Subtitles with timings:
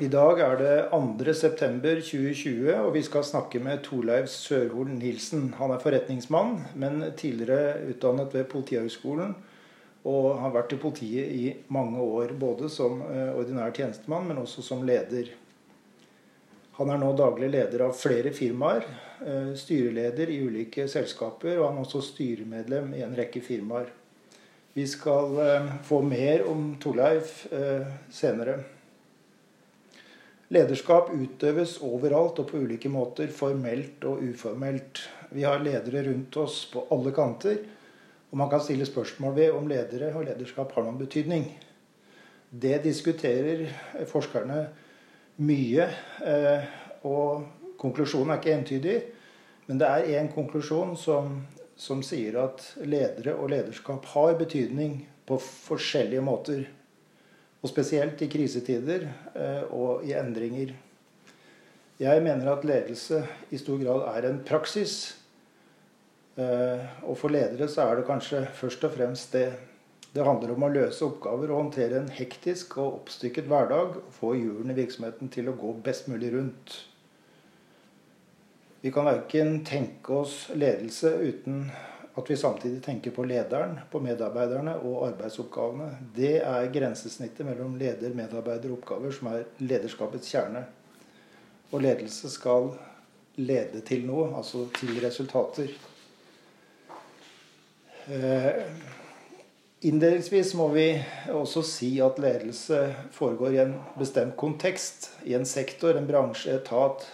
[0.00, 5.50] I dag er det 2.9.2020, og vi skal snakke med Torleiv Sørhol Nilsen.
[5.58, 9.34] Han er forretningsmann, men tidligere utdannet ved Politihøgskolen.
[10.08, 14.64] Og har vært i politiet i mange år, både som eh, ordinær tjenestemann, men også
[14.64, 15.34] som leder.
[16.80, 18.88] Han er nå daglig leder av flere firmaer,
[19.20, 23.92] eh, styreleder i ulike selskaper, og han er også styremedlem i en rekke firmaer.
[24.72, 27.42] Vi skal eh, få mer om Torleif
[28.08, 28.62] senere.
[30.50, 35.04] Lederskap utøves overalt og på ulike måter, formelt og uformelt.
[35.30, 37.60] Vi har ledere rundt oss på alle kanter,
[38.30, 41.46] og man kan stille spørsmål ved om ledere og lederskap har noen betydning.
[42.50, 43.62] Det diskuterer
[44.10, 44.64] forskerne
[45.46, 45.86] mye,
[46.26, 46.66] eh,
[47.06, 47.46] og
[47.78, 48.98] konklusjonen er ikke entydig.
[49.70, 51.44] Men det er én konklusjon som,
[51.78, 56.66] som sier at ledere og lederskap har betydning på forskjellige måter.
[57.60, 60.72] Og spesielt i krisetider eh, og i endringer.
[62.00, 63.20] Jeg mener at ledelse
[63.52, 64.94] i stor grad er en praksis.
[66.40, 69.50] Eh, og for ledere så er det kanskje først og fremst det.
[70.10, 73.98] Det handler om å løse oppgaver og håndtere en hektisk og oppstykket hverdag.
[74.00, 76.80] Og få hjulene i virksomheten til å gå best mulig rundt.
[78.80, 81.66] Vi kan verken tenke oss ledelse uten
[82.14, 85.90] at vi samtidig tenker på lederen, på medarbeiderne og arbeidsoppgavene.
[86.16, 90.64] Det er grensesnittet mellom leder, medarbeider og oppgaver som er lederskapets kjerne.
[91.70, 92.72] Og ledelse skal
[93.38, 95.70] lede til noe, altså til resultater.
[99.86, 100.88] Inndelingsvis må vi
[101.32, 102.82] også si at ledelse
[103.14, 105.12] foregår i en bestemt kontekst.
[105.24, 107.06] I en sektor, en bransje, etat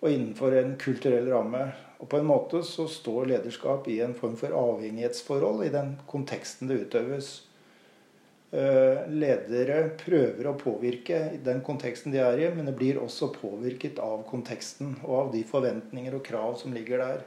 [0.00, 1.68] og innenfor en kulturell ramme.
[1.96, 6.68] Og på en måte så står lederskap i en form for avhengighetsforhold i den konteksten
[6.68, 7.30] det utøves.
[8.56, 13.32] Eh, ledere prøver å påvirke i den konteksten de er i, men det blir også
[13.34, 17.24] påvirket av konteksten og av de forventninger og krav som ligger der.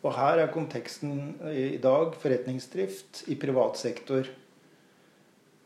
[0.00, 4.28] Og her er konteksten i dag forretningsdrift i privat sektor.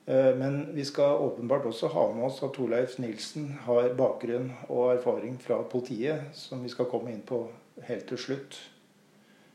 [0.06, 4.92] Eh, men vi skal åpenbart også ha med oss at Torleif Nilsen har bakgrunn og
[4.98, 7.46] erfaring fra politiet, som vi skal komme inn på
[7.88, 8.58] helt til slutt.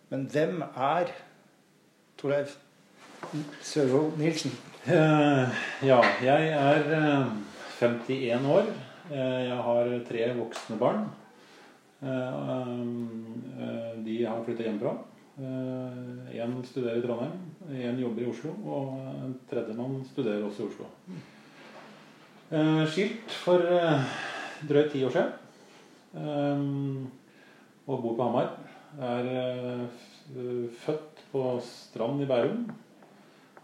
[0.10, 1.14] Men hvem er
[2.18, 2.58] Torleif
[3.62, 4.56] Sørvold Nilsen?
[4.88, 5.46] Uh,
[5.86, 7.28] ja, jeg er uh,
[7.84, 8.72] eh, 51 år.
[9.10, 11.08] Jeg har tre voksne barn.
[14.06, 14.94] de har flytta hjemmefra.
[15.40, 17.36] Én studerer i Trondheim,
[17.72, 20.90] én jobber i Oslo, og en tredjemann studerer også i Oslo.
[22.92, 23.64] skilt for
[24.68, 25.32] drøyt ti år siden
[27.88, 28.52] og bor på Hamar.
[29.00, 29.88] Er
[30.84, 32.68] født på Strand i Bærum.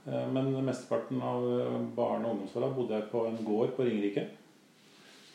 [0.06, 1.44] Men mesteparten av
[1.98, 4.28] barne- og ungdomsåra bodde jeg på en gård på Ringerike.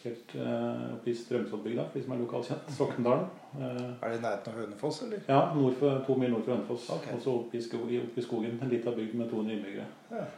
[0.00, 2.70] Helt uh, oppe i Strømsodbygda, for de som er lokalkjent.
[2.78, 3.26] Sokndalen.
[3.60, 5.24] er det i nærheten av Hønefoss, eller?
[5.28, 5.40] Ja,
[5.78, 6.88] for, to mil nord for Hønefoss.
[6.96, 7.16] Okay.
[7.16, 8.58] Og så oppe i, oppe i skogen.
[8.62, 9.88] En lita bygd med 200 innbyggere.
[10.10, 10.28] Ja.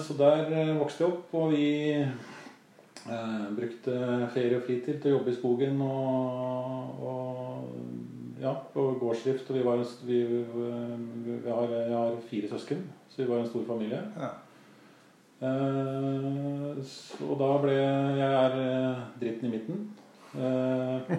[0.00, 1.66] Så der vokste jeg opp, og vi
[3.02, 3.94] Eh, brukte
[4.30, 9.50] ferie og fritid til å jobbe i skogen og, og ja, på gårdsdrift.
[9.50, 10.20] Og vi var, vi,
[11.26, 13.98] vi har, jeg har fire søsken, så vi var en stor familie.
[14.14, 14.30] Ja.
[15.42, 16.90] Eh,
[17.26, 19.80] og da ble Jeg er eh, dritten i midten.
[20.32, 21.16] Eh,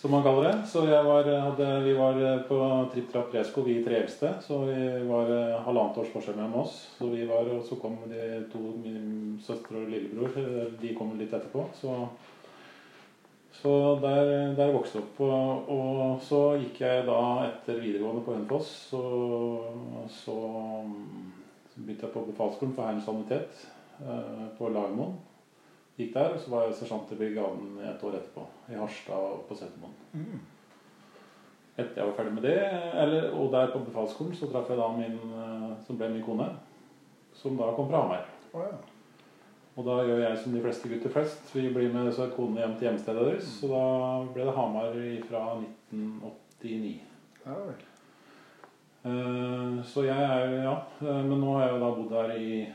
[0.00, 0.54] som man kaller det.
[0.72, 2.58] Så var, hadde, vi var på
[2.94, 4.32] Tripp Trapp Resko, vi tre eldste.
[4.42, 5.30] Så vi var
[5.66, 6.80] halvannet års forskjell mellom oss.
[6.96, 10.34] Så vi var, og så kom de to, min søstre og lillebror.
[10.80, 11.68] De kom litt etterpå.
[11.78, 11.96] Så,
[13.60, 15.20] så der, der vokste jeg opp.
[15.28, 18.72] Og, og, så gikk jeg da etter videregående på Hønefoss.
[18.90, 19.04] Så,
[20.24, 20.40] så
[21.80, 23.66] begynte jeg på befalsskolen for Hærens sanitet
[24.04, 25.18] eh, på Lagermoen.
[25.98, 28.46] Gikk der, og så var jeg sersjant i brigaden et år etterpå.
[28.72, 29.96] I Harstad og på Setermoen.
[30.12, 30.38] Mm.
[31.76, 32.56] Etter jeg var ferdig med det,
[33.02, 36.48] eller, og der på befalsskolen, så traff jeg da min eh, som ble min kone.
[37.36, 38.24] Som da kom fra Hamar.
[38.52, 38.78] Oh, ja.
[39.78, 41.54] Og da gjør jeg som de fleste gutter flest.
[41.54, 43.46] Vi blir med så konene hjem til hjemstedet deres.
[43.46, 43.54] Mm.
[43.60, 43.84] Så da
[44.34, 46.96] ble det Hamar fra 1989.
[47.46, 47.89] Ja, vel.
[49.00, 50.76] Uh, så jeg er Ja.
[51.00, 52.66] Uh, men nå har jeg jo da bodd her i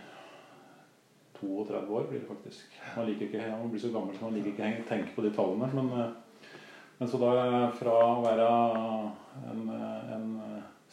[1.39, 2.77] 32 år blir det faktisk.
[2.95, 5.33] Man, liker ikke, man blir så gammel så man liker ikke å tenke på de
[5.35, 5.67] tallene.
[5.75, 6.49] Men, eh,
[6.97, 7.31] men så da
[7.75, 8.47] fra å være
[9.51, 9.65] en,
[10.15, 10.29] en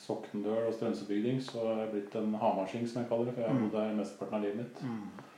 [0.03, 3.37] Sokndøl og Strømsebygding, så har jeg blitt en hamarsing, som jeg kaller det.
[3.37, 4.83] For jeg har bodd der mesteparten av livet mitt.
[4.83, 5.29] Mm.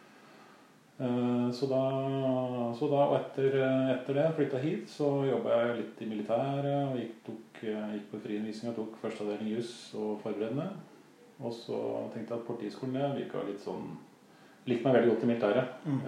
[1.05, 1.82] Eh, så da,
[2.79, 3.58] så da, og etter,
[3.96, 6.70] etter det flytta hit, så jobba jeg litt i militæret.
[6.88, 10.69] og Gikk, tok, gikk på friundervisning og tok førsteavdeling juss og forberedende.
[11.40, 11.78] Og så
[12.14, 13.88] tenkte jeg at Politiskolen virka litt sånn
[14.69, 15.84] likte meg veldig godt i militæret.
[15.84, 16.00] Mm.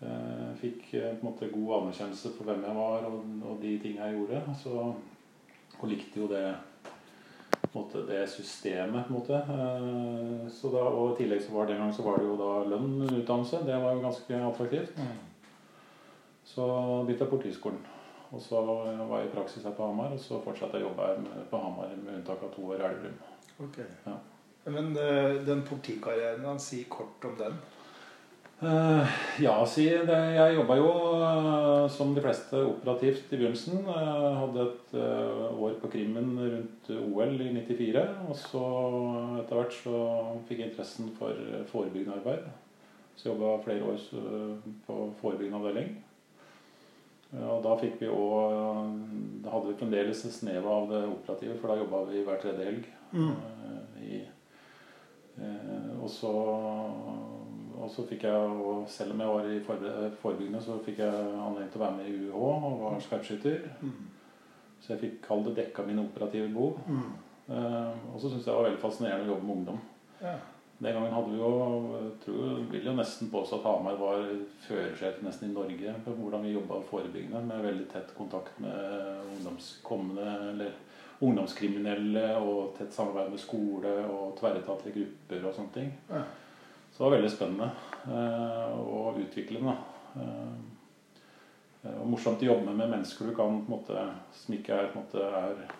[0.00, 3.74] Eh, fikk eh, på en måte god anerkjennelse for hvem jeg var og, og de
[3.82, 4.54] tingene jeg gjorde.
[4.62, 4.84] Så,
[5.80, 6.44] og likte jo det,
[7.74, 9.42] måte, det systemet, på en måte.
[9.56, 12.38] Eh, så da, og i tillegg så var det en gang så var det jo
[12.40, 13.64] da lønn utdannelse.
[13.68, 15.02] Det var jo ganske attraktivt.
[16.50, 16.66] Så
[17.04, 17.82] begynte jeg på Politihøgskolen.
[18.30, 21.08] Og så var jeg i praksis her på Hamar, og så fortsatte jeg å jobbe
[21.08, 23.18] her på Hamar med unntak av to år i Elverum.
[23.66, 23.80] Ok.
[24.06, 24.16] Ja.
[24.70, 27.58] Men eh, den politikarrieren, han sier kort om den.
[28.60, 29.06] Eh,
[29.40, 30.18] ja, si det.
[30.36, 33.86] Jeg jobba jo eh, som de fleste operativt i begynnelsen.
[33.88, 38.04] Jeg hadde et eh, år på krimmen rundt OL i 94.
[38.28, 38.64] Og så
[39.40, 40.02] etter hvert så
[40.48, 42.50] fikk jeg interessen for eh, forebyggende arbeid.
[43.16, 45.96] Så jobba flere år eh, på forebyggende avdeling.
[47.32, 48.94] Ja, Og da fikk vi òg
[49.44, 52.66] Da hadde vi fremdeles et snev av det operative, for da jobba vi hver tredje
[52.66, 52.88] helg.
[53.12, 53.34] Mm.
[54.00, 54.20] i,
[55.42, 56.30] eh, og så
[57.80, 59.60] og så fikk jeg, selv om jeg var i
[60.20, 63.62] forebyggende, så fikk jeg anledning til å være med i UH og var skarpskytter.
[64.80, 66.76] Så jeg fikk kall det dekka mine operative behov.
[67.48, 69.80] Eh, og så syntes jeg det var veldig fascinerende å jobbe med ungdom.
[70.20, 70.34] Ja.
[70.80, 71.48] Den gangen hadde vi jo
[71.92, 74.22] jeg tror, vil jo nesten påstå at Hamar var
[74.64, 80.30] førersjef nesten i Norge på hvordan vi jobba forebyggende, med veldig tett kontakt med ungdomskommende
[80.54, 80.78] eller
[81.20, 85.92] ungdomskriminelle og tett samarbeid med skole og tverretatlige grupper og sånne ting.
[86.08, 86.22] Ja.
[86.88, 87.68] Så det var veldig spennende
[88.16, 89.76] eh, og utviklende.
[90.16, 94.90] Eh, og morsomt å jobbe med mennesker du kan på en måte, som ikke er,
[94.94, 95.76] på en måte, er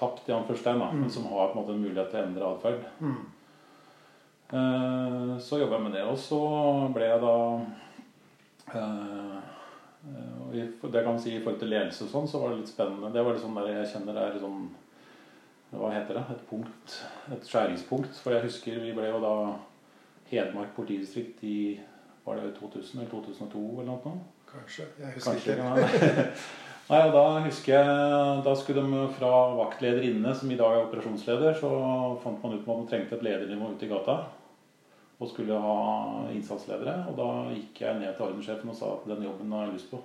[0.00, 2.50] tapt, i anførstegn, da, men som har på en måte en mulighet til å endre
[2.56, 2.90] atferd.
[3.04, 3.22] Eh,
[4.52, 6.38] Så jobba jeg med det, og så
[6.92, 7.36] ble jeg da
[8.76, 9.36] eh,
[10.04, 13.12] eh, Det kan si i forhold til ledelse og sånn, så var det litt spennende.
[13.14, 14.66] Det var litt sånn der jeg kjenner det er sånn
[15.72, 16.24] Hva heter det?
[16.34, 16.98] Et punkt.
[17.32, 18.18] Et skjæringspunkt.
[18.20, 19.36] For jeg husker vi ble jo da
[20.32, 21.80] Hedmark politidistrikt i
[22.26, 24.18] Var det i 2000 eller 2002 eller noe?
[24.52, 24.90] Kanskje.
[25.00, 26.28] Jeg husker Kanskje ikke.
[26.92, 30.84] Nei, og da husker jeg Da skulle de fra vaktleder inne, som i dag er
[30.84, 31.72] operasjonsleder, så
[32.20, 34.20] fant man ut at man trengte et ledernivå ute i gata.
[35.22, 35.76] Og skulle ha
[36.34, 36.96] innsatsledere.
[37.10, 39.92] Og da gikk jeg ned til ordenssjefen og sa at den jobben har jeg lyst
[39.92, 40.00] på.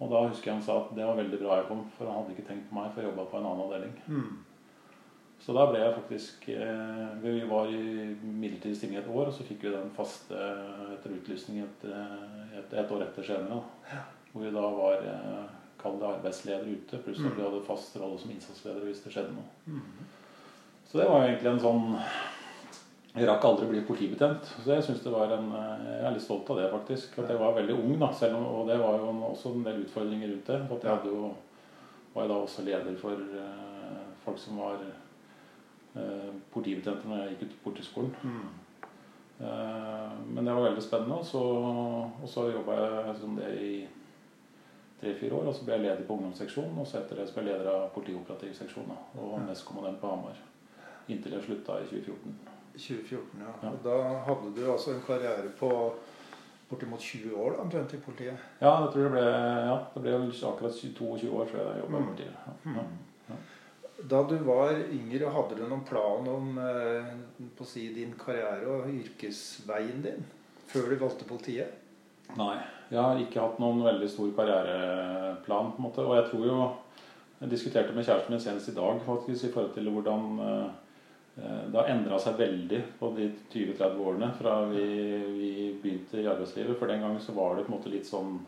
[0.00, 2.22] Og da husker jeg han sa at det var veldig bra jeg kom, for han
[2.22, 3.98] hadde ikke tenkt på meg, for jeg jobba på en annen avdeling.
[4.06, 4.30] Mm.
[5.40, 7.82] Så da ble jeg faktisk eh, Vi var i
[8.20, 10.40] midlertidig stilling et år, og så fikk vi den faste
[10.94, 13.60] etter utlysning et, eh, et, et år etter senere.
[13.60, 14.02] Da.
[14.32, 15.46] Hvor vi da var eh,
[15.80, 19.32] kall det arbeidsleder ute, pluss at vi hadde fast rolle som innsatsleder hvis det skjedde
[19.36, 19.80] noe.
[20.90, 21.86] Så det var jo egentlig en sånn
[23.10, 24.52] Jeg rakk aldri å bli politibetjent.
[24.62, 27.18] Så jeg synes det var en eh, Jeg er litt stolt av det, faktisk.
[27.18, 28.10] At jeg var veldig ung, da.
[28.30, 30.60] Om, og det var jo også en del utfordringer rundt det.
[30.70, 31.32] For jeg jo
[32.14, 37.44] var jeg da også leder for uh, folk som var uh, politibetjenter når jeg gikk
[37.44, 38.16] ut på politiskolen.
[39.40, 41.14] Eh, men det var veldig spennende.
[41.14, 41.42] Og så,
[42.22, 43.72] og så jobba jeg som det i
[45.00, 45.48] tre-fire år.
[45.48, 47.72] Og så ble jeg leder på ungdomsseksjonen, og så etter det så ble jeg leder
[47.72, 48.94] av politioperativ seksjon.
[49.16, 50.40] Og nestkommandent på Hamar.
[51.08, 52.59] Inntil jeg slutta i 2014.
[52.76, 53.52] 2014, ja.
[53.62, 53.70] Ja.
[53.74, 53.96] Og da
[54.28, 55.70] hadde du altså en karriere på
[56.70, 58.36] bortimot 20 år da, omtrent i politiet.
[58.60, 59.22] Ja, jeg tror det ble,
[59.66, 60.12] ja, det ble
[60.50, 62.02] akkurat 22 år før jeg jobba Mm.
[62.02, 62.34] i politiet.
[62.66, 62.84] Ja.
[63.30, 63.38] Ja.
[64.10, 67.10] Da du var yngre, hadde du noen plan om eh,
[67.56, 70.24] på å si, din karriere og yrkesveien din
[70.70, 71.74] før du valgte politiet?
[72.38, 72.54] Nei,
[72.90, 75.72] jeg har ikke hatt noen veldig stor karriereplan.
[75.74, 76.72] på en måte, Og jeg tror jo
[77.40, 80.70] Jeg diskuterte med kjæresten min senest i dag faktisk, i forhold til hvordan eh,
[81.36, 84.86] det har endra seg veldig på de 20-30 årene fra vi,
[85.36, 86.76] vi begynte i arbeidslivet.
[86.78, 88.40] For den gangen så var det på en måte litt sånn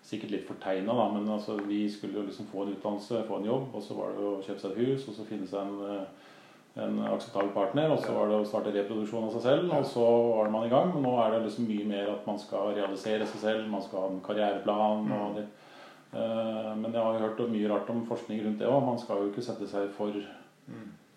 [0.00, 3.48] Sikkert litt fortegna, da, men altså, vi skulle jo liksom få en utdannelse, få en
[3.50, 5.82] jobb, og så var det å kjøpe seg et hus, og så finne seg en,
[5.92, 6.30] eh,
[6.86, 10.06] en akseptabel partner, og så var det å starte reproduksjon av seg selv, og så
[10.30, 10.94] var man i gang.
[10.94, 14.06] Men nå er det liksom mye mer at man skal realisere seg selv, man skal
[14.06, 15.12] ha en karriereplan.
[15.20, 15.44] og det
[16.12, 18.82] Eh, Men jeg har jo hørt mye rart om forskning rundt det òg.
[18.86, 20.16] Man skal jo ikke sette seg for,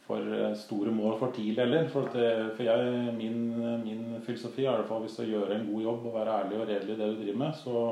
[0.08, 1.90] for eh, store mål for tidlig heller.
[1.92, 3.44] For, det, for jeg, min,
[3.84, 6.60] min filosofi er i hvert fall hvis du gjør en god jobb og være ærlig
[6.60, 7.84] og redelig i det du driver med, så,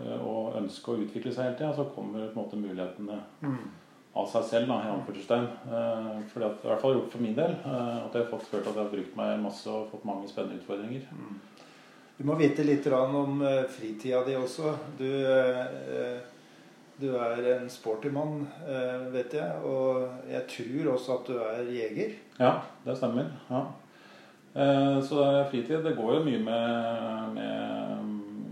[0.00, 3.20] eh, og ønske å utvikle seg hele tida, så kommer på en måte mulighetene
[4.20, 5.46] av seg selv, da, i anførselstegn.
[5.70, 7.54] Eh, fordi at, I hvert fall gjort for min del.
[7.62, 10.28] eh, At jeg har fått følt at jeg har brukt meg masse og fått mange
[10.28, 11.06] spennende utfordringer.
[12.18, 14.74] Du må vite litt om eh, fritida di også.
[14.98, 16.18] Du, eh,
[17.00, 19.62] du er en sporty mann, eh, vet jeg.
[19.64, 22.14] Og jeg tror også at du er jeger.
[22.38, 22.52] Ja,
[22.84, 23.30] det stemmer.
[23.50, 23.64] Ja.
[24.54, 28.06] Eh, Så fritid det går jo mye med, med,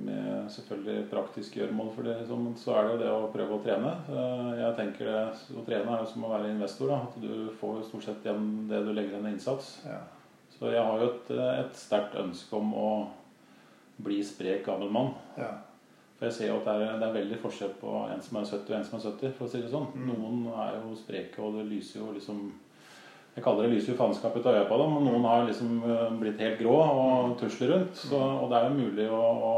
[0.06, 1.90] med selvfølgelig praktiske gjøremål.
[1.94, 2.16] For det,
[2.62, 3.94] så er det jo det å prøve å trene.
[4.08, 5.24] Eh, Jeg tenker det,
[5.58, 6.88] Å trene er jo som å være investor.
[6.88, 7.00] Da.
[7.08, 9.78] At du får stort sett igjen det du legger inn i innsats.
[9.86, 10.00] Ja.
[10.58, 12.88] Så jeg har jo et, et sterkt ønske om å
[14.02, 15.12] bli sprek gammel mann.
[15.38, 15.52] Ja.
[16.18, 18.46] For jeg ser jo at det er, det er veldig forskjell på en som er
[18.48, 19.34] 70 og en som er 70.
[19.36, 19.84] for å si det sånn.
[19.94, 20.08] Mm.
[20.10, 22.40] Noen er jo spreke, og det lyser jo liksom
[23.36, 24.96] Jeg kaller det lyser jo faenskap ut av øya på dem.
[24.98, 28.00] Og noen har liksom eh, blitt helt grå og tusler rundt.
[28.00, 29.52] Så, og det er jo mulig å, å,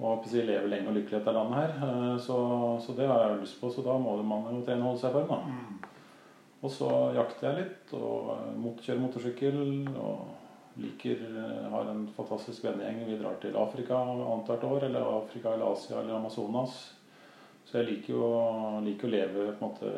[0.00, 1.74] å si, leve lenge og lykkelig etter landet her.
[1.90, 2.38] Eh, Så,
[2.80, 3.68] så det har jeg jo lyst på.
[3.74, 5.42] Så da må man jo trene og holde seg i form, da.
[5.44, 5.90] Mm.
[6.60, 6.88] Og så
[7.18, 9.60] jakter jeg litt og eh, mot, kjører motorsykkel.
[10.00, 10.39] og
[10.78, 13.04] liker eh, Har en fantastisk vennegjeng.
[13.08, 14.88] Vi drar til Afrika annethvert år.
[14.88, 16.80] Eller Afrika eller Asia eller Amazonas.
[17.70, 18.28] Så jeg liker jo
[18.82, 19.90] liker å leve på en måte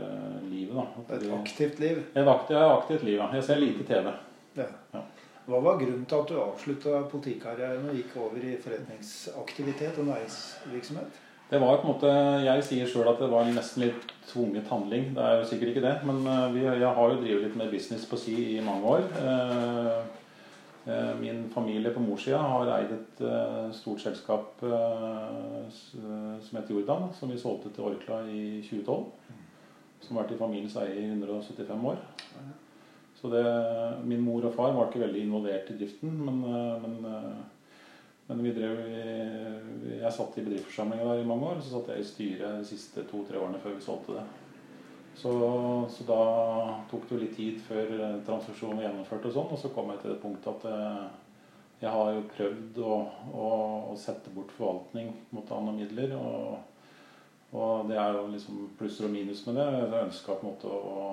[0.51, 0.85] livet, da.
[1.07, 2.03] At Et aktivt liv.
[2.13, 3.31] Et aktivt, ja, aktivt liv, ja.
[3.33, 4.13] Jeg ser lite TV.
[4.59, 4.67] Ja.
[4.93, 5.05] Ja.
[5.47, 11.23] Hva var grunnen til at du avslutta politikarrieren og gikk over i forretningsaktivitet og næringsvirksomhet?
[11.53, 12.11] Det var på en måte,
[12.45, 15.11] Jeg sier sjøl at det var nesten litt tvunget handling.
[15.17, 15.97] Det er jo sikkert ikke det.
[16.09, 19.09] Men eh, vi, jeg har jo drevet litt med business på si i mange år.
[19.21, 20.22] Eh,
[21.21, 27.31] Min familie på morssida har eid et eh, stort selskap eh, som heter Jordan, som
[27.31, 29.05] vi solgte til Orkla i 2012.
[30.03, 32.03] Som har vært i familiens eie i 175 år.
[33.21, 33.45] Så det,
[34.11, 37.33] Min mor og far var ikke veldig involvert i driften, men, eh, men eh,
[38.27, 38.79] men vi drev,
[39.99, 41.59] jeg satt i bedriftsforsamlinga der i mange år.
[41.61, 44.23] Så satt jeg i styret de siste to-tre årene før vi solgte det.
[45.15, 45.33] Så,
[45.91, 46.23] så da
[46.91, 49.93] tok det jo litt tid før eh, transaksjonen var gjennomført, og sånn, og så kom
[49.93, 51.11] jeg til det punktet at jeg,
[51.83, 52.99] jeg har jo prøvd å,
[53.35, 53.49] å,
[53.93, 56.15] å sette bort forvaltning mot andre midler.
[56.17, 56.59] Og,
[57.53, 59.69] og det er jo liksom plusser og minus med det.
[59.81, 61.09] Jeg ønska på en måte å,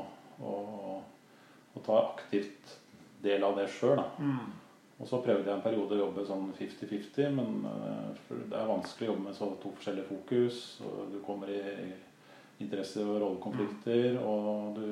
[0.46, 0.54] å,
[1.74, 2.78] å ta aktivt
[3.26, 4.00] del av det sjøl.
[4.22, 4.46] Mm.
[5.00, 9.08] Og så prøvde jeg en periode å jobbe sånn 50-50, men eh, det er vanskelig
[9.08, 10.64] å jobbe med så to forskjellige fokus.
[10.86, 11.62] og Du kommer i
[12.60, 14.86] interesse- og rollekonflikter, og du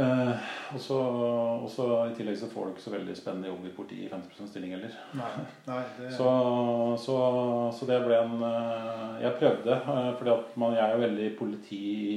[0.00, 4.06] eh, og så I tillegg så får du ikke så veldig spennende jobb i politiet
[4.06, 4.94] i 50 stilling heller.
[5.18, 5.32] Nei,
[5.66, 6.30] nei det, Så,
[7.02, 7.16] så,
[7.76, 11.28] så det ble en eh, Jeg prøvde, eh, fordi at man, jeg er jo veldig
[11.38, 12.16] politi i,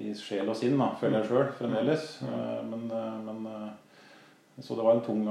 [0.00, 2.18] i sjel og sinn, da, føler jeg sjøl fremdeles.
[2.70, 3.70] Men, eh, men eh,
[4.62, 5.22] Så det var en tung,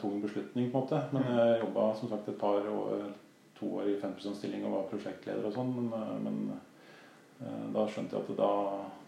[0.00, 0.98] tung beslutning, på en måte.
[1.12, 3.06] Men jeg jobba som sagt et par år,
[3.56, 5.70] to år i 50 stilling og var prosjektleder og sånn.
[5.74, 6.58] Men, men
[7.38, 8.50] da skjønte jeg at det, da,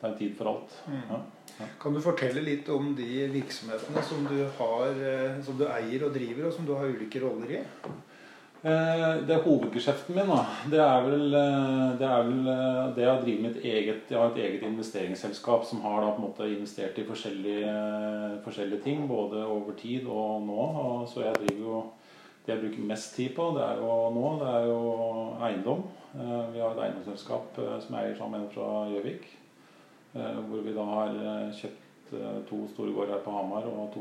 [0.01, 0.75] det er en tid for alt.
[0.87, 0.99] Mm.
[1.09, 1.21] Ja.
[1.81, 6.13] Kan du fortelle litt om de virksomhetene som du, har, eh, som du eier og
[6.15, 7.63] driver, og som du har ulike roller i?
[8.59, 12.49] Eh, Det hovedgeskjeften min, da, det er vel eh, det, er vel
[12.95, 16.23] det jeg driver med mitt eget Jeg har et eget investeringsselskap som har da på
[16.23, 17.75] en måte investert i forskjellige,
[18.45, 20.69] forskjellige ting, både over tid og nå.
[20.85, 21.85] Og så jeg driver jo
[22.49, 24.77] Det jeg bruker mest tid på, det er jo nå, det er jo
[25.45, 25.83] eiendom.
[26.17, 29.27] Eh, Vi har et eiendomsselskap eh, som eier sammen med en fra Gjøvik.
[30.15, 31.19] eh, Hvor vi da har
[31.53, 32.15] kjøpt
[32.49, 34.01] to store gårder her på Hamar og to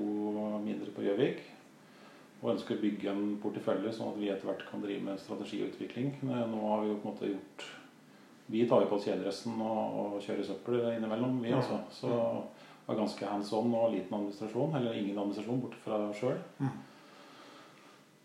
[0.63, 1.41] mindre på Gjøvik
[2.39, 6.13] og ønsker å bygge en portefølje sånn at vi etter hvert kan drive med strategiutvikling.
[6.23, 7.65] Nå har vi jo på en måte gjort
[8.47, 11.81] Vi tar jo på oss kjederesten og, og kjører søppel innimellom, vi altså.
[11.91, 12.13] Så
[12.87, 16.39] var ganske hands on og liten administrasjon, eller ingen administrasjon borte fra sjøl.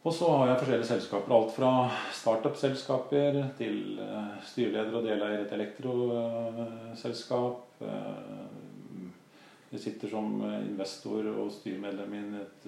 [0.03, 1.33] Og så har jeg forskjellige selskaper.
[1.37, 1.69] Alt fra
[2.19, 7.61] startup-selskaper til eh, styreleder og deleier i et elektroselskap.
[7.87, 8.43] Eh,
[9.71, 12.67] jeg sitter som eh, investor og styremedlem i et,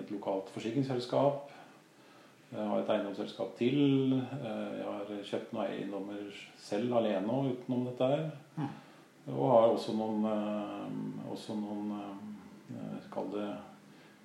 [0.00, 1.36] et lokalt forsikringsselskap.
[2.50, 3.78] Jeg har et eiendomsselskap til.
[4.16, 6.22] Jeg har kjøpt noen eiendommer
[6.62, 8.24] selv alene og utenom dette her.
[8.56, 8.68] Mm.
[9.34, 10.20] Og har også noen,
[11.30, 11.82] også noen
[13.10, 13.48] Kall det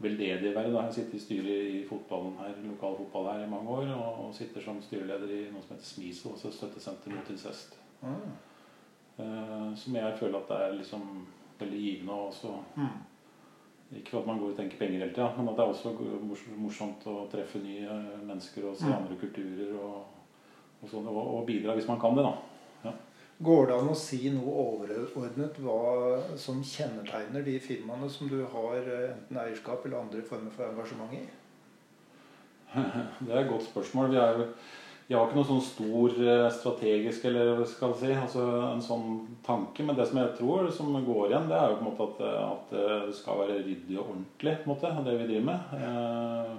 [0.03, 0.73] veldedige verv.
[0.85, 3.91] Jeg sitter i styret i fotballen her, lokal fotball her i mange år.
[4.25, 7.77] Og sitter som styreleder i noe som heter SMISO, også støttesenter mot incest.
[8.01, 8.33] Mm.
[9.19, 11.01] Uh, Som jeg føler at det er liksom
[11.59, 12.99] veldig givende og også Mm.
[13.91, 15.91] Ikke for at man går og tenker penger hele tida, men at det er også
[16.57, 18.93] morsomt å treffe nye mennesker og se Mm.
[18.93, 20.05] andre kulturer og,
[20.81, 22.31] og, sånn, og, og bidra hvis man kan det, da.
[23.41, 28.77] Går det an å si noe overordnet hva som kjennetegner de firmaene som du har
[28.85, 31.23] eh, enten eierskap eller andre former for engasjement i?
[33.25, 34.13] Det er et godt spørsmål.
[34.13, 34.45] Vi, jo,
[35.07, 39.07] vi har ikke noe sånn stor eh, strategisk eller skal si, altså en sånn
[39.47, 39.87] tanke.
[39.87, 42.21] Men det som jeg tror som går igjen, det er jo på en måte at,
[42.45, 42.75] at
[43.07, 45.73] det skal være ryddig og ordentlig, på en måte, det vi driver med.
[45.81, 46.53] Eh,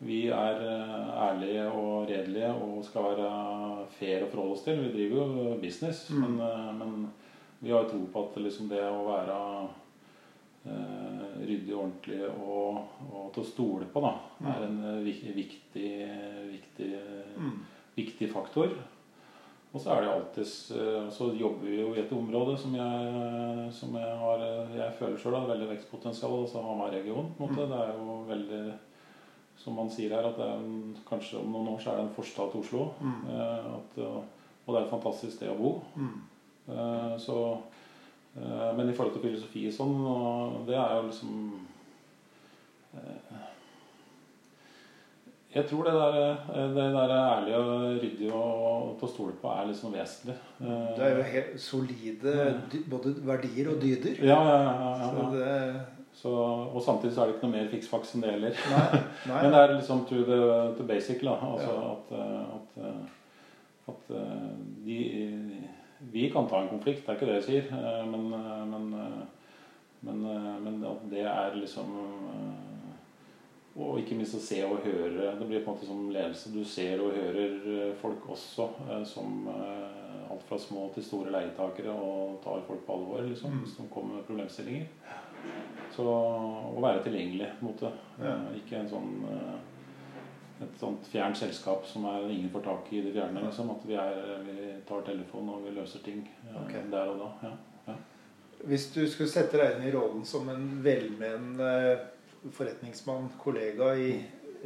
[0.00, 4.78] Vi er eh, ærlige og redelige og skal være fair å forholde oss til.
[4.84, 6.20] Vi driver jo business, Mm.
[6.20, 7.12] men, eh, men
[7.60, 9.38] vi har tro på at liksom det å være
[10.68, 12.78] eh, ryddig og ordentlig og,
[13.12, 14.12] og til å stole på da,
[14.52, 15.90] er en eh, viktig,
[16.52, 16.92] viktig,
[17.38, 17.58] Mm.
[17.96, 18.72] viktig faktor.
[19.74, 20.46] Og så er det alltid
[21.12, 24.38] Så jobber vi jo i et område som jeg, som jeg har
[24.74, 27.34] Jeg føler sjøl har veldig vekstpotensial, altså Hamar-regionen.
[27.38, 27.66] måte.
[27.68, 28.72] Det er jo veldig
[29.58, 32.04] som man sier her, at det er en, kanskje om noen år så er det
[32.06, 32.84] en forstad til Oslo.
[33.00, 33.20] Mm.
[33.34, 35.72] Eh, at, og det er et fantastisk sted å bo.
[35.98, 36.16] Mm.
[36.68, 37.36] Eh, så,
[38.36, 41.36] eh, men i forhold til filosofi og sånn, og det er jo liksom
[42.94, 43.44] eh,
[45.54, 46.16] Jeg tror det der,
[46.52, 50.36] eh, det der ærlige og ryddige og til å stole på er liksom vesentlig.
[50.60, 52.34] Eh, Det er jo helt solide
[52.92, 54.20] både verdier og dyder.
[54.28, 55.78] ja, ja, ja, ja, ja.
[56.18, 56.30] Så,
[56.74, 58.56] og samtidig så er det ikke noe mer fiksfaks enn det heller.
[59.28, 60.38] Men det er liksom to the,
[60.78, 61.36] to basic, da.
[61.46, 61.92] Altså Ja.
[61.92, 64.48] at, eh, at, eh, at eh,
[64.86, 64.98] de
[66.12, 68.04] Vi kan ta en konflikt, det er ikke det jeg sier.
[68.06, 68.28] Men,
[68.70, 68.84] men,
[70.06, 70.20] men,
[70.62, 71.88] men at det er liksom
[73.78, 75.32] Og ikke minst å se og høre.
[75.38, 76.50] Det blir på en måte som ledelse.
[76.54, 78.68] Du ser og hører folk også,
[79.06, 83.64] som alt fra små til store leietakere, og tar folk på alvor liksom, Mm.
[83.78, 84.86] de kommer med problemstillinger.
[85.94, 87.90] Så å være tilgjengelig på en måte.
[88.22, 88.34] Ja.
[88.36, 89.56] Eh, Ikke en sånn eh,
[90.64, 93.42] et sånt fjernt selskap som er ingen får tak i det fjerne.
[93.44, 93.68] Liksom.
[93.70, 96.72] At vi, er, vi tar telefonen og vi løser ting eh, Ok.
[96.90, 97.28] der og da.
[97.48, 97.94] Ja.
[98.66, 102.00] Hvis du skulle sette deg inn i rollen som en velmenende
[102.54, 104.08] forretningsmann, kollega i,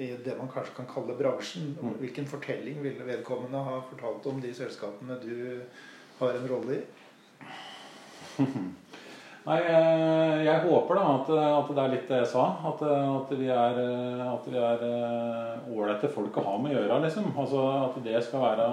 [0.00, 1.98] i det man kanskje kan kalle bransjen, Mm.
[2.00, 5.60] hvilken fortelling ville vedkommende ha fortalt om de selskapene du
[6.20, 6.82] har en rolle i?
[9.42, 12.44] Nei, jeg, jeg håper da at, at det er litt det jeg sa.
[12.70, 13.80] At, at vi er
[14.28, 17.32] at vi er eh, ålreite folk å ha med å gjøre, liksom.
[17.42, 18.68] Altså at det skal være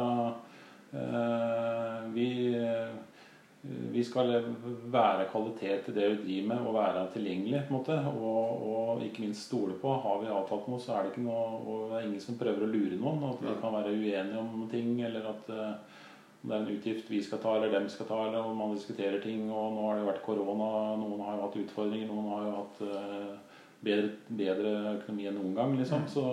[0.93, 2.29] uh, Vi
[3.61, 4.29] vi skal
[4.87, 7.65] være kvalitet i det vi driver med, og være tilgjengelig.
[7.67, 9.91] på en måte, Og, og ikke minst stole på.
[9.99, 12.63] Har vi avtalt noe, så er det ikke noe og det er ingen som prøver
[12.63, 13.25] å lure noen.
[13.33, 15.98] At vi kan være uenige om ting, eller at eh,
[16.41, 19.49] det er en utgift vi skal ta, eller dem skal ta, eller man diskuterer ting.
[19.51, 20.69] Og nå har det vært korona,
[20.99, 25.55] noen har jo hatt utfordringer, noen har jo hatt uh, bedre, bedre økonomi enn noen
[25.57, 25.75] gang.
[25.79, 26.25] liksom, så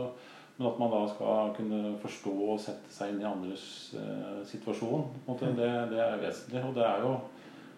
[0.57, 5.03] men at man da skal kunne forstå og sette seg inn i andres eh, situasjon,
[5.27, 6.63] måte, det, det er vesentlig.
[6.65, 7.11] Og det er jo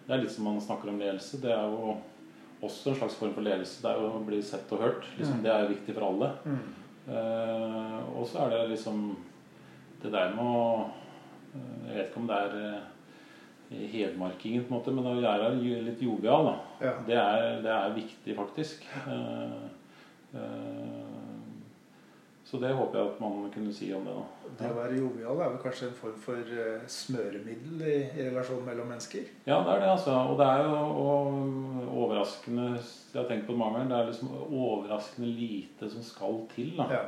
[0.05, 1.41] det er litt som man snakker om ledelse.
[1.43, 1.97] Det er jo
[2.65, 3.81] også en slags form for ledelse.
[3.83, 5.09] Det er jo å bli sett og hørt.
[5.19, 6.29] Liksom, det er jo viktig for alle.
[7.09, 9.03] Eh, og så er det liksom
[9.99, 10.63] det der med å
[11.53, 16.01] Jeg vet ikke om det er eh, hedmarkingen, på en måte, men å være litt
[16.03, 16.55] jovial, da.
[16.85, 16.95] Ja.
[17.07, 18.85] Det, er, det er viktig, faktisk.
[19.09, 19.63] Eh,
[20.37, 21.15] eh,
[22.49, 24.13] så det håper jeg at man kunne si om det.
[24.15, 24.53] da.
[24.57, 26.55] Det å være jovial er vel kanskje en form for
[26.89, 29.27] smøremiddel i, i relasjonen mellom mennesker?
[29.45, 30.15] Ja, det er det, altså.
[30.31, 33.91] Og det er jo og overraskende Jeg har tenkt på det mange ganger.
[33.91, 37.03] Det er liksom overraskende lite som skal til da, Ja.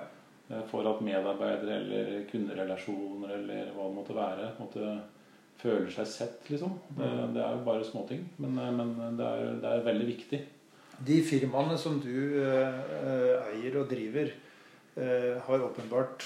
[0.52, 4.94] Eh, for at medarbeidere eller kunderelasjoner eller hva det måtte være, måtte
[5.62, 6.78] føler seg sett, liksom.
[6.98, 10.42] Det, det er jo bare småting, men, eh, men det, er, det er veldig viktig.
[11.02, 14.38] De firmaene som du eh, eier og driver,
[14.92, 16.26] har åpenbart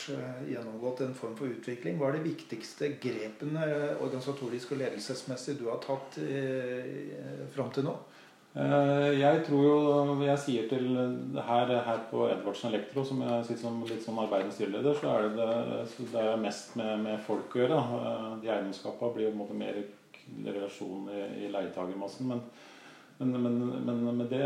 [0.49, 1.99] gjennomgått en form for utvikling.
[1.99, 3.61] Hva er de viktigste grepene
[4.01, 6.17] organisatorisk og ledelsesmessig du har tatt
[7.53, 7.93] fram til nå?
[8.55, 10.85] Eh, Jeg tror jo Jeg sier til
[11.35, 15.29] her, her på Edvardsen Elektro, som jeg sitter som litt sånn arbeidende styreleder, så er
[15.35, 17.79] det, det, det er mest med, med folk å gjøre.
[17.99, 19.81] Eh, De eiendomsskapene blir på en måte mer
[20.45, 22.31] relasjon i, i leietagermassen.
[22.31, 22.45] Men,
[23.19, 24.45] men, men, men, men det,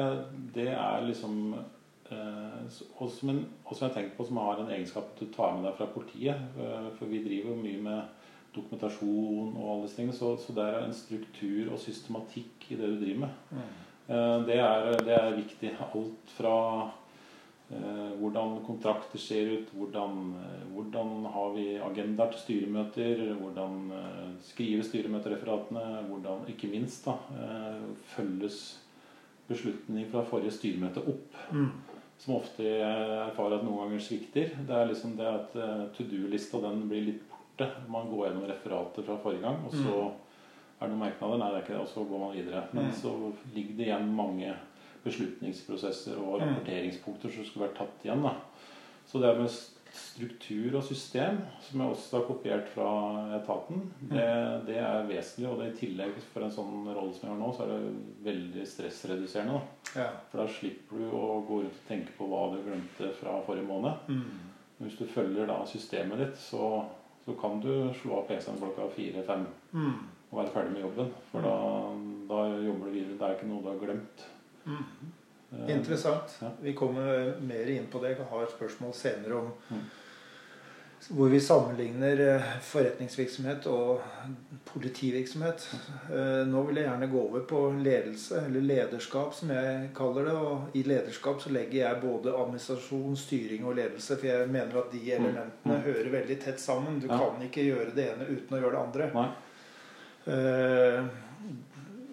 [0.56, 5.28] det er liksom eh, og som jeg har tenkt på, som har en egenskap du
[5.34, 6.50] tar med deg fra politiet.
[6.98, 8.02] For vi driver jo mye med
[8.56, 10.18] dokumentasjon og alle disse tingene.
[10.18, 13.38] Så, så det er en struktur og systematikk i det du driver med.
[13.54, 15.70] Eh, Det er, det er viktig.
[15.86, 16.54] Alt fra
[17.70, 24.32] eh, hvordan kontrakter ser ut, hvordan, eh, hvordan har vi agendaer til styremøter, hvordan eh,
[24.50, 27.84] skrive styremøtereferatene, hvordan ikke minst da, eh,
[28.16, 28.80] følges
[29.50, 31.38] beslutninger fra forrige styremøte opp.
[31.52, 31.72] Mm.
[32.20, 34.52] Som ofte erfarer at noen ganger svikter.
[34.68, 37.70] Det er liksom det at eh, to do-lista den blir litt borte.
[37.92, 40.10] Man går gjennom referatet fra forrige gang, og så
[40.82, 41.38] er det noen merknader.
[41.38, 41.82] Nei, det er ikke det.
[41.82, 42.64] Og så går man videre.
[42.74, 42.94] Men Mm.
[43.02, 44.54] så ligger det igjen mange
[45.04, 46.48] beslutningsprosesser og Mm.
[46.48, 48.22] rapporteringspunkter som skulle vært tatt igjen.
[48.24, 48.34] da.
[49.08, 49.50] Så det med
[49.92, 55.48] struktur og system, som jeg også har kopiert fra etaten, det, det er vesentlig.
[55.50, 57.96] Og det i tillegg for en sånn rolle som jeg har nå, så er det
[58.24, 59.54] veldig stressreduserende.
[59.96, 60.02] da.
[60.04, 60.10] Ja.
[60.32, 63.66] For da slipper du å gå rundt og tenke på hva du glemte fra forrige
[63.68, 63.94] måned.
[64.08, 64.40] Mm.
[64.82, 66.86] Hvis du følger da systemet ditt, så,
[67.26, 69.94] så kan du slå av PC-en klokka fire-fem Mm.
[70.32, 71.14] Og være ferdig med jobben.
[71.32, 71.56] For da,
[72.30, 73.16] da jobber du videre.
[73.18, 74.28] Det er ikke noe du har glemt.
[74.66, 74.84] Mm.
[75.52, 76.38] Eh, Interessant.
[76.42, 76.52] Ja.
[76.62, 78.18] Vi kommer mer inn på det.
[78.18, 79.88] Jeg har et spørsmål senere om Mm.
[81.16, 84.02] hvor vi sammenligner eh, forretningsvirksomhet og
[84.74, 85.66] politivirksomhet.
[86.12, 90.34] Eh, nå vil jeg gjerne gå over på ledelse, eller lederskap, som jeg kaller det.
[90.34, 94.92] Og i lederskap så legger jeg både administrasjon, styring og ledelse, for jeg mener at
[94.92, 95.86] de elementene mm.
[95.88, 97.00] hører veldig tett sammen.
[97.00, 97.18] Du ja.
[97.18, 99.14] kan ikke gjøre det ene uten å gjøre det andre.
[99.16, 99.30] Nei.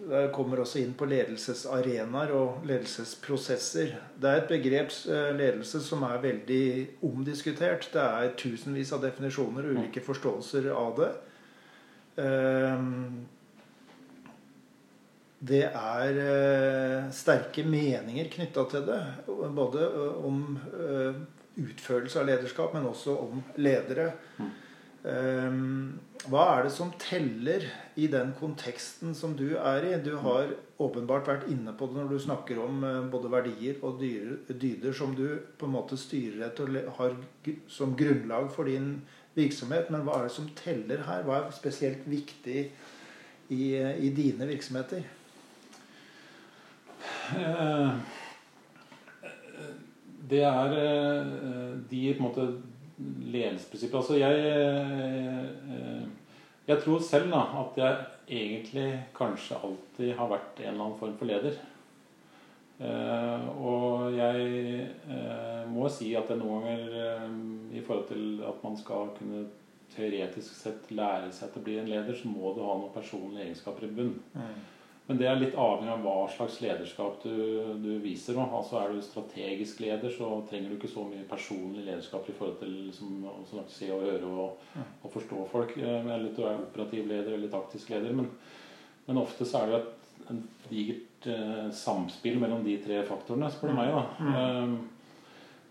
[0.06, 3.96] Det kommer også inn på ledelsesarenaer og ledelsesprosesser.
[4.14, 6.66] Det er et begrep, eh, ledelse, som er veldig
[7.08, 7.88] omdiskutert.
[7.92, 11.10] Det er tusenvis av definisjoner og ulike forståelser av det.
[12.22, 13.26] Ehm,
[15.42, 19.02] det er eh, sterke meninger knytta til det.
[19.26, 19.90] Både
[20.22, 21.18] om eh,
[21.66, 24.12] utførelse av lederskap, men også om ledere.
[24.38, 24.54] Mm.
[26.26, 29.92] Hva er det som teller i den konteksten som du er i?
[30.02, 30.50] Du har
[30.82, 35.14] åpenbart vært inne på det når du snakker om eh, både verdier og dyder som
[35.14, 37.14] du på en måte styrer etter og har
[37.70, 38.96] som grunnlag for din
[39.38, 39.92] virksomhet.
[39.94, 41.22] Men hva er det som teller her?
[41.26, 42.66] Hva er spesielt viktig
[43.54, 45.06] i, i dine virksomheter?
[47.38, 47.90] Eh,
[50.30, 52.48] det er eh, de på en måte
[52.98, 53.96] ledelsesprinsippet.
[53.96, 54.34] Altså jeg,
[55.70, 56.04] eh,
[56.68, 57.96] jeg tror selv da, at jeg
[58.28, 61.58] egentlig kanskje alltid har vært en eller annen form for leder.
[62.76, 64.88] Uh, og jeg
[65.72, 67.30] må si at det noen ganger
[67.72, 69.46] i forhold til at man skal kunne
[69.94, 73.46] teoretisk sett lære seg til å bli en leder, så må du ha noen personlige
[73.46, 74.12] egenskaper i bunn.
[74.34, 74.58] Mm.
[75.06, 77.34] Men det er litt avhengig av hva slags lederskap du,
[77.78, 78.34] du viser.
[78.34, 78.46] Nå.
[78.58, 82.56] Altså Er du strategisk leder, så trenger du ikke så mye personlig lederskap i forhold
[82.62, 85.76] til liksom, å se og høre og, og, forstå folk.
[85.78, 88.16] Eh, eller du er operativ leder eller taktisk leder.
[88.18, 88.32] Men,
[89.06, 89.94] men ofte så er det et
[90.30, 93.94] en digert eh, samspill mellom de tre faktorene, spør du meg.
[93.94, 94.04] da.
[94.20, 94.76] Mm.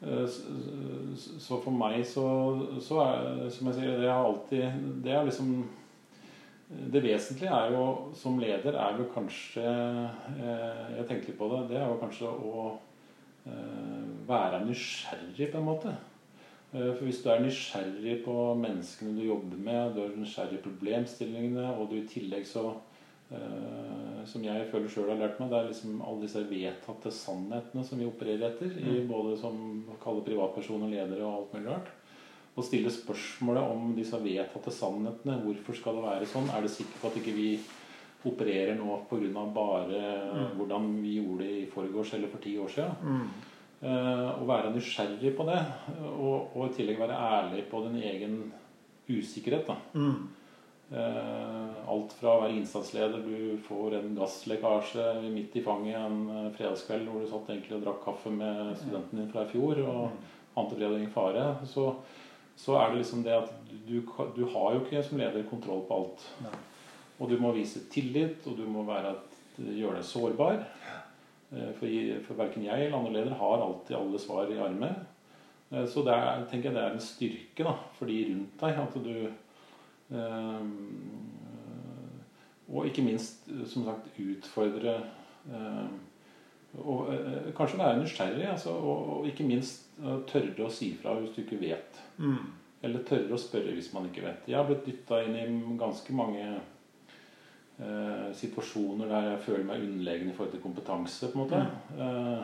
[0.06, 0.28] Eh,
[1.42, 2.28] så for meg så,
[2.84, 5.54] så er som jeg sier, det er alltid Det er liksom
[6.66, 7.84] det vesentlige er jo
[8.18, 11.62] som leder er jo kanskje eh, Jeg tenker litt på det.
[11.70, 12.64] Det er jo kanskje å
[13.46, 15.94] eh, være nysgjerrig, på en måte.
[16.74, 20.72] Eh, for hvis du er nysgjerrig på menneskene du jobber med, du er nysgjerrig på
[20.72, 22.74] problemstillingene, og du i tillegg så
[24.30, 27.98] Som jeg føler sjøl har lært meg, det er liksom alle disse vedtatte sannhetene som
[27.98, 29.08] vi opererer etter, i mm.
[29.10, 29.56] både som
[30.04, 31.90] kaller privatpersoner, ledere og alt mulig rart
[32.56, 35.42] å stille spørsmålet om disse vedtatte sannhetene.
[35.44, 36.48] Hvorfor skal det være sånn?
[36.56, 37.50] Er det sikkert på at ikke vi
[38.26, 39.44] opererer nå pga.
[39.54, 40.00] bare
[40.34, 40.56] mm.
[40.58, 42.96] hvordan vi gjorde det i forgårs eller for ti år siden?
[43.04, 43.52] Mm.
[43.86, 45.60] Uh, å være nysgjerrig på det,
[46.00, 48.40] og, og, i tillegg være ærlig på din egen
[49.12, 49.68] usikkerhet.
[49.68, 50.18] da mm.
[50.86, 56.52] Uh, alt fra å være innsatsleder, du får en gasslekkasje midt i fanget en uh,
[56.56, 60.04] fredagskveld hvor du satt egentlig og drakk kaffe med studenten din fra i fjor, og
[60.14, 60.20] mm.
[60.62, 61.48] ante fred og ingen fare.
[61.70, 61.90] Så
[62.56, 63.52] så er det liksom det at
[63.88, 64.00] du,
[64.36, 66.24] du har jo ikke som leder kontroll på alt.
[66.46, 66.54] Nei.
[67.20, 69.14] Og du må vise tillit, og du må være,
[69.58, 70.64] gjøre deg sårbar.
[71.52, 75.06] Eh, for, for verken jeg eller andre ledere har alltid alle svar i armet.
[75.72, 78.82] Eh, så det er, tenker jeg det er en styrke da, for de rundt deg
[78.84, 79.16] at du
[80.16, 80.66] øh,
[82.66, 84.98] Og ikke minst, som sagt, utfordre
[85.54, 85.88] øh,
[86.84, 88.46] og eh, kanskje være nysgjerrig.
[88.52, 89.84] Altså, og, og, ikke minst
[90.28, 92.00] tørre å si fra hvis du ikke vet.
[92.20, 92.40] Mm.
[92.86, 94.50] Eller tørre å spørre hvis man ikke vet.
[94.50, 95.46] Jeg har blitt dytta inn i
[95.80, 96.44] ganske mange
[97.80, 101.32] eh, situasjoner der jeg føler meg underlegen i forhold til kompetanse.
[101.32, 101.64] på en måte.
[101.64, 102.04] Mm.
[102.06, 102.44] Eh,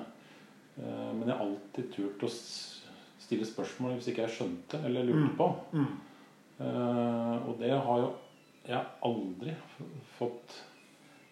[0.86, 5.30] eh, men jeg har alltid turt å stille spørsmål hvis ikke jeg skjønte eller lurte
[5.30, 5.38] mm.
[5.38, 5.52] på.
[5.78, 5.91] Mm.
[6.62, 8.10] og det har jo
[8.67, 9.54] jeg aldri
[10.20, 10.60] fått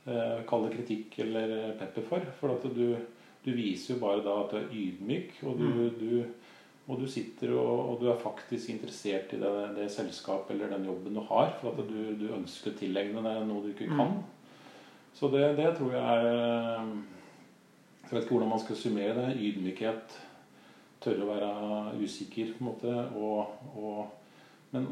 [0.06, 2.30] eh, kalle kritikk eller pepper for.
[2.40, 2.96] For du,
[3.44, 6.00] du, viser jo bare da at du er ydmyk, og du, mm.
[6.00, 6.14] du
[6.90, 10.88] og du sitter og, og, du er faktisk interessert i det, det selskapet eller den
[10.90, 11.52] jobben du har.
[11.62, 14.16] For at du, du ønsker å tilegne deg noe du ikke kan.
[14.18, 14.24] Mm.
[15.20, 16.88] Så det, det, tror jeg er
[18.10, 19.36] Jeg vet ikke hvordan man skal summere det.
[19.38, 20.18] Ydmykhet.
[21.00, 21.50] Tørre å være
[22.02, 22.96] usikker, på en måte.
[23.22, 24.00] Og, og,
[24.72, 24.86] men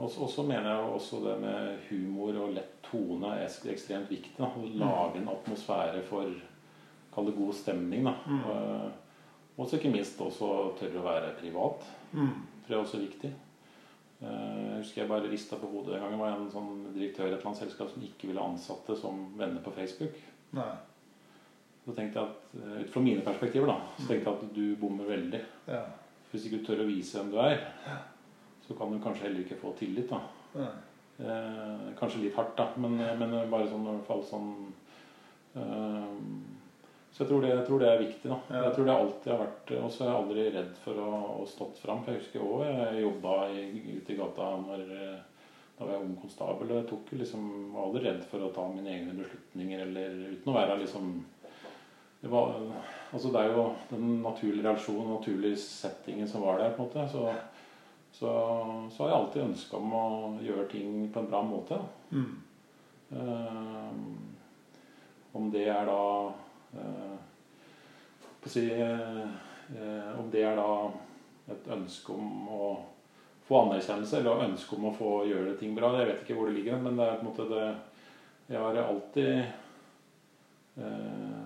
[0.00, 4.36] også, også, mener jeg også det med humor og lett tone er ekstremt viktig.
[4.38, 4.48] Da.
[4.48, 6.32] Å lage en atmosfære for
[7.14, 8.04] Kall det god stemning.
[8.04, 8.14] da.
[8.26, 8.40] Mm.
[8.40, 8.88] Eh,
[9.58, 11.86] og ikke minst også tørre å være privat.
[12.12, 12.34] Mm.
[12.66, 13.30] Det er også viktig.
[14.20, 16.14] Eh, jeg husker jeg bare rista på hodet en gang.
[16.14, 19.24] Det var en sånn direktør i et eller annet selskap som ikke ville ansatte som
[19.38, 20.20] venner på Facebook.
[20.58, 20.70] Nei.
[21.84, 24.76] Så tenkte jeg at, eh, Ut fra mine perspektiver da, så tenkte jeg at du
[24.76, 25.42] bommer veldig.
[25.66, 25.82] Ja.
[26.30, 27.64] Hvis ikke du tør å vise hvem du er,
[28.68, 30.12] så kan du kanskje heller ikke få tillit.
[30.12, 30.68] da.
[31.18, 34.52] Eh, kanskje litt hardt, da, men, men bare sånn i hvert fall sånn
[35.58, 36.12] eh,
[37.18, 38.28] så jeg tror, det, jeg tror, det, er viktig.
[38.30, 38.36] da.
[38.52, 38.58] Ja.
[38.68, 41.08] Jeg tror det alltid har vært Og så er jeg aldri redd for å,
[41.40, 42.04] å stått fram.
[42.04, 44.84] For jeg husker òg jeg jobba ute i gata når,
[45.78, 46.70] da var jeg ung konstabel.
[46.70, 50.52] Og jeg tok liksom, var aldri redd for å ta mine egne beslutninger eller uten
[50.52, 51.10] å være liksom
[52.20, 52.54] det, var,
[53.14, 56.72] altså det er jo den naturlige reaksjonen, den naturlige settingen som var der.
[56.74, 57.26] på en måte, så
[58.18, 60.06] så, så, har jeg alltid ønska om å
[60.42, 61.76] gjøre ting på en bra måte.
[62.10, 62.32] Mm.
[63.14, 63.92] Uh,
[65.38, 66.32] om det er da
[66.74, 67.14] uh,
[68.44, 69.28] si, uh,
[70.18, 70.72] Om det er da
[71.54, 72.72] et ønske om å
[73.46, 75.92] få anerkjennelse, eller ønske om å få gjøre ting bra.
[76.00, 77.68] Jeg vet ikke hvor det ligger, men det er på en måte det
[78.48, 79.32] Jeg har alltid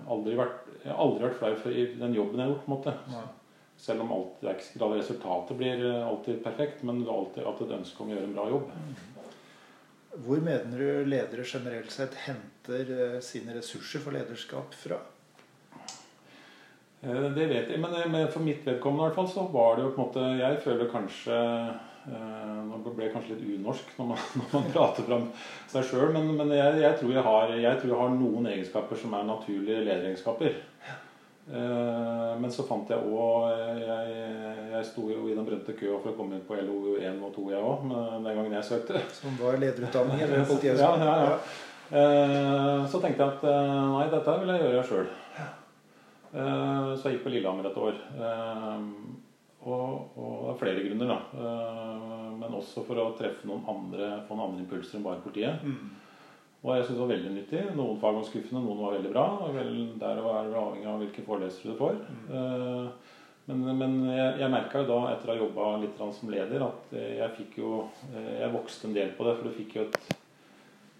[0.07, 1.69] aldri vært, jeg har aldri vært flau for
[2.01, 2.65] den jobben jeg har gjort.
[2.65, 2.97] på en måte.
[3.13, 3.23] Ja.
[3.83, 7.17] Selv om alt, det er ikke sikkert resultatet blir eh, alltid perfekt, men det er
[7.17, 8.69] alltid at et ønske om å gjøre en bra jobb.
[10.23, 15.01] Hvor mener du ledere generelt sett henter eh, sine ressurser for lederskap fra?
[17.03, 19.91] Eh, det vet jeg, men for mitt vedkommende i hvert fall så var det jo
[19.91, 21.39] på en måte Jeg føler kanskje
[22.03, 25.29] Nå ble jeg kanskje litt unorsk når man, når man prater fram
[25.71, 28.99] seg sjøl, men, men jeg, jeg, tror jeg, har, jeg, tror jeg, har, noen egenskaper
[29.03, 30.61] som er naturlige lederegenskaper.
[31.51, 33.49] Eh, men så fant jeg òg
[33.81, 34.11] jeg,
[34.71, 37.33] jeg, sto jo i den brente køa for å komme inn på LO 1 og
[37.35, 37.89] 2, jeg òg,
[38.23, 39.01] den gangen jeg søkte.
[39.17, 41.03] Som var lederutdanning eller politihøgskolen?
[41.03, 41.59] Ja, ja, ja.
[41.93, 45.11] Eh, så tenkte jeg at eh, nei, dette vil jeg gjøre sjøl.
[46.33, 47.97] Så jeg gikk på Lillehammer et år.
[49.69, 51.43] Og, og av flere grunner, da.
[52.39, 55.61] Men også for å treffe noen andre, få noen andre impulser enn bare politiet.
[55.61, 55.91] Mm.
[56.63, 57.61] Og jeg syns det var veldig nyttig.
[57.75, 59.25] Noen fag var skuffende, noen var veldig bra.
[59.43, 61.99] og vel, Der er det avhengig av hvilke forelesere du får.
[62.29, 62.91] Mm.
[63.49, 66.93] Men, men, jeg, jeg merka jo da, etter å ha jobba litt som leder, at
[66.95, 67.71] jeg fikk jo
[68.15, 69.97] Jeg vokste en del på det, for du fikk jo et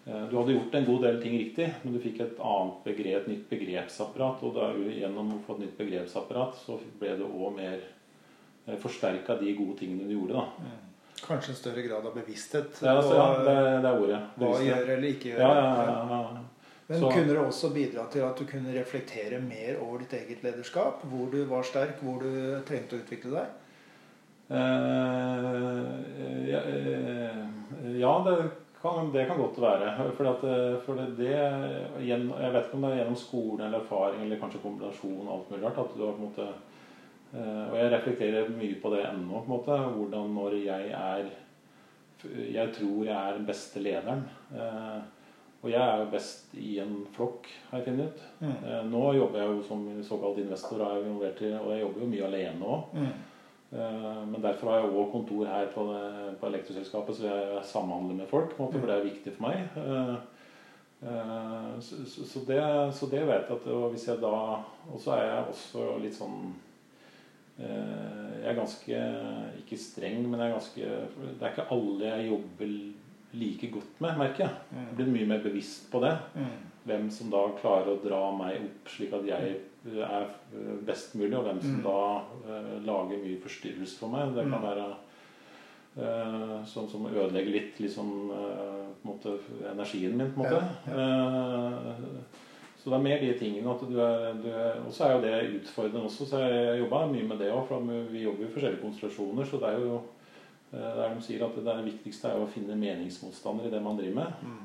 [0.09, 3.21] eh, Du hadde gjort en god del ting riktig, men du fikk et annet begrep,
[3.21, 4.43] et nytt begrepsapparat.
[4.43, 9.39] Og da, gjennom å få et nytt begrepsapparat så ble det òg mer eh, forsterka
[9.39, 10.43] de gode tingene du gjorde.
[10.43, 10.67] da.
[10.67, 10.92] Mm.
[11.23, 14.19] Kanskje en større grad av bevissthet ja, altså, ja det, det, er ordet.
[14.41, 15.39] Hva gjør eller ikke gjør.
[15.39, 15.51] Ja,
[15.87, 16.43] ja,
[16.89, 17.11] Men så.
[17.15, 21.05] kunne det også bidra til at du kunne reflektere mer over ditt eget lederskap?
[21.07, 23.59] Hvor du var sterk, hvor du trengte å utvikle deg?
[24.53, 24.57] Eh,
[26.51, 28.35] ja, eh, ja det,
[28.81, 29.95] kan, det, kan, godt være.
[30.17, 31.31] For, at, eh, for det, det,
[32.03, 35.63] Jeg vet ikke om det er gjennom skolen eller erfaring eller kanskje kombinasjon alt mulig
[35.63, 36.51] rart at du har på en måte
[37.33, 39.41] og jeg reflekterer mye på det ennå.
[39.41, 41.29] på en måte, Hvordan når jeg er
[42.53, 44.23] Jeg tror jeg er den beste lederen.
[44.55, 45.01] Eh,
[45.63, 48.23] og jeg er jo best i en flokk, har jeg funnet ut.
[48.39, 48.65] Mm.
[48.67, 52.81] Eh, nå jobber jeg jo som såkalt investor, og jeg jobber jo mye alene òg.
[52.93, 53.13] Mm.
[54.31, 55.83] Men derfor har jeg òg kontor her på,
[56.39, 58.59] på elektroselskapet, så jeg samhandler med folk.
[58.59, 59.57] Måte, for det er viktig for meg.
[61.81, 62.59] Så, så, det,
[62.93, 64.35] så det vet jeg at hvis jeg da
[64.93, 66.72] Og så er jeg også litt sånn Eh,
[67.57, 68.99] jeg er ganske
[69.61, 70.85] ikke streng, men jeg er ganske
[71.37, 72.71] Det er ikke alle jeg jobber
[73.33, 74.55] like godt med, merker jeg.
[74.71, 74.81] Mm.
[74.87, 76.13] Jeg blir mye mer bevisst på det.
[76.35, 76.57] Mm.
[76.83, 80.27] Hvem som da klarer å dra meg opp slik at jeg er
[80.85, 81.85] best mulig, og hvem som mm.
[81.85, 84.35] da lager mye forstyrrelse for meg.
[84.35, 84.87] Det kan være
[86.69, 89.35] sånn som ødelegger litt liksom, uh, måte,
[89.69, 90.63] energien min, på en måte.
[92.83, 95.21] Så det er mer de tingene at du er, du er Og så er jo
[95.23, 97.63] det utfordrende også, så jeg jobba mye med det òg.
[97.69, 100.01] For vi jobber i forskjellige konstellasjoner, så det er jo
[100.73, 103.97] der det er de sier at det viktigste er å finne meningsmotstander i det man
[103.99, 104.39] driver med.
[104.41, 104.63] Mm.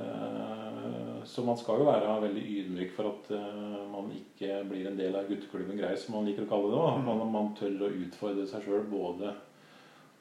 [0.00, 4.96] Eh, så man skal jo være veldig ydmyk for at eh, man ikke blir en
[4.96, 6.80] del av gutteklubben Grei, som man liker å kalle det.
[6.80, 7.10] Mm.
[7.10, 9.34] Man, man tør å utfordre seg sjøl både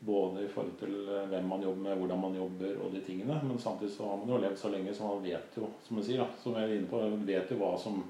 [0.06, 3.40] både i forhold til eh, hvem man jobber med, hvordan man jobber og de tingene.
[3.44, 6.10] Men samtidig så har man jo levd så lenge, så man vet jo, som jeg
[6.10, 8.04] sier, da, som jeg er inne på, man vet jo hva som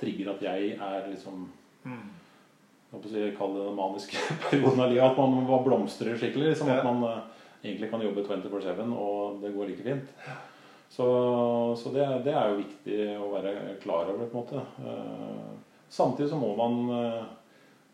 [0.00, 1.46] trigger at jeg er liksom
[1.86, 2.02] mm.
[3.12, 5.06] jeg Kall det den maniske perioden av livet.
[5.06, 6.52] At man blomstrer skikkelig.
[6.52, 6.80] Liksom, ja.
[6.80, 10.12] At man uh, egentlig kan jobbe 24-7, og det går like fint.
[10.88, 11.06] Så,
[11.76, 14.62] så det, det, er jo viktig å være klar over, på en måte.
[14.82, 16.78] Uh, samtidig så må man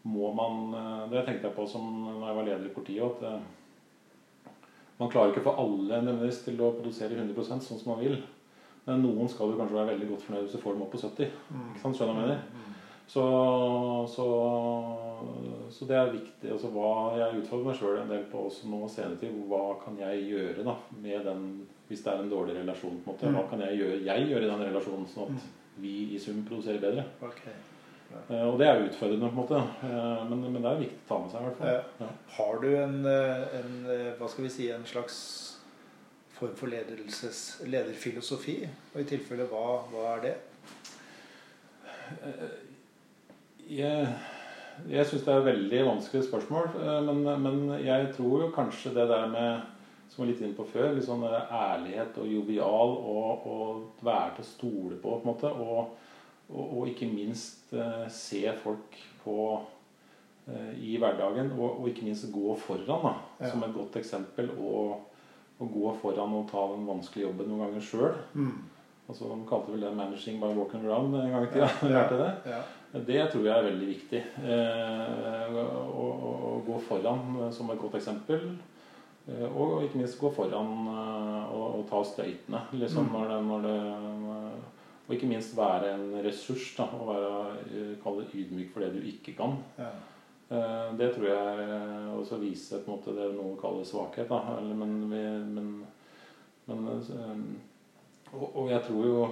[0.03, 3.03] må man eh, Det tenkte jeg på som når jeg var leder i politiet.
[3.03, 4.53] at eh,
[4.99, 8.19] Man klarer ikke å få alle nødvendigvis til å produsere 100% sånn som man vil.
[8.87, 11.03] Men noen skal jo kanskje være veldig godt fornøyd hvis du får dem opp på
[11.05, 11.35] 70.
[11.55, 11.67] Mm.
[11.71, 11.99] Ikke sant?
[11.99, 12.45] Skjønner jeg mener?
[12.51, 12.69] Mm.
[13.13, 13.23] Så,
[14.09, 14.27] så,
[15.71, 16.51] så, det er viktig.
[16.55, 19.37] Altså, hva Jeg utfordrer meg sjøl en del på også nå senere tid.
[19.51, 21.45] Hva kan jeg gjøre da med den
[21.91, 23.03] hvis det er en dårlig relasjon?
[23.05, 23.51] på en måte, Hva mm.
[23.51, 25.51] kan jeg gjøre, jeg gjøre i den relasjonen, sånn at
[25.83, 27.05] vi i sum produserer bedre?
[27.29, 27.55] Okay.
[28.29, 29.61] Eh, og det er utfordrende, på en måte.
[29.87, 31.41] Eh, men, men, det er viktig å ta med seg.
[31.41, 32.03] i hvert fall.
[32.03, 32.11] Ja.
[32.37, 33.73] Har du en, eh, en,
[34.19, 35.19] hva skal vi si, en slags
[36.39, 38.59] form for ledelses, lederfilosofi?
[38.95, 40.37] Og i tilfelle, hva, hva er det?
[43.73, 44.09] Jeg,
[44.89, 46.73] Jeg syns det er et veldig vanskelig spørsmål.
[47.07, 49.69] Men, men jeg tror jo kanskje det der med
[50.13, 54.45] som var litt inn på før, litt sånn ærlighet og jovial og, og være til
[54.45, 55.53] å stole på, på en måte.
[55.53, 56.02] Og,
[56.55, 59.37] og, og ikke minst eh, se folk på
[60.49, 63.51] eh, i hverdagen, og, og ikke minst gå foran, da, Ja.
[63.51, 64.51] som et godt eksempel.
[64.59, 65.01] Og,
[65.63, 68.15] og gå foran og ta den vanskelige jobben noen ganger sjøl.
[68.35, 68.55] Mm.
[69.09, 71.69] Altså, de kalte vel det 'managing by walking around' en gang i tida.
[71.83, 71.89] Ja.
[71.99, 72.09] Ja.
[72.17, 72.33] det.
[72.47, 72.63] Ja.
[73.07, 74.23] Det tror jeg er veldig viktig.
[74.45, 78.41] Eh, å, å, å gå foran eh, som et godt eksempel.
[79.29, 82.61] Eh, og ikke minst gå foran og, og ta støytene.
[82.73, 83.13] Liksom, Mm.
[83.13, 83.77] når det, når det,
[85.09, 86.75] og ikke minst være en ressurs.
[86.77, 89.57] Da, og være eh, det ydmyk for det du ikke kan.
[89.79, 89.91] Ja.
[90.57, 94.29] Eh, det tror jeg eh, også viser på en måte det noen kaller svakhet.
[94.31, 94.59] Da.
[94.61, 95.87] Eller, men, men,
[96.67, 96.89] men
[98.33, 99.29] og, og jeg tror jo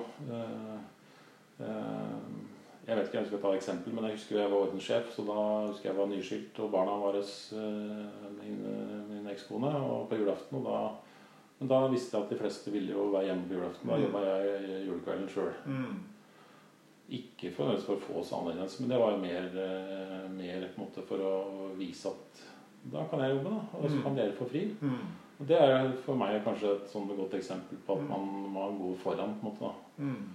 [1.61, 5.11] Jeg vet ikke jeg skal ta et eksempel, men jeg husker jeg var ordenssjef.
[5.15, 8.57] Så da husker jeg var nyskilt, og barna var hos min,
[9.11, 10.59] min ekskone og på julaften.
[10.59, 11.10] Og da,
[11.61, 13.89] men da visste jeg at de fleste ville jo være hjemme på julaften.
[13.89, 14.03] Da Mm.
[14.07, 15.53] jobba jeg julekvelden sjøl.
[15.67, 15.99] Mm.
[17.11, 21.03] Ikke for, for å få oss anerkjennelse, men det var jo mer, eh, mer måte
[21.09, 22.45] for å vise at
[22.93, 23.79] da kan jeg jobbe, da.
[23.79, 24.03] Og så Mm.
[24.05, 24.63] kan dere få fri.
[24.81, 25.01] Mm.
[25.41, 28.09] Og Det er for meg kanskje et sånn godt eksempel på at Mm.
[28.09, 29.35] man må gå foran.
[29.41, 29.73] på en måte da.
[29.99, 30.29] Mm.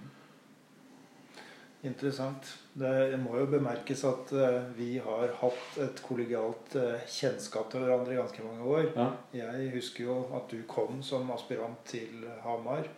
[1.86, 2.48] Interessant.
[2.76, 8.14] Det må jo bemerkes at eh, vi har hatt et kollegialt eh, kjennskap til hverandre
[8.14, 8.88] i ganske mange år.
[8.96, 9.08] Ja.
[9.38, 12.88] Jeg husker jo at du kom som aspirant til Hamar.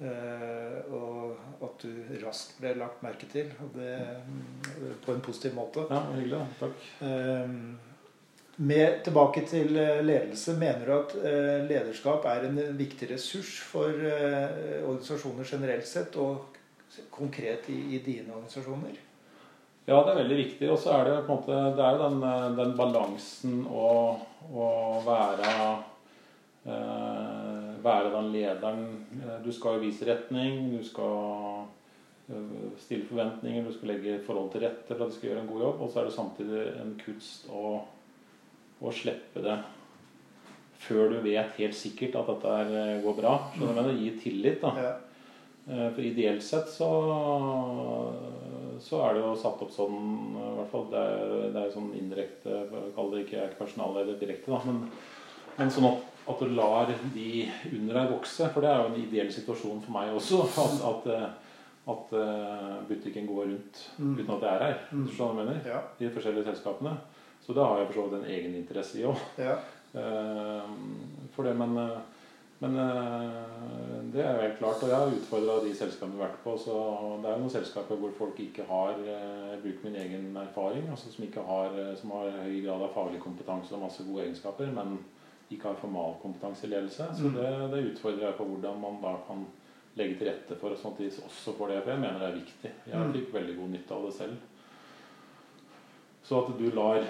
[0.00, 3.50] eh, Og at du raskt ble lagt merke til.
[3.74, 3.92] Det
[4.28, 5.88] mm, på en positiv måte.
[5.90, 6.44] ja, hyggelig.
[6.62, 6.88] Takk.
[8.58, 9.68] Med, tilbake til
[10.02, 10.56] ledelse.
[10.58, 11.12] Mener du at
[11.68, 16.57] lederskap er en viktig ressurs for organisasjoner generelt sett, og
[17.10, 18.96] konkret i, i dine organisasjoner?
[19.88, 20.68] Ja, det er veldig viktig.
[20.72, 23.86] Og så er det på en måte Det er den, eh, den balansen å,
[24.52, 24.66] å
[25.06, 25.52] være
[26.66, 28.84] eh, Være den lederen.
[29.22, 30.58] Eh, Du skal jo vise retning.
[30.76, 31.64] Du skal
[32.28, 32.52] eh,
[32.84, 33.64] stille forventninger.
[33.64, 35.80] Du skal legge forhold til rette for at du skal gjøre en god jobb.
[35.86, 37.74] Og så er det samtidig en kunst å,
[38.80, 39.58] å slippe det
[40.78, 43.32] før du vet helt sikkert at dette går bra.
[43.56, 43.96] Skjønner du?
[43.96, 44.70] å Gi tillit, da.
[44.78, 44.92] Ja.
[45.68, 46.86] Eh, For ideelt sett så,
[48.80, 49.98] så er det jo satt opp sånn
[50.38, 52.60] i hvert fall Det er, det er sånn indirekte
[52.96, 54.78] Kall det ikke er personalleder direkte, da, men,
[55.58, 57.28] men sånn at, at du lar de
[57.72, 58.48] under deg vokse.
[58.54, 60.42] For det er jo en ideell situasjon for meg også.
[60.64, 61.28] At, at, eh,
[61.88, 64.12] at eh, butikken går rundt Mm.
[64.20, 64.74] uten at jeg er her.
[64.92, 65.06] Mm.
[65.16, 65.56] Hva jeg mener?
[65.66, 65.78] Ja.
[65.98, 66.92] I de forskjellige selskapene.
[67.42, 69.26] Så det har jeg for så vidt en egen interesse i òg.
[69.40, 69.56] ja.
[69.98, 70.66] Eh,
[71.32, 72.17] for det, men, eh,
[72.60, 74.82] men eh, det er jo helt klart.
[74.82, 76.54] Og jeg har utfordra de selskapene vi har vært på.
[76.58, 76.74] Så
[77.22, 80.88] det er jo noen selskaper hvor folk ikke har eh, Jeg min egen erfaring.
[80.90, 84.72] Altså som, har, eh, som har høy grad av faglig kompetanse og masse gode egenskaper,
[84.74, 84.98] men
[85.50, 87.06] ikke har formalkompetanse i ledelse.
[87.16, 87.34] Så Mm.
[87.38, 89.46] det, det utfordrer jeg på hvordan man da kan
[89.96, 91.78] legge til rette for sånn at de også får det.
[91.84, 92.70] For jeg mener det er viktig.
[92.90, 93.12] Jeg Mm.
[93.12, 94.36] fikk veldig god nytte av det selv.
[96.28, 97.00] Så at du lar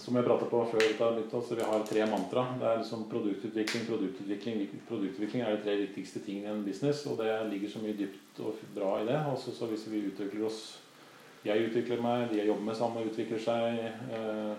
[0.00, 2.46] som jeg pratet på før dette altså Vi har tre mantra.
[2.60, 7.20] Det er liksom produktutvikling, produktutvikling Produktutvikling er de tre viktigste tingene i en business, og
[7.20, 9.18] det ligger så mye dypt og bra i det.
[9.32, 10.60] Også så hvis vi utvikler oss
[11.44, 13.84] Jeg utvikler meg, de jeg jobber med sammen, utvikler seg.
[14.16, 14.56] Eh,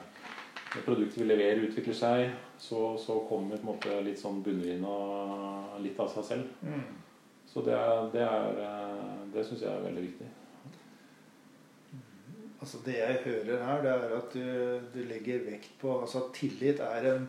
[0.86, 2.30] produktet vi leverer, utvikler seg.
[2.58, 4.94] Så, så kommer på en måte litt sånn bunnlinja
[5.84, 6.54] litt av seg selv.
[6.64, 6.86] Mm.
[7.48, 10.30] Så det, er, det, er, eh, det syns jeg er veldig viktig.
[12.62, 16.34] Altså Det jeg hører her, det er at du, du legger vekt på altså at
[16.34, 17.28] tillit er en,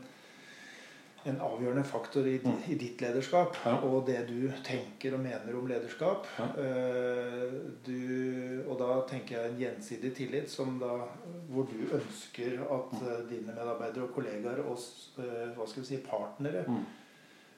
[1.28, 2.62] en avgjørende faktor i, Mm.
[2.72, 3.56] i ditt lederskap.
[3.66, 3.74] Ja.
[3.84, 6.24] Og det du tenker og mener om lederskap.
[6.38, 6.46] Ja.
[6.62, 7.52] Eh,
[7.84, 10.94] du, og da tenker jeg en gjensidig tillit som da,
[11.50, 14.78] hvor du ønsker at eh, dine medarbeidere og kollegaer og
[15.20, 16.86] eh, hva skal vi si, partnere Mm.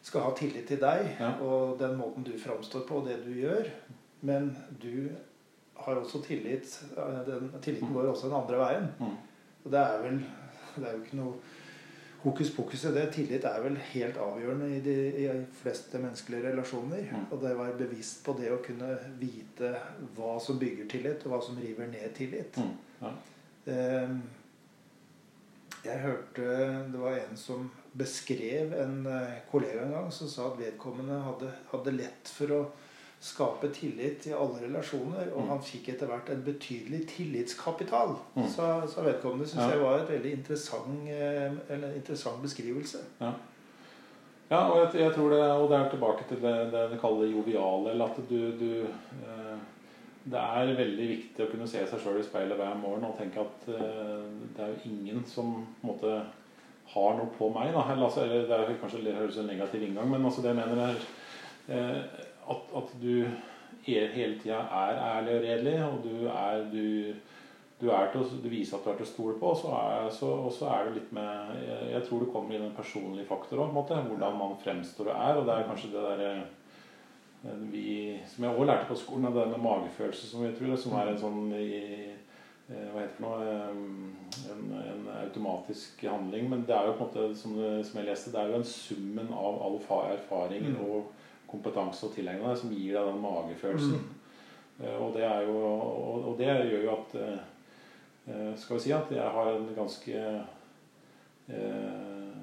[0.03, 1.35] skal ha tillit til deg Ja.
[1.45, 3.69] og den måten du framstår på, og det du gjør.
[4.23, 5.11] Men du
[5.85, 8.87] har også tillit eh, den, Tilliten går også den andre veien.
[9.01, 9.17] Mm.
[9.65, 10.21] Og det er vel
[10.77, 11.35] Det er jo ikke noe
[12.21, 13.07] hokus pokus i det.
[13.15, 17.07] Tillit er vel helt avgjørende i de, i de fleste menneskelige relasjoner.
[17.11, 17.25] Mm.
[17.31, 18.91] Og det å være bevisst på det å kunne
[19.21, 19.73] vite
[20.17, 22.61] hva som bygger tillit, og hva som river ned tillit.
[22.61, 22.77] Mm.
[23.01, 23.15] Ja.
[23.73, 24.15] Eh,
[25.81, 26.47] Jeg hørte
[26.93, 31.49] det var en som beskrev en eh, kollega en gang som sa at vedkommende hadde,
[31.73, 32.61] hadde lett for å
[33.21, 35.49] skape tillit i alle relasjoner, og Mm.
[35.49, 38.15] han fikk etter hvert en betydelig tillitskapital.
[38.35, 38.47] Mm.
[38.49, 39.47] Så, så, vedkommende.
[39.49, 39.71] Syns Ja.
[39.71, 42.99] jeg var et veldig interessant, eh, eller en interessant beskrivelse.
[44.51, 47.27] Ja, og jeg, jeg tror det, og det er tilbake til det, det de kaller
[47.31, 49.59] joviale, eller at du, du eh,
[50.31, 53.41] det er veldig viktig å kunne se seg sjøl i speilet hver morgen og tenke
[53.41, 54.25] at eh,
[54.57, 56.17] det er jo ingen som måte
[56.91, 57.71] har noe på meg.
[57.73, 57.85] Da.
[57.93, 60.83] Eller, altså, det er kanskje det høres en negativ inngang, men altså, det jeg mener
[60.89, 60.99] er
[61.71, 62.03] uh,
[62.51, 63.25] at, at, du
[63.87, 66.87] hele tida er ærlig og redelig, og du er du,
[67.81, 70.09] du, er til, du viser at du er til å stole på, og så er,
[70.15, 73.27] så, og så er det litt med jeg, jeg, tror det kommer inn en personlig
[73.29, 75.41] faktor òg, hvordan man fremstår og er.
[75.41, 76.33] Og det er kanskje det derre
[77.73, 81.09] vi, som jeg også lærte på skolen, det med magefølelse, som vi tror, som er
[81.11, 81.79] en sånn i,
[82.69, 83.31] eh, hva heter det nå
[84.53, 86.51] en, en, automatisk handling.
[86.53, 88.69] Men det er jo på en måte, som, som jeg leste, det er jo en
[88.69, 89.81] summen av all
[90.13, 90.79] erfaring mm.
[90.85, 91.09] og
[91.51, 93.99] kompetanse og tilegne deg som gir deg den magefølelsen.
[93.99, 94.85] Mm.
[94.85, 97.41] Eh, og, det er jo, og, og, det gjør jo at eh,
[98.61, 100.21] Skal vi si at jeg har en ganske
[101.51, 102.41] eh,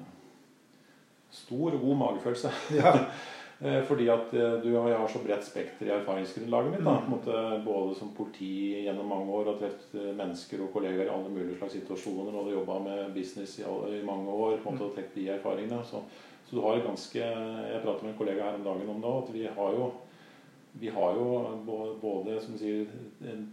[1.30, 2.54] stor og god magefølelse.
[2.76, 2.94] Ja.
[3.60, 4.30] Eh, fordi at
[4.62, 6.84] du og jeg har så bredt spekter i erfaringsgrunnlaget mitt.
[6.86, 6.92] Da.
[7.00, 7.08] Mm.
[7.10, 11.32] Måte, både som politi gjennom mange år og truffet eh, mennesker og kollegaer i alle
[11.32, 12.36] mulige slags situasjoner.
[12.38, 15.80] Og jobba med business i, alle, i, mange år måte, og trukket de erfaringene.
[15.88, 16.04] Så,
[16.48, 19.32] så, du har ganske Jeg pratet med en kollega her om dagen om det at
[19.34, 19.90] vi har jo,
[20.80, 21.28] vi har jo
[22.00, 23.46] både som du sier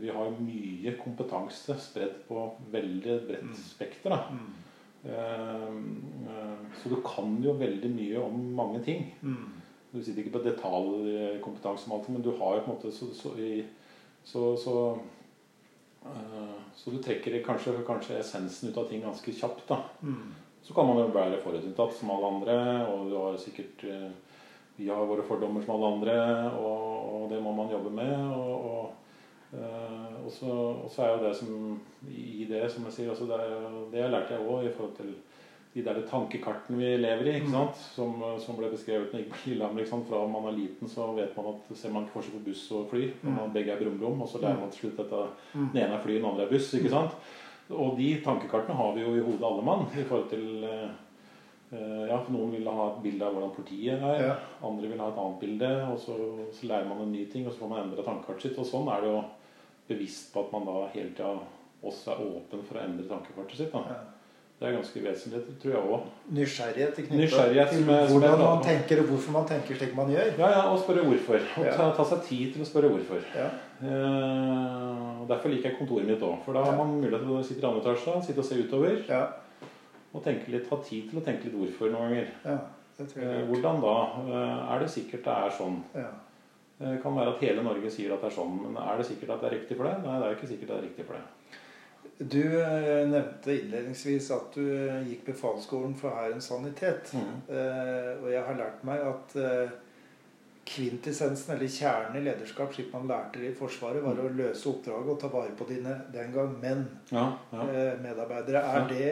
[0.00, 3.56] vi har mye kompetanse spredt på veldig bredt mm.
[3.56, 4.16] spekter.
[4.34, 4.50] Mm.
[5.04, 9.06] Ehm, eh, så du kan jo veldig mye om mange ting.
[9.22, 9.62] Mm.
[9.92, 13.10] Du sitter ikke på detaljkompetanse om alt, men du har jo på en måte så,
[13.14, 13.34] så,
[14.24, 14.76] så, så,
[16.06, 19.66] uh, så du trekker kanskje, kanskje, essensen ut av ting ganske kjapt.
[19.68, 19.82] da.
[20.00, 20.32] Mm.
[20.62, 22.56] Så kan man jo være forutinntatt som alle andre,
[22.86, 24.10] og du har sikkert uh,
[24.76, 26.16] Vi har våre fordommer som alle andre,
[26.56, 26.84] og,
[27.14, 28.16] og det må man jobbe med.
[28.32, 28.90] og, og
[29.52, 33.26] Uh, og, så, og, så, er jo det som i det, som jeg sier altså
[33.28, 33.40] det,
[33.92, 35.10] det lærte jeg òg i forhold til
[35.74, 37.34] de der tankekartene vi lever i.
[37.36, 37.54] ikke mm.
[37.56, 37.78] sant?
[37.94, 39.86] Som, som ble beskrevet når jeg gikk på Lillehammer.
[40.08, 43.06] Fra man er liten, så vet man at ser man forskjell på buss og fly.
[43.22, 43.54] Når man mm.
[43.56, 45.14] begge er brum-brum, og så lærer man til slutt at
[45.54, 46.74] den ene er fly, den andre er buss.
[46.76, 47.16] ikke sant?
[47.72, 49.86] Og de tankekartene har vi jo i hodet alle mann.
[49.96, 50.92] i forhold til uh,
[51.72, 54.24] ja, for Noen vil ha et bilde av hvordan politiet er.
[54.28, 54.34] Ja.
[54.68, 55.70] Andre vil ha et annet bilde.
[55.88, 56.18] og så,
[56.52, 58.60] så, lærer man en ny ting, og så får man endre tankekartet sitt.
[58.60, 59.22] Og sånn er det jo
[59.88, 61.36] bevisst på at man da hele tida
[61.82, 63.72] også er åpen for å endre tankekartet sitt.
[63.74, 64.02] Da.
[64.62, 66.02] Det er ganske vesentlig, tror jeg òg.
[66.36, 70.28] Nysgjerrighet knyttet til hvordan man tenker og hvorfor man tenker slik man gjør.
[70.38, 71.40] Ja, ja og spørre hvorfor.
[71.58, 73.24] Og ta, ta, seg tid til å spørre hvorfor.
[73.34, 73.48] Ja.
[73.82, 76.36] Eh, Derfor liker jeg kontoret mitt òg.
[76.44, 79.02] For da har man mulighet til å sitte i andre etasje, sitte og se utover.
[79.10, 79.24] Ja.
[80.12, 82.30] Og tenke litt, ha tid til å tenke litt hvorfor noen ganger.
[82.46, 82.56] Ja,
[83.00, 83.96] det tror jeg eh, hvordan da?
[84.28, 85.82] Eh, er det sikkert det er sånn?
[85.98, 86.12] Ja.
[86.78, 89.34] Det kan være at hele Norge sier at det er sånn, men er det sikkert
[89.34, 90.06] at det er riktig for deg?
[90.06, 91.58] Nei, det er ikke sikkert det er riktig for deg.
[92.18, 97.14] Du eh, nevnte innledningsvis at du eh, gikk befalsskolen for Hærens sanitet.
[97.16, 97.38] Mm.
[97.48, 99.38] Eh, og jeg har lært meg at
[100.72, 104.28] kvintessensen, eller kjernen i lederskap, slik man lærte i Forsvaret, var mm.
[104.28, 107.64] å løse oppdraget og ta vare på dine den gang menn, ja, ja.
[108.04, 108.62] medarbeidere.
[108.62, 109.08] Er, det,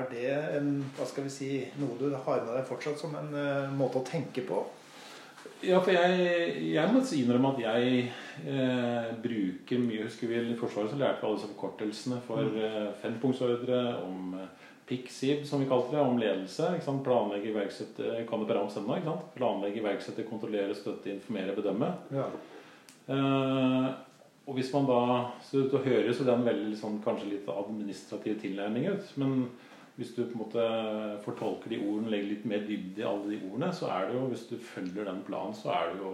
[0.00, 3.30] er det en, hva skal vi si, noe du har med deg fortsatt som en
[3.78, 4.64] måte å tenke på?
[5.64, 8.04] Ja, for jeg, jeg må innrømme at jeg
[8.46, 12.58] eh, bruker mye Husker vi I Forsvaret så lærte vi alle disse forkortelsene for mm.
[12.62, 16.70] eh, fempunktsordre, om eh, PIK-SIB, som vi kalte det, om ledelse.
[16.76, 17.04] Ikke sant?
[17.06, 18.98] Planlegge, iverksette Kan det bare ennå?
[18.98, 19.30] ikke sant?
[19.34, 21.92] Planlegge, iverksette, kontrollere, støtte, informere, bedømme.
[22.14, 22.28] Ja.
[23.10, 23.88] Eh,
[24.46, 25.00] og hvis man da
[25.42, 29.16] Så det høres jo den veldig sånn, kanskje litt administrativ tilnærming ut.
[29.18, 29.48] men
[29.96, 30.64] hvis du på en måte
[31.24, 34.26] fortolker de ordene, legger litt mer dybde i alle de ordene, så er det jo,
[34.32, 36.12] hvis du følger den planen, så er du jo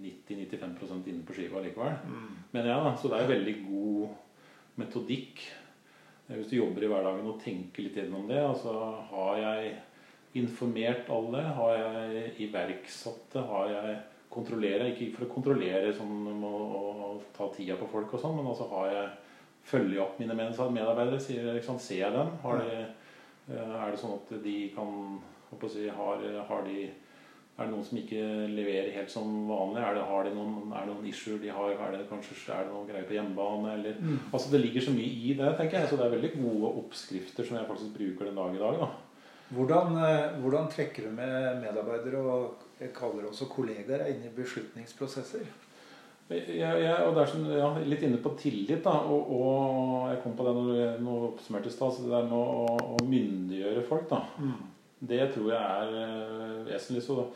[0.00, 1.98] 90-95% inne på skiva likevel.
[2.08, 2.30] Mm.
[2.54, 7.40] Men ja, så det er veldig god metodikk eh, hvis du jobber i hverdagen og
[7.44, 8.40] tenker litt gjennom det.
[8.40, 8.74] Altså
[9.12, 9.74] har jeg
[10.40, 11.44] informert alle?
[11.58, 13.44] Har jeg iverksatt det?
[13.50, 13.96] Har jeg
[14.32, 14.88] kontrollert?
[14.94, 18.70] Ikke for å kontrollere sånn å, å ta tida på folk og sånn, men altså
[18.72, 19.10] har jeg
[19.66, 21.20] følge opp mine medarbeidere?
[21.22, 22.32] Sier, liksom, ser jeg dem?
[22.42, 22.80] De,
[23.50, 25.20] eh, er det sånn at de kan
[25.68, 26.90] si, har, har de,
[27.60, 29.82] Er det noen som ikke leverer helt som vanlig?
[29.84, 31.74] Er det, har de noen, er det noen issue de har?
[31.76, 33.74] Er det, kanskje, er det noen greier på hjemmebane?
[33.76, 34.32] Eller, mm.
[34.32, 35.52] altså, det ligger så mye i det.
[35.58, 38.62] tenker jeg, så Det er veldig gode oppskrifter som jeg faktisk bruker den dag i
[38.64, 38.80] dag.
[38.80, 38.90] da.
[39.50, 45.48] Hvordan, eh, hvordan trekker du med medarbeidere og kaller også kollegaer inn i beslutningsprosesser?
[46.30, 48.84] Jeg, jeg, og det er sånn, ja, litt inne på tillit.
[48.84, 51.98] da, og, og Jeg kom på det når du oppsummerte i stad.
[52.04, 54.06] Det der med å, å, myndiggjøre folk.
[54.12, 54.60] da, mm.
[55.10, 57.02] Det tror jeg er uh, vesentlig.
[57.02, 57.26] Så,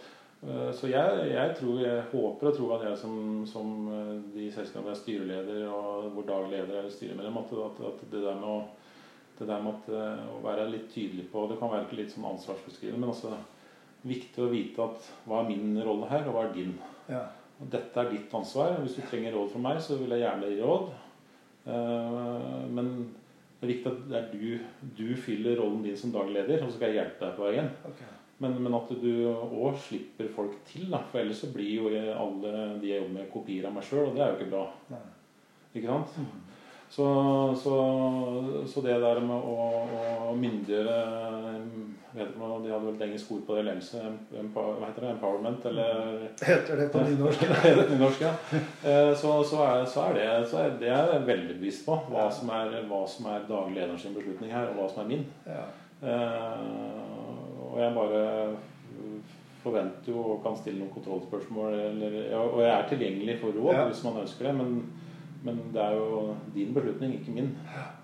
[0.44, 3.18] uh, så jeg, jeg, tror, jeg håper og tror at jeg som,
[3.50, 8.08] som uh, de selskapene er styreleder og hvor daglig leder er styremedlem, at, at, at,
[8.14, 8.58] det der med å
[9.34, 9.88] det der med at,
[10.30, 13.32] å være litt tydelig på Det kan være litt sånn ansvarsbeskrivende, men også
[14.06, 16.76] viktig å vite at hva er min rolle her, og hva er din.
[17.10, 17.24] Ja.
[17.72, 18.78] Dette er ditt ansvar.
[18.82, 20.88] Hvis du trenger råd fra meg, så vil jeg gjerne gi råd.
[21.64, 22.90] Eh, men
[23.58, 26.70] det er viktig at det er du, du fyller rollen din som daglig leder, og
[26.70, 27.70] så skal jeg hjelpe deg på veien.
[27.90, 28.12] Okay.
[28.42, 30.88] Men, men, at du òg slipper folk til.
[30.92, 31.00] Da.
[31.10, 34.16] For ellers så blir jo alle de jeg jobber med, kopier av meg sjøl, og
[34.16, 34.64] det er jo ikke bra.
[34.92, 35.04] Nei.
[35.74, 36.18] Ikke sant?
[36.18, 36.53] Mm.
[36.90, 37.06] Så,
[37.62, 37.76] så,
[38.66, 39.68] så, det der med å,
[40.30, 40.98] å myndiggjøre
[42.14, 43.64] vet ikke, De hadde vel engelsk ord på det.
[43.66, 44.02] Ledelse.
[44.54, 45.12] Hva heter det?
[45.16, 45.66] Empowerment?
[45.70, 47.46] Eller Heter det på nynorsk?
[47.90, 48.34] nynorsk ja.
[48.54, 51.98] Eh, så, så, er, så, er det, så er det er jeg veldig bevisst på.
[52.12, 55.26] Hva som er, hva som er daglig leders beslutning her, og hva som er min.
[55.48, 55.66] Ja.
[56.04, 57.14] Eh,
[57.72, 58.24] og jeg bare
[59.64, 61.78] forventer jo og kan stille noen kontrollspørsmål.
[61.88, 63.88] Eller, og jeg er tilgjengelig for råd ja.
[63.88, 64.54] hvis man ønsker det.
[64.60, 64.76] men
[65.44, 67.50] men det er jo din beslutning, ikke min.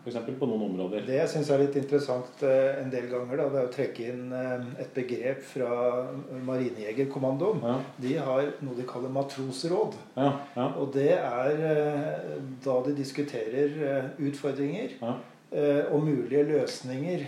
[0.04, 0.18] F.eks.
[0.36, 1.06] på noen områder.
[1.06, 4.08] Det jeg syns er litt interessant eh, en del ganger, da, det er å trekke
[4.12, 5.70] inn eh, et begrep fra
[6.44, 7.64] Marinejegerkommandoen.
[7.64, 7.78] Ja.
[8.04, 9.96] De har noe de kaller matrosråd.
[10.20, 10.70] Ja, ja.
[10.76, 14.98] Og det er eh, da de diskuterer utfordringer
[15.90, 17.24] og mulige løsninger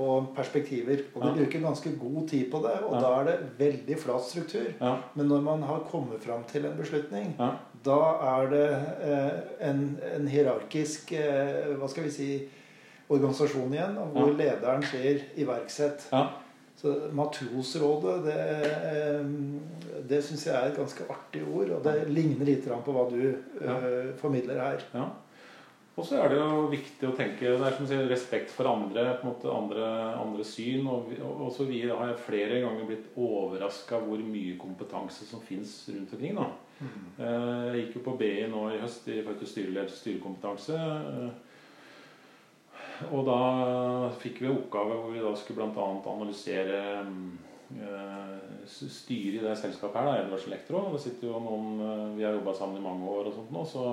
[0.00, 1.02] og perspektiver.
[1.14, 4.70] Og de bruker ganske god tid på det, og da er det veldig flat struktur.
[4.80, 7.34] Men når man har kommet fram til en beslutning,
[7.86, 7.98] da
[8.36, 8.66] er det
[9.06, 12.30] eh, en, en, hierarkisk eh, hva skal vi si,
[13.06, 14.38] organisasjon igjen, hvor ja.
[14.40, 16.08] lederen sier 'iverksett'.
[16.12, 16.26] Ja.
[16.76, 18.40] Så Matrosrådet, det,
[18.90, 21.70] eh, det syns jeg er et ganske artig ord.
[21.78, 23.22] Og det ligner litt på hva du
[23.62, 23.78] ja.
[24.20, 24.84] formidler her.
[24.92, 25.06] Ja.
[25.96, 29.14] Og så er det jo viktig å tenke det er som sier, respekt for andre,
[29.16, 29.86] på en måte andre,
[30.20, 30.84] andre syn.
[30.92, 35.78] Og, og, så vi har jeg flere ganger blitt overraska hvor mye kompetanse som fins
[35.94, 36.36] rundt omkring.
[36.36, 36.50] da.
[36.76, 40.80] Jeg gikk jo på BI nå i høst i forhold til styreledelse styrekompetanse.
[43.12, 43.40] Og da
[44.20, 45.86] fikk vi oppgave hvor vi da skulle bl.a.
[46.12, 46.80] analysere
[47.76, 50.86] eh, styret i det selskapet her, da, Edvards Elektro.
[50.94, 53.64] Det sitter jo noen, eh, Vi har jobba sammen i mange år, og sånt nå,
[53.68, 53.84] så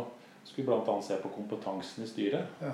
[0.43, 0.97] skulle vi bl.a.
[1.03, 2.57] se på kompetansen i styret.
[2.63, 2.73] Ja.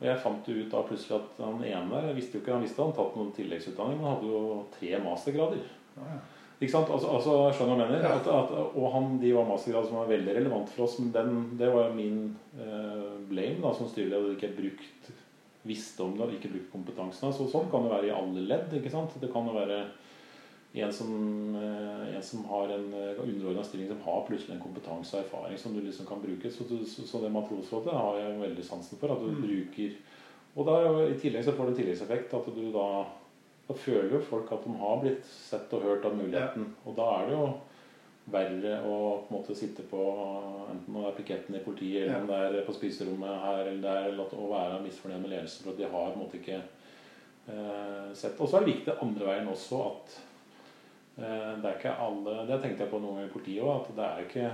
[0.00, 2.64] Og jeg fant jo ut da plutselig at han ene jeg visste jo ikke, han
[2.64, 5.66] visste han hadde tatt noen tilleggsutdanning, men han hadde jo tre mastergrader.
[5.94, 6.22] Ja, ja.
[6.62, 6.90] Ikke sant?
[6.94, 8.04] Altså, altså skjønner du hva jeg mener?
[8.06, 8.18] Ja.
[8.20, 10.94] At, at, og han, de var mastergrad som var veldig relevant for oss.
[11.02, 12.20] Men den, det var jo min
[12.54, 14.36] eh, blame da, som styreleder.
[14.36, 15.10] Ikke brukt
[15.66, 17.34] visste om det, ikke brukt kompetansen.
[17.34, 18.70] Så sånn kan det være i alle ledd.
[18.78, 19.18] ikke sant?
[19.18, 19.82] Det kan jo være
[20.72, 21.10] en som,
[21.58, 25.58] eh, en som har en eh, underordna stilling som har plutselig en kompetanse og erfaring
[25.58, 26.50] som du liksom kan bruke.
[26.50, 29.12] Så, så, så det matrosrådet har jeg veldig sansen for.
[29.12, 29.42] At du mm.
[29.42, 29.98] bruker
[30.52, 32.88] Og da, i tillegg så får det en tilleggseffekt at du da
[33.72, 36.66] da føler jo folk at de har blitt sett og hørt av muligheten.
[36.68, 36.88] Ja.
[36.88, 37.46] Og da er det jo
[38.32, 40.02] verre å på en måte sitte på
[40.70, 42.20] enten det er piketten i politiet, eller ja.
[42.20, 45.72] om det er på spiserommet her eller der, eller å være misfornøyd med ledelsen for
[45.72, 48.38] at de har på en måte ikke eh, sett.
[48.38, 50.14] Og så er det viktig andre veien også at
[51.16, 53.98] eh, det er ikke alle Det tenkte jeg på noen ganger i politiet òg, at
[53.98, 54.52] det er ikke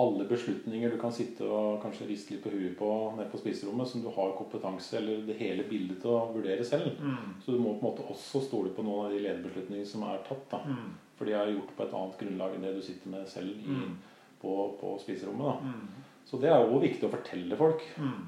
[0.00, 3.90] alle beslutninger du kan sitte og kanskje riste litt på huet på nede på spiserommet,
[3.90, 6.96] som du har kompetanse eller det hele bildet til å vurdere selv.
[6.96, 7.34] Mm.
[7.44, 10.22] Så du må på en måte også stole på noen av de lederbeslutningene som er
[10.24, 10.46] tatt.
[10.54, 10.62] da.
[10.64, 10.94] Mm.
[11.18, 13.76] For de er gjort på et annet grunnlag enn det du sitter med selv i,
[13.82, 13.92] mm.
[14.40, 15.50] på, på, spiserommet.
[15.50, 15.74] da.
[15.74, 16.08] Mm.
[16.30, 17.84] Så det er jo viktig å fortelle folk.
[18.00, 18.18] Mm.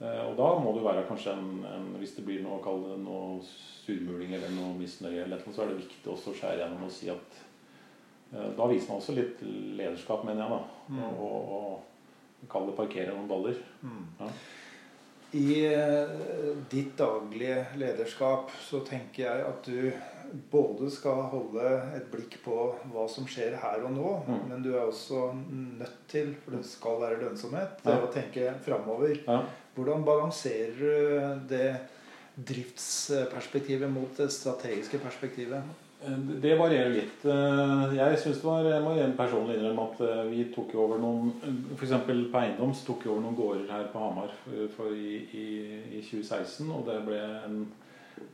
[0.00, 3.02] Eh, og da må det være kanskje en, en Hvis det blir noe, kall det
[3.04, 3.36] noe
[3.84, 6.94] surmuling eller noe misnøye, eller noe, så er det viktig også å skjære gjennom og
[6.94, 7.42] si at
[8.32, 9.42] da viser man også litt
[9.76, 10.56] lederskap, mener jeg.
[10.56, 11.02] da, mm.
[11.20, 13.58] Og, og kaller det parkere noen baller.
[13.84, 14.04] Mm.
[14.20, 14.32] Ja.
[15.32, 22.38] I uh, ditt daglige lederskap så tenker jeg at du både skal holde et blikk
[22.44, 22.56] på
[22.92, 24.42] hva som skjer her og nå, mm.
[24.50, 28.04] men du er også nødt til, for det skal være lønnsomhet, til ja.
[28.04, 29.16] å tenke framover.
[29.26, 29.40] Ja.
[29.76, 31.70] Hvordan balanserer du det
[32.32, 35.81] driftsperspektivet mot det strategiske perspektivet?
[36.04, 37.24] Eh, det varierer litt.
[37.24, 41.02] Eh, jeg synes det var, jeg må personlig innrømme at eh, vi tok jo over
[41.02, 41.30] noen
[41.76, 41.94] F.eks.
[42.06, 45.46] på eiendom tok vi over noen gårder her på Hamar i, i,
[45.98, 46.66] i, 2016.
[46.74, 47.62] Og det ble en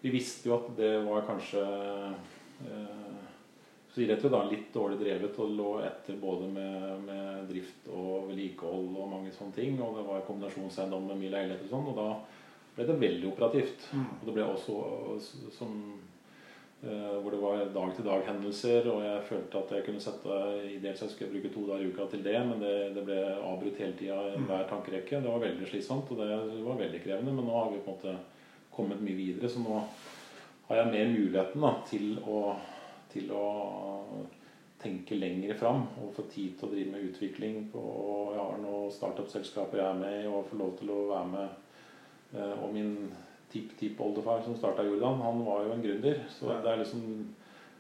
[0.03, 1.62] Vi visste jo at det var kanskje
[3.89, 8.29] så rett og da litt dårlig drevet og lå etter både med, med drift og
[8.29, 9.79] vedlikehold og mange sånne ting.
[9.81, 11.89] Og det var kombinasjonseiendom med mye leiligheter og sånn.
[11.93, 12.11] Og da
[12.77, 13.89] ble det veldig operativt.
[13.95, 14.05] Mm.
[14.19, 14.77] Og det ble også
[15.59, 16.07] Eh,
[16.79, 20.37] hvor det var dag-til-dag-hendelser, og jeg følte at jeg kunne sette
[20.76, 23.16] Ideelt sett skulle jeg bruke to dager i uka til det, men det, det ble
[23.35, 25.18] avbrutt hele tida i hver tankerekke.
[25.24, 27.35] Det var veldig slitsomt, og det var veldig krevende.
[27.35, 28.14] Men nå har vi på en måte
[28.76, 29.81] kommet mye videre, så nå
[30.68, 32.41] har jeg mer muligheten da, til, å,
[33.11, 33.45] til å
[34.79, 37.62] tenke lenger fram og få tid til å drive med utvikling.
[37.72, 37.83] På,
[38.35, 41.64] jeg har noen startup-selskaper jeg er med i, og får lov til å være med.
[42.37, 42.93] Eh, og min
[43.53, 46.22] tipp-tippoldefar som starta Jordan, han var jo en gründer.
[46.32, 47.03] Så det er liksom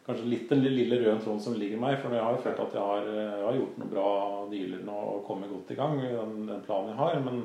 [0.08, 1.98] kanskje litt den lille røde tråden som ligger meg.
[2.00, 4.10] For jeg har jo følt at jeg har, jeg har gjort noen bra
[4.52, 5.98] dealer nå og kommet godt i gang.
[6.00, 7.42] Den, den planen jeg har, men,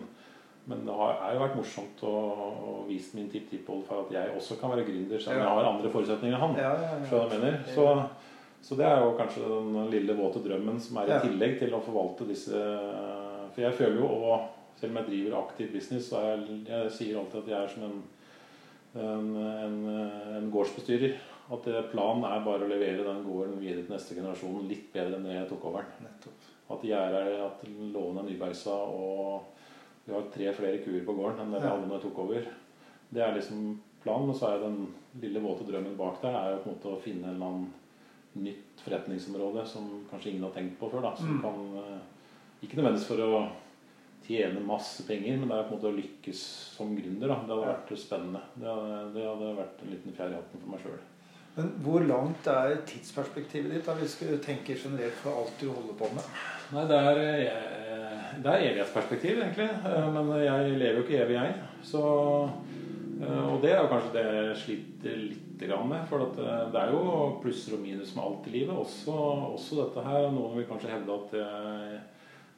[0.71, 2.13] men det har, er jo vært morsomt å,
[2.71, 5.93] å vise min tipptippoldefar at jeg også kan være gründer, selv om jeg har andre
[5.97, 6.57] forutsetninger enn han.
[6.63, 7.09] Ja, ja, ja.
[7.11, 7.59] Så, jeg mener.
[7.75, 7.89] Så,
[8.63, 11.83] så det er jo kanskje den lille våte drømmen som er i tillegg til å
[11.83, 12.59] forvalte disse
[13.51, 16.91] For jeg føler jo og selv om jeg driver aktiv business, så er jeg, jeg
[16.97, 18.01] sier alltid at jeg er som en,
[19.03, 19.77] en, en,
[20.39, 21.15] en gårdsbestyrer.
[21.53, 25.25] At planen er bare å levere den gården videre til neste generasjon litt bedre enn
[25.27, 26.11] det jeg tok over den.
[26.73, 29.49] At gjerdet er at låven er nybeisa, og
[30.05, 32.47] vi har tre flere kuer på gården enn det vi hadde da jeg tok over.
[33.13, 33.65] Det er liksom
[34.03, 34.31] planen.
[34.31, 34.77] Og så er den
[35.21, 38.43] lille våte drømmen bak der er jo på en måte å finne en eller annen
[38.47, 41.03] nytt forretningsområde som kanskje ingen har tenkt på før.
[41.05, 41.41] da, Som Mm.
[41.43, 41.99] kan eh,
[42.63, 43.43] Ikke nødvendigvis for å
[44.27, 46.43] tjene masse penger, men det er på en måte å lykkes
[46.77, 47.27] som gründer.
[47.27, 48.43] da, Det hadde vært spennende.
[48.55, 51.01] Det hadde, det hadde vært en liten fjær i hatten for meg sjøl.
[51.53, 55.97] Men hvor langt er tidsperspektivet ditt da, hvis du tenker generelt for alt du holder
[55.99, 56.29] på med?
[56.73, 59.69] Nei, det er, eh, det er evighetsperspektiv, egentlig.
[59.69, 61.53] Eh, Men jeg lever jo ikke evig, jeg.
[61.85, 62.01] Så,
[63.21, 65.39] eh, og det er jo kanskje det jeg sliter litt
[65.87, 66.07] med.
[66.09, 68.75] For det er jo plusser og minus med alt i livet.
[68.75, 69.13] Også,
[69.53, 70.31] også dette her.
[70.31, 71.92] Noen vil kanskje hevde at jeg,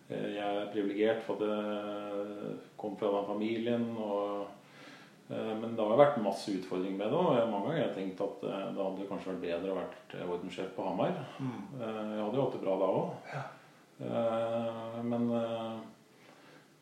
[0.10, 3.86] jeg er privilegert for at jeg kom fra den familien.
[3.98, 4.46] og
[5.32, 7.18] eh, men det har vært masse utfordringer med det.
[7.18, 9.80] Og jeg- mange ganger har jeg tenkt at eh, det hadde kanskje vært bedre å
[9.80, 11.16] vært ordenssjef på Hamar.
[11.40, 11.82] Mm.
[11.82, 13.10] Jeg hadde jo hatt det bra da òg.
[15.06, 15.76] Men, eh,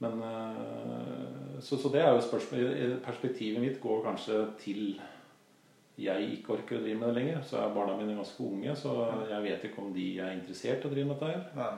[0.03, 4.99] men eh, så, så det er jo spørsmål Perspektivet mitt går kanskje til
[6.01, 7.41] jeg ikke orker å drive med det lenger.
[7.45, 8.95] Så er barna mine ganske unge, så
[9.29, 11.43] jeg vet ikke om de er interessert i å drive med dette her.
[11.55, 11.73] Nei.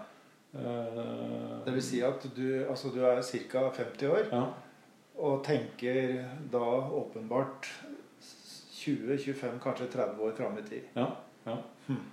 [0.56, 3.70] Eh, Det vil si at du, altså du er ca.
[3.70, 4.44] 50 år Ja.
[5.18, 7.68] og tenker da åpenbart
[8.76, 10.82] 20-25, kanskje 30 år fram i tid.
[10.96, 11.06] ja,
[11.46, 11.58] ja.
[11.88, 12.04] Hmm.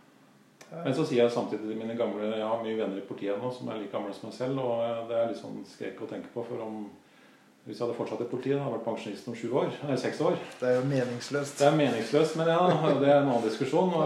[0.85, 3.51] Men så sier jeg samtidig til mine gamle Jeg har mye venner i politiet nå
[3.53, 4.59] som er like gamle som meg selv.
[4.59, 6.45] Og det er litt sånn skrek å tenke på.
[6.49, 6.87] For om
[7.67, 9.69] hvis jeg hadde fortsatt i politiet, hadde jeg vært pensjonist om sju år.
[9.85, 10.39] Nei, seks år.
[10.61, 11.59] Det er jo meningsløst.
[11.61, 12.63] Det er meningsløst, men ja,
[13.03, 13.93] det er en annen diskusjon.
[13.93, 14.01] Og,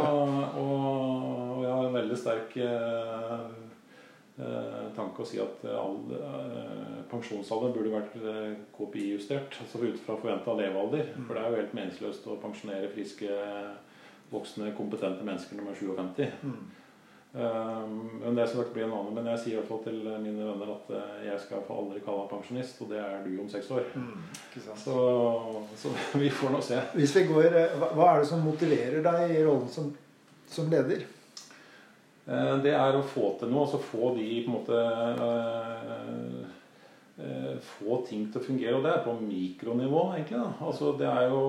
[0.59, 3.47] og, og jeg har en veldig sterk eh, eh,
[4.97, 9.61] tanke å si at all, eh, pensjonsalderen burde vært eh, KPI-justert.
[9.63, 11.15] Altså ut fra forventa levealder.
[11.23, 13.31] For det er jo helt meningsløst å pensjonere friske,
[14.33, 16.27] voksne, kompetente mennesker når man er 57.
[16.43, 16.67] Mm.
[17.37, 20.41] Men det som sagt blir en annen Men jeg sier i hvert fall til mine
[20.41, 23.51] venner at eh, jeg skal få aldri kalle meg pensjonist, og det er du om
[23.53, 23.89] seks år.
[23.93, 24.23] Mm.
[24.85, 24.97] Så,
[25.81, 26.81] så vi får nå se.
[26.97, 29.93] Hvis vi går, eh, hva er det som motiverer deg i rollen som,
[30.49, 31.05] som leder?
[32.27, 34.79] Eh, Det er å få til noe, altså få de på en måte
[35.27, 36.41] eh,
[37.23, 38.75] eh, Få ting til å fungere.
[38.77, 40.41] Og det er på mikronivå, egentlig.
[40.43, 40.51] da.
[40.67, 41.41] Altså Det er jo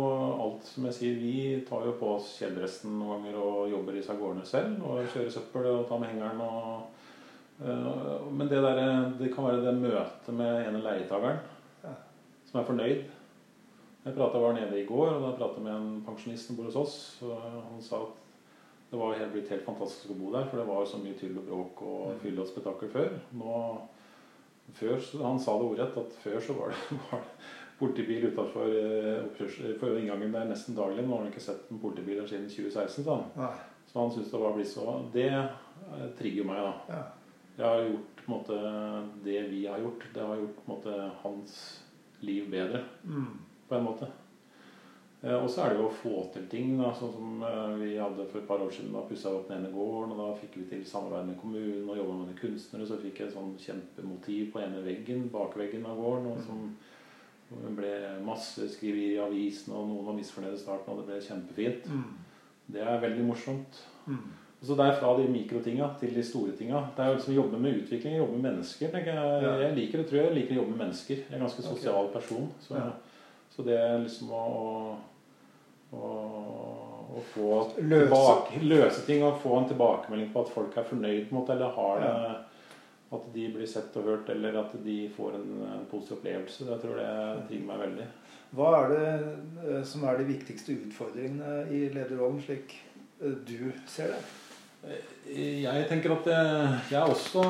[0.46, 1.36] alt som jeg sier Vi
[1.68, 4.80] tar jo på oss kjeledressen noen ganger og jobber i disse gårdene selv.
[4.86, 6.94] Og kjører søppel og tar med hengeren og
[7.58, 8.80] Men det, der,
[9.18, 11.40] det kan være det møtet med ene leietakeren
[12.46, 13.00] som er fornøyd.
[14.06, 16.78] Jeg pratet, var nede i går og da pratet med en pensjonist som bor hos
[16.78, 16.98] oss.
[17.26, 18.27] Og han sa at
[18.92, 21.38] det var helt, blitt helt fantastisk å bo der, for det var så mye tyll
[21.42, 23.10] og bråk og fyll og spetakkel før.
[23.36, 23.56] Nå,
[24.78, 27.34] før Han sa det ordrett at før så var det, var det
[27.80, 28.72] politibil utafor
[29.80, 31.04] for inngangen der nesten daglig.
[31.06, 33.60] Nå har han ikke sett en politibil der siden 2016, sa han.
[33.92, 36.74] Så han syntes det var blitt så Det eh, trigger meg, da.
[36.96, 37.04] Ja.
[37.58, 38.58] Jeg har gjort på en måte
[39.26, 40.08] det vi har gjort.
[40.14, 41.54] Det har gjort på en måte hans
[42.26, 43.30] liv bedre Mm.
[43.70, 44.08] på en måte.
[45.24, 47.94] Eh, og så er det jo å få til ting, da, sånn som eh, vi
[47.98, 48.94] hadde for et par år siden.
[48.94, 51.90] Da pussa vi opp den ene gården, og da fikk vi til samarbeid med kommunen
[51.90, 52.90] og jobba med kunstnere.
[52.90, 56.30] Så fikk jeg et sånn kjempemotiv på ene veggen, bakveggen av gården.
[56.36, 56.70] Og som
[57.48, 57.94] det ble
[58.28, 61.88] masse skriverier i avisen, og noen var misfornøyde i starten, og det ble kjempefint.
[61.88, 62.10] Mm.
[62.76, 63.80] Det er veldig morsomt.
[64.06, 64.26] Mm.
[64.58, 66.82] Så det er fra de mikrotinga til de store tinga.
[66.98, 68.96] Det er jo liksom å jobbe med utvikling, jobbe med mennesker.
[68.98, 69.18] Jeg.
[69.62, 70.28] Jeg liker det, tror jeg.
[70.28, 71.22] Jeg liker å jobbe med mennesker.
[71.22, 72.50] Jeg er en ganske sosial person.
[72.66, 72.90] Så, Ja.
[73.58, 74.98] Så det er liksom å,
[75.98, 76.10] å,
[77.18, 77.48] å få
[77.80, 78.04] Løse.
[78.04, 82.04] tilbake, løse ting og få en tilbakemelding på at folk er fornøyd måte, eller har
[82.04, 82.14] det
[83.18, 86.66] At de blir sett og hørt, eller at de får en, en positiv opplevelse.
[86.68, 87.12] Jeg tror det
[87.48, 88.08] trigger meg veldig.
[88.60, 89.06] Hva er det
[89.64, 92.76] eh, som er de viktigste utfordringene i lederrollen, slik
[93.24, 94.22] eh, du ser det?
[95.34, 97.42] Jeg tenker at jeg, er også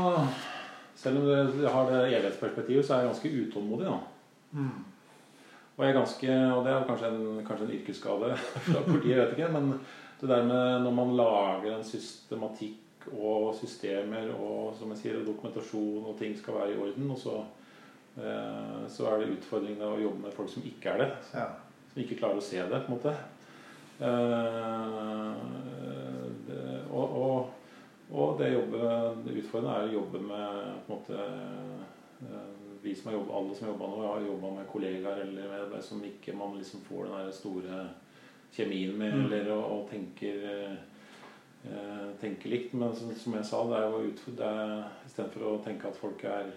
[0.97, 3.97] Selv om jeg har det evighetsperspektivet, så er jeg ganske utålmodig.
[4.57, 4.77] Mm.
[5.77, 8.31] Og ganske, og det er kanskje en, kanskje en yrkesskade
[8.65, 9.49] fra politiet, jeg vet ikke.
[9.53, 9.65] Men
[10.21, 16.09] det der med når man lager en systematikk og systemer og som jeg sier, dokumentasjon
[16.09, 17.35] og ting skal være i orden, og så,
[18.17, 21.11] eh, så er det utfordringene å jobbe med folk som ikke er det.
[21.37, 21.47] Ja.
[21.91, 23.13] Som ikke klarer å se det, på en måte.
[24.01, 25.33] Eh,
[26.89, 27.39] og, og,
[28.09, 30.45] og det jobbet, det utfordrende er å jobbe med
[30.87, 31.17] på en måte
[32.25, 35.49] eh, vi som har jobbet, Alle som har jobba nå, har jobba med kollegaer eller
[35.51, 37.87] med som ikke man liksom får den store
[38.55, 39.25] kjemien med, Mm.
[39.25, 40.45] eller og, og tenker
[41.67, 42.73] eh, tenker likt.
[42.73, 46.51] Men som, som jeg sa, det er jo utfordrende istedenfor å tenke at folk er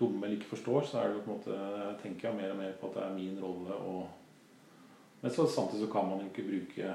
[0.00, 2.54] dumme eller ikke forstår, så er det jo på en måte jeg tenker jeg mer
[2.54, 4.00] og mer på at det er min rolle å
[5.20, 6.94] Men så samtidig så kan man jo ikke bruke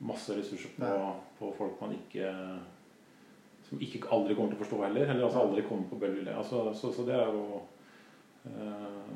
[0.00, 0.92] masse ressurser på,
[1.38, 2.30] på folk man ikke
[3.68, 5.10] Som ikke aldri kommer til å forstå heller.
[5.12, 6.36] Eller altså aldri kommer på bølgelengde.
[6.40, 7.60] Altså, så, så det er jo
[8.48, 9.12] eh,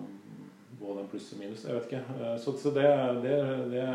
[0.80, 1.64] både en pluss og minus.
[1.64, 2.04] Jeg vet ikke.
[2.20, 2.86] Eh, så, så det,
[3.24, 3.36] det,
[3.72, 3.86] det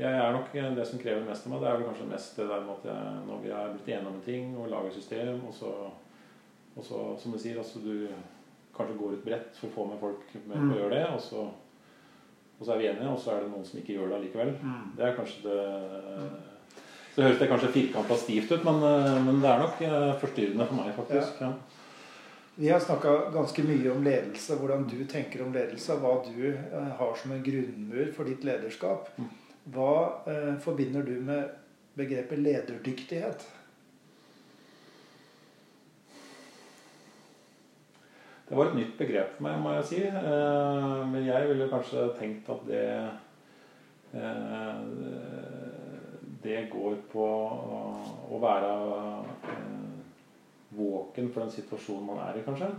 [0.00, 2.46] jeg er nok Det som krever mest av meg, det er vel kanskje mest det
[2.48, 5.40] der med at jeg, når vi er blitt enige om en ting og lager system,
[5.48, 5.72] og så,
[6.78, 8.06] og så som du sier, altså du
[8.76, 10.70] kanskje går ut bredt for å få med folk med på Mm.
[10.72, 11.42] å gjøre det, og så,
[12.60, 14.54] og så er vi enige, og så er det noen som ikke gjør det allikevel.
[14.62, 14.86] Mm.
[14.96, 15.58] Det er kanskje det
[17.14, 20.66] Så høres det kanskje firkanta stivt ut, men, eh, men det er nok eh, forstyrrende
[20.68, 21.40] for meg, faktisk.
[21.42, 21.52] Ja.
[22.60, 26.90] Vi har snakka ganske mye om ledelse, hvordan du tenker om ledelse, hva du eh,
[26.98, 29.08] har som en grunnmur for ditt lederskap.
[29.16, 29.30] Mm.
[29.74, 29.94] Hva
[30.28, 31.48] eh, forbinder du med
[31.98, 33.46] begrepet lederdyktighet?
[38.50, 40.00] Det var et nytt begrep for meg, må jeg si.
[40.04, 42.84] Eh, Men jeg ville kanskje tenkt at det
[44.18, 44.80] eh,
[46.42, 47.24] Det går på
[48.32, 49.90] å være eh,
[50.78, 52.70] våken for den situasjonen man er i, kanskje.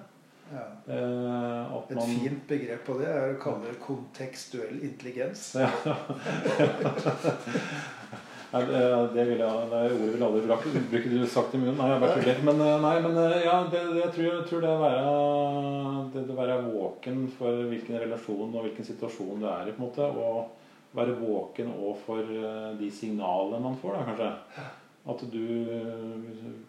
[0.52, 0.66] Ja.
[0.90, 5.52] Eh, Et man fint begrep på det er å kalle det kontekstuell intelligens.
[5.62, 5.70] Ja.
[8.52, 8.80] Nei, det,
[9.14, 10.74] det, vil jeg, det ordet ville aldri brukt.
[10.92, 11.78] bruke du sagt i munnen.
[11.80, 12.42] Nei, jeg bare tuller.
[12.50, 13.14] Men, eh, nei, men
[13.46, 15.04] ja, det, det, jeg tror, jeg tror det å være,
[16.16, 19.80] det, det å være våken for hvilken relasjon og hvilken situasjon du er i, på
[19.80, 20.50] en måte, og
[20.98, 24.32] være våken òg for eh, de signalene man får, da, kanskje.
[25.12, 25.46] At du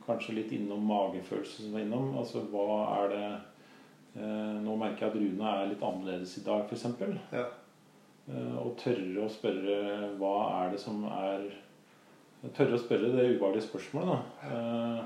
[0.07, 2.07] kanskje litt innom magefølelsen som du er innom.
[2.17, 6.65] Altså hva er det eh, Nå merker jeg at Rune er litt annerledes i dag,
[6.65, 6.87] f.eks.
[7.35, 7.45] Ja.
[8.31, 9.77] Eh, Og tørre å spørre
[10.21, 11.45] hva er det som er
[12.57, 14.09] Tørre å spørre det ubehagelige spørsmålet,
[14.41, 14.49] da.
[14.49, 15.03] Eh,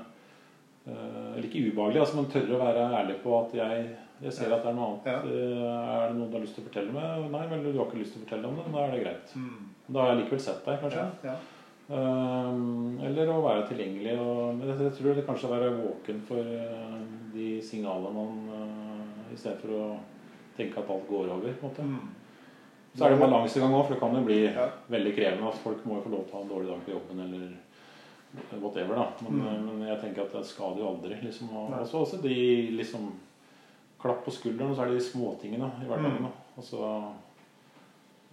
[1.35, 3.89] Eller ikke ubehagelig, altså, men tørre å være ærlig på at jeg,
[4.21, 5.07] jeg ser at det er noe annet.
[5.07, 7.31] Eh, Er det noe du har lyst til å fortelle meg?
[7.31, 8.63] Nei, vel, du har ikke lyst til å fortelle om det.
[8.65, 9.35] men Da er det greit.
[9.35, 9.69] Mm.
[9.89, 11.05] Da har jeg likevel sett deg, kanskje.
[11.23, 11.37] Ja, ja.
[11.89, 14.17] Eh, Eller å være tilgjengelig.
[14.19, 16.97] Og, jeg tror det kanskje å være våken for uh,
[17.33, 19.85] de signalene man uh, I stedet for å
[20.57, 21.53] tenke at alt går over.
[21.53, 21.85] på en måte.
[21.85, 22.09] Mm.
[22.97, 24.39] Så er det balansegang òg, for det kan jo bli
[24.89, 25.47] veldig krevende.
[25.47, 28.59] at Folk må jo få lov til å ha en dårlig dag på jobben eller
[28.59, 28.95] whatever.
[28.95, 29.65] da Men, Mm.
[29.79, 31.21] men jeg tenker at det skal jo aldri.
[31.21, 33.11] liksom Og så også, også de liksom
[34.01, 36.27] Klapp på skulderen, og så er det de småtingene i hverdagen.
[36.27, 36.57] Mm.
[36.57, 36.81] Og så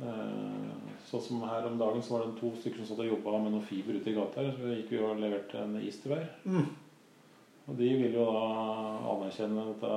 [0.04, 0.72] eh,
[1.04, 3.52] Sånn som her om dagen så var det to stykker som satt og jobba med
[3.54, 4.54] noe fiber ute i gata her.
[4.56, 6.24] Så gikk vi og leverte en is til hver.
[6.48, 6.70] Mm.
[7.64, 8.48] Og de vil jo da
[9.14, 9.92] anerkjenne dette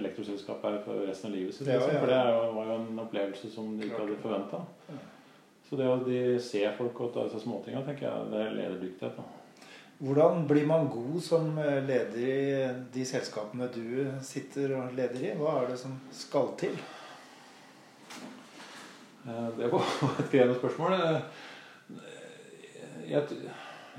[0.00, 1.68] elektroselskapet her for resten av livet sitt.
[1.68, 1.94] Ja, liksom.
[1.94, 2.00] ja.
[2.02, 4.62] For det var jo en opplevelse som de ikke hadde forventa.
[5.68, 9.20] Så det å de ser folk og tar disse småtinga, tenker jeg det er lederdyktighet.
[9.20, 9.39] da.
[10.00, 15.32] Hvordan blir man god som eh, leder i de selskapene du sitter og leder i?
[15.36, 16.78] Hva er det som skal til?
[19.26, 19.84] Eh, Det var
[20.22, 20.96] et krevende spørsmål.
[20.96, 21.20] Eh,
[23.10, 23.22] Jeg,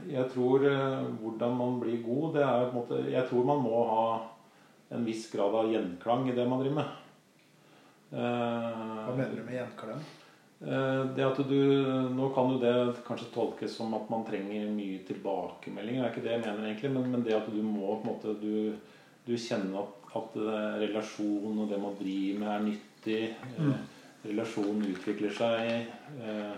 [0.10, 3.62] jeg tror eh, hvordan man blir god, det er på en måte Jeg tror man
[3.62, 4.06] må ha
[4.96, 6.98] en viss grad av gjenklang i det man driver med.
[8.12, 10.02] Hva mener du med gjenklang?
[10.62, 11.58] Eh, Det at du,
[12.14, 12.74] Nå kan jo det
[13.08, 16.04] kanskje tolkes som at man trenger mye tilbakemeldinger.
[16.04, 18.12] Det er ikke det jeg mener egentlig, men, men det at du må på en
[18.14, 18.76] måte Du,
[19.26, 23.24] du kjenner at, at eh, relasjon og det man driver med, er nyttig.
[23.58, 23.72] Mm.
[23.72, 25.88] Eh, Relasjonen utvikler seg.
[26.22, 26.54] eh,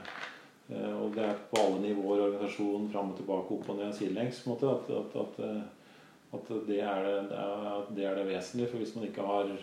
[1.00, 4.42] Og det er på alle nivåer i organisasjonen, fram og tilbake, opp og ned, sidelengs.
[4.44, 8.28] på en måte, At, at, at, at det, er det, det er, det er det
[8.34, 8.68] vesentlige.
[8.72, 9.56] For hvis man ikke har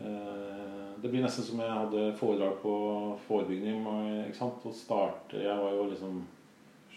[0.00, 2.74] Eh, Det blir nesten som jeg hadde foredrag på
[3.26, 3.82] forebygging.
[4.26, 4.66] Ikke sant?
[4.68, 6.20] Og start, Jeg var jo liksom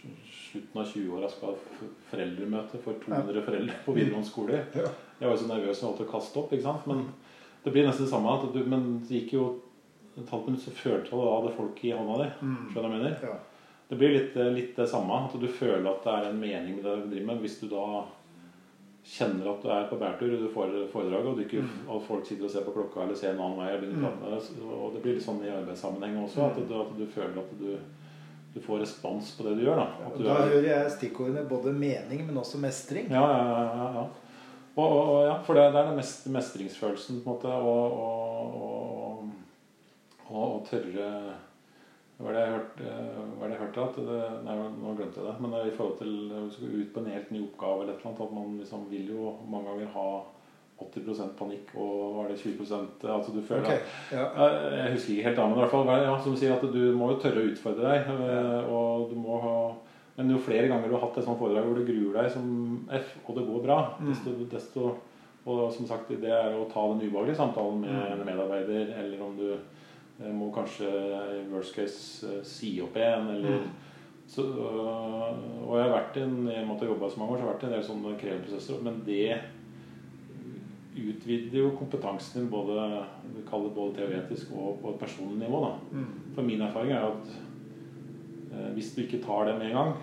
[0.03, 4.59] slutten av 20-åra skal ha foreldremøte for 200 foreldre på videregående skole.
[4.75, 4.89] Ja.
[5.19, 6.51] Jeg var jo så nervøs og holdt å kaste opp.
[6.53, 6.89] ikke sant?
[6.89, 7.05] Men
[7.63, 8.35] det blir nesten det samme.
[8.51, 9.45] Du, men det gikk jo
[10.19, 12.29] et halvt minutt, så følte du at du hadde folk i hånda di.
[12.43, 12.57] Mm.
[12.73, 13.15] Skjønner jeg mener?
[13.23, 13.37] Ja.
[13.89, 15.23] Det blir litt, litt det samme.
[15.29, 17.41] At du føler at det er en mening med det du driver med.
[17.45, 17.87] Hvis du da
[19.03, 22.27] kjenner at du er på bærtur, og du får foredrag, og, du ikke, og folk
[22.27, 24.31] sitter og ser på klokka eller ser en annen vei og begynner å prate med
[24.31, 27.53] deg, og det blir litt sånn i arbeidssammenheng også, at du, at du føler at
[27.59, 27.69] du,
[28.53, 29.81] du får respons på det du gjør.
[29.83, 33.11] Da, du da er, hører jeg stikkordene både mening, men også mestring.
[33.11, 34.09] ja, ja, ja, ja.
[34.73, 38.55] Og, og, ja, for det, det er den mest, mestringsfølelsen, på en måte, og, og,
[38.57, 39.27] og,
[40.31, 41.09] og, og tørre
[42.19, 42.91] Hva er det jeg hørte,
[43.33, 45.33] hva er det jeg hørte at det, Nei, nå glemte jeg det.
[45.43, 48.11] Men i forhold til å gå ut på en helt ny oppgave eller et eller
[48.11, 50.07] annet, at man liksom vil jo mange ganger ha
[50.83, 52.63] 80% panikk og var det 20
[53.13, 53.79] altså du føler okay,
[54.11, 54.25] ja.
[54.33, 57.11] jeg, husker ikke helt da, men i hvert fall ja, som sier at du må
[57.11, 58.09] jo tørre å utfordre deg.
[58.27, 59.55] eh, Og du må ha
[60.17, 62.49] Men jo flere ganger du har hatt et sånt foredrag hvor du gruer deg som
[62.93, 64.91] F, og det går bra, desto, desto
[65.45, 69.33] Og som sagt, det er å ta den ubehagelige samtalen med en medarbeider, eller om
[69.37, 69.63] du eh,
[70.33, 70.89] må kanskje
[71.39, 73.65] i worst case eh, si opp en, eller
[74.27, 77.43] så, øh, og jeg har vært i en jeg måtte jobbe så mange år, så
[77.43, 78.79] jeg har vært i en del sånne krevende prosesser.
[78.85, 79.27] Men det
[80.93, 83.03] utvider jo kompetansen din både,
[83.51, 85.61] både teoretisk og på et personlig nivå.
[85.65, 85.99] Da.
[85.99, 86.09] Mm.
[86.35, 87.31] For min erfaring er at
[88.53, 89.95] eh, hvis du ikke tar det med en gang,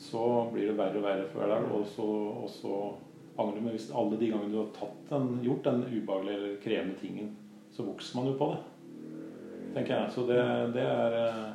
[0.00, 1.70] så blir det verre og verre for hver dag.
[1.76, 2.08] Og så,
[2.44, 2.74] og så
[3.38, 3.64] angrer du.
[3.64, 7.32] Men hvis alle de gangene du har den, gjort den ubehagelige eller krevende tingen,
[7.70, 8.60] så vokser man jo på det.
[9.74, 10.12] Tenker jeg.
[10.14, 10.38] Så det,
[10.74, 11.50] det er eh,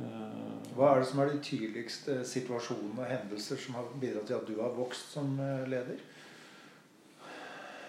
[0.00, 4.38] eh, Hva er det som er de tydeligste situasjonene og hendelser som har bidratt til
[4.38, 5.98] at du har vokst som eh, leder?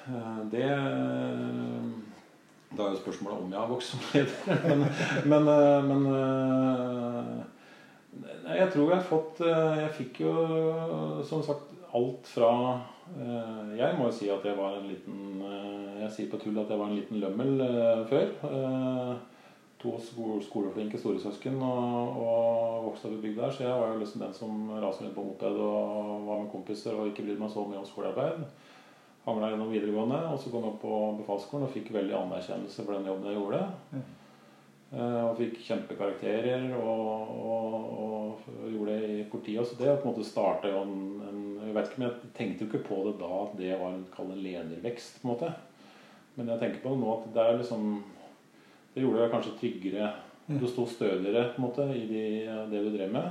[0.09, 0.67] Eh, Det
[2.69, 4.37] Da er jo spørsmålet om jeg har vokst som leder.
[5.31, 5.43] Men, men,
[5.87, 6.01] men
[8.49, 10.33] Jeg tror jeg har fått Jeg fikk jo
[11.29, 12.49] som sagt alt fra
[13.79, 16.69] Jeg må jo si at jeg var en liten eh, Jeg sier på tull at
[16.69, 18.31] jeg var en liten lømmel eh, før.
[18.51, 19.17] Eh,
[19.79, 24.01] To sko- skoleflinke storesøsken og, og vokste opp i bygda her, så jeg var jo
[24.01, 27.53] liksom den som raste rundt på moped og var med kompiser og ikke brydde meg
[27.53, 28.41] så mye om skolearbeid
[29.23, 30.19] hangla gjennom videregående.
[30.33, 33.39] Og så kom jeg opp på befalsskolen og fikk veldig anerkjennelse for den jobben jeg
[33.39, 33.61] gjorde.
[34.91, 39.63] Eh, Og fikk kjempekarakterer og, og, og gjorde det i politiet.
[39.71, 40.99] Så det på en måte starta jo en,
[41.29, 41.39] en
[41.69, 44.07] Jeg vet ikke, men jeg tenkte jo ikke på det da at det var en,
[44.09, 45.49] kall ledervekst, på en måte.
[46.33, 47.91] Men jeg tenker på det nå at det er liksom
[48.95, 50.07] Det gjorde deg kanskje tryggere.
[50.49, 52.23] Du sto stødigere på en måte i de,
[52.71, 53.27] det du drev med.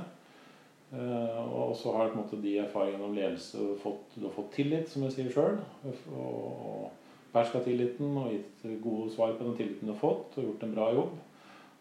[0.93, 4.53] Uh, og så har på en måte de erfaringene om ledelse fått, Du har fått
[4.55, 5.59] tillit, som jeg sier sjøl.
[5.83, 10.47] Og, og beherska tilliten og gitt gode svar på den tilliten du har fått, og
[10.47, 11.19] gjort en bra jobb.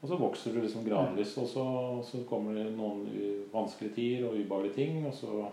[0.00, 1.64] Og så vokser du liksom gradvis, og så,
[2.06, 3.06] så kommer det noen
[3.54, 5.00] vanskelige tider og ubehagelige ting.
[5.06, 5.46] Og så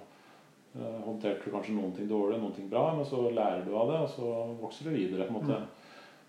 [0.75, 3.99] håndterte du kanskje noen ting dårlig, noen ting bra, men så lærer du av det,
[4.03, 5.27] og så vokser du videre.
[5.27, 5.61] på en måte.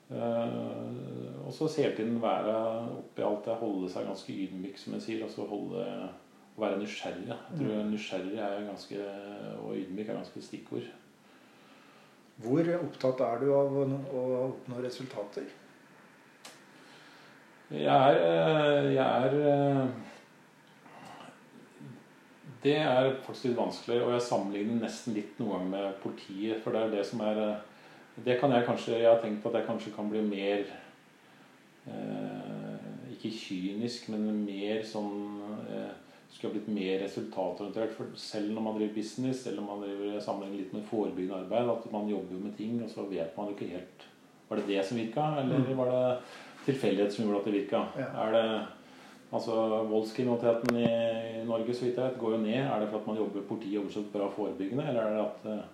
[0.06, 2.54] Eh, og så hele tiden være
[3.00, 5.24] oppi alt det, holde seg ganske ydmyk, som jeg sier.
[5.26, 5.82] Altså holde,
[6.56, 7.26] være nysgjerrig.
[7.28, 9.10] Jeg tror nysgjerrig er ganske,
[9.58, 10.88] og ydmyk er ganske stikkord.
[12.44, 15.46] Hvor opptatt er du av å oppnå resultater?
[17.72, 19.88] Jeg er, eh, jeg er eh,
[22.66, 26.58] Det er faktisk litt vanskelig, og jeg sammenligner nesten litt noen gang med politiet.
[26.64, 27.60] For det er det som er eh,
[28.26, 30.64] Det kan jeg kanskje Jeg har tenkt at jeg kanskje kan bli mer
[31.86, 35.12] eh, Ikke kynisk, men mer sånn
[35.68, 35.92] eh,
[36.32, 37.94] Skulle ha blitt mer resultatorientert.
[37.94, 41.92] For selv når man driver business, eller man driver sammenligner litt med forebyggende arbeid, at
[41.92, 44.08] man jobber jo med ting, og så vet man jo ikke helt
[44.48, 46.02] Var det det som virka, eller var det
[46.66, 47.86] tilfeldighet som gjorde at det virka?
[47.98, 48.10] Ja.
[48.24, 48.48] Er det
[49.32, 49.54] Altså,
[49.90, 50.86] Voldskriminaliteten i,
[51.46, 52.60] Norge så vidt jeg vet, går jo ned.
[52.62, 55.46] Er det for at man jobber politiet jobber så bra forebyggende, eller er det at
[55.50, 55.64] eh,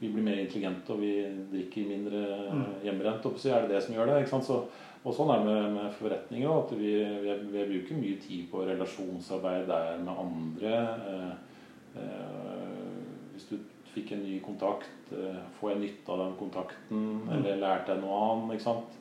[0.00, 1.12] vi blir mer intelligente og vi
[1.52, 2.64] drikker mindre Mm.
[2.84, 3.26] hjemmebrent?
[3.46, 4.18] Er det det som gjør det?
[4.22, 4.44] ikke sant?
[4.48, 4.62] Så,
[5.04, 6.64] og sånn er det med, med forretninger òg.
[6.64, 6.92] At vi,
[7.24, 10.74] vi, vi bruker mye tid på relasjonsarbeid der med andre.
[11.12, 13.00] Eh, eh,
[13.34, 13.56] hvis du
[13.94, 17.04] fikk en ny kontakt, eh, får jeg nytte av den kontakten?
[17.32, 18.56] Eller lærte jeg noe annet?
[18.56, 18.96] ikke sant?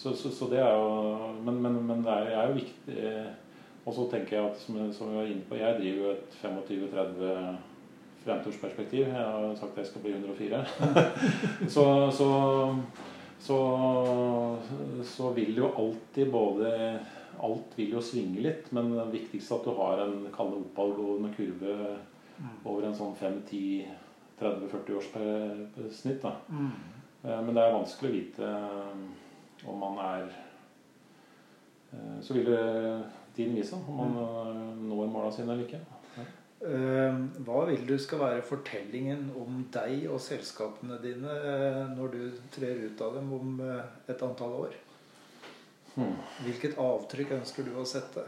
[0.00, 3.02] Så, så, så det er jo Men, men, men det er, er jo viktig
[3.84, 6.38] Og så tenker jeg at som, som vi var inne på, jeg driver jo et
[6.40, 7.58] 25-30
[8.20, 9.06] fremtursperspektiv.
[9.08, 10.58] Jeg har sagt at jeg skal bli 104.
[11.74, 12.28] så, så,
[13.40, 13.56] så,
[15.08, 16.74] så vil jo alltid både
[17.40, 20.58] Alt vil jo svinge litt, men det viktigste er at du har en kall det
[20.66, 21.76] oppadgående kurve
[22.68, 25.08] over en sånn 5-10-30-40 års
[25.96, 26.20] snitt.
[26.20, 26.34] da.
[27.24, 28.50] Eh, Men det er vanskelig å vite
[29.68, 30.28] om man er
[31.92, 32.64] eh, Så vil det
[33.36, 35.80] tiden vise om man eh, når måla sine eller ikke.
[36.16, 36.26] Ja.
[37.46, 42.20] Hva vil du skal være fortellingen om deg og selskapene dine eh, når du
[42.52, 44.76] trer ut av dem om eh, et antall år?
[45.94, 46.18] Hmm.
[46.44, 48.22] Hvilket avtrykk ønsker du å sette?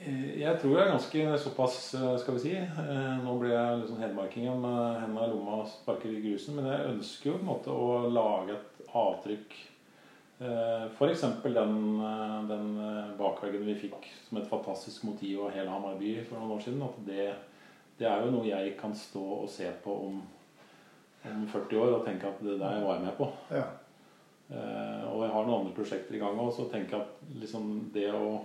[0.00, 3.80] Eh, Jeg tror jeg er ganske såpass, eh, skal vi si eh, Nå blir jeg
[3.82, 7.44] liksom hedmarkingen med hendene i lomma og sparker i grusen, men jeg ønsker jo på
[7.44, 9.58] en måte å lage et avtrykk.
[10.40, 11.20] F.eks.
[11.20, 16.14] den, eh, den eh, bakveggen vi fikk som et fantastisk motiv av hele Hamar by
[16.24, 16.84] for noen år siden.
[16.86, 17.26] At det,
[18.00, 20.22] det er jo noe jeg kan stå og se på om,
[21.28, 23.28] om 40 år og tenke at det der var jeg med på.
[23.52, 23.66] Ja.
[24.48, 27.68] Eh, og jeg har noen andre prosjekter i gang òg, så tenker jeg at liksom
[27.94, 28.40] det å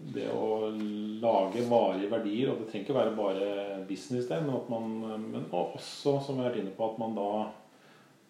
[0.00, 0.70] det å
[1.20, 3.48] lage varige verdier, og det trenger ikke være bare
[3.84, 7.26] business, det, men, man, men også, som vi har vært inne på, at man da
[7.42, 7.50] eh,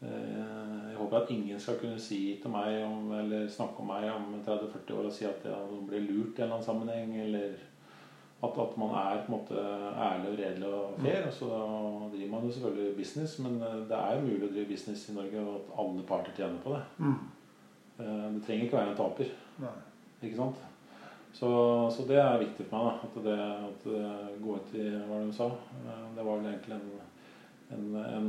[0.00, 4.30] Jeg håper at ingen skal kunne si til meg om, eller snakke om meg om
[4.46, 7.58] 30-40 år og si at jeg ble lurt i en eller annen sammenheng, eller
[8.40, 9.64] at, at, man er på en måte
[10.00, 11.26] ærlig og redelig og fair.
[11.26, 11.50] Og så
[12.14, 15.16] driver man jo selvfølgelig business, men eh, det er jo mulig å drive business i
[15.16, 16.80] Norge, og at alle parter tjener på det.
[16.98, 17.18] Mm.
[18.00, 19.32] Eh, det trenger ikke være en taper.
[19.60, 19.76] Nei.
[20.22, 20.66] Ikke sant?
[21.32, 21.50] Så,
[21.94, 22.88] så, det er viktig for meg.
[22.88, 23.38] da, At det,
[23.68, 25.50] at det går i Hva det du sa?
[25.84, 26.90] Eh, det var vel egentlig en,
[27.76, 28.28] en, en,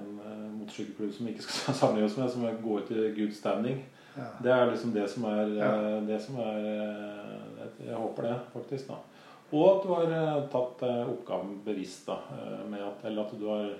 [0.00, 0.10] en
[0.58, 3.84] motorsykkelklubb som ikke skal sammenlignes med, som går i good standing.
[4.16, 4.30] Ja.
[4.42, 6.00] Det er liksom det som er, ja.
[6.06, 6.64] det som er
[7.78, 8.88] Jeg håper det, faktisk.
[8.88, 8.98] da
[9.50, 12.06] og at du har eh, tatt eh, oppgaven bevisst.
[12.06, 13.70] da, eh, med at, Eller at du har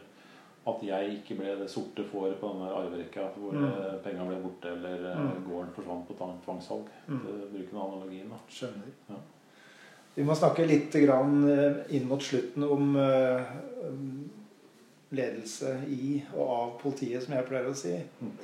[0.68, 4.02] at jeg ikke ble det sorte fåret på denne arverekka hvor mm.
[4.04, 5.46] penga ble borte, eller mm.
[5.46, 6.90] gården forsvant på tvangssalg.
[7.06, 7.22] Mm.
[7.24, 8.26] Bruke den analogien.
[8.28, 8.40] da.
[8.52, 8.90] Skjønner.
[9.08, 9.20] Ja.
[10.18, 11.38] Vi må snakke litt grann
[11.88, 12.98] inn mot slutten om
[15.14, 17.94] ledelse i og av politiet, som jeg pleier å si.
[18.20, 18.36] Mm.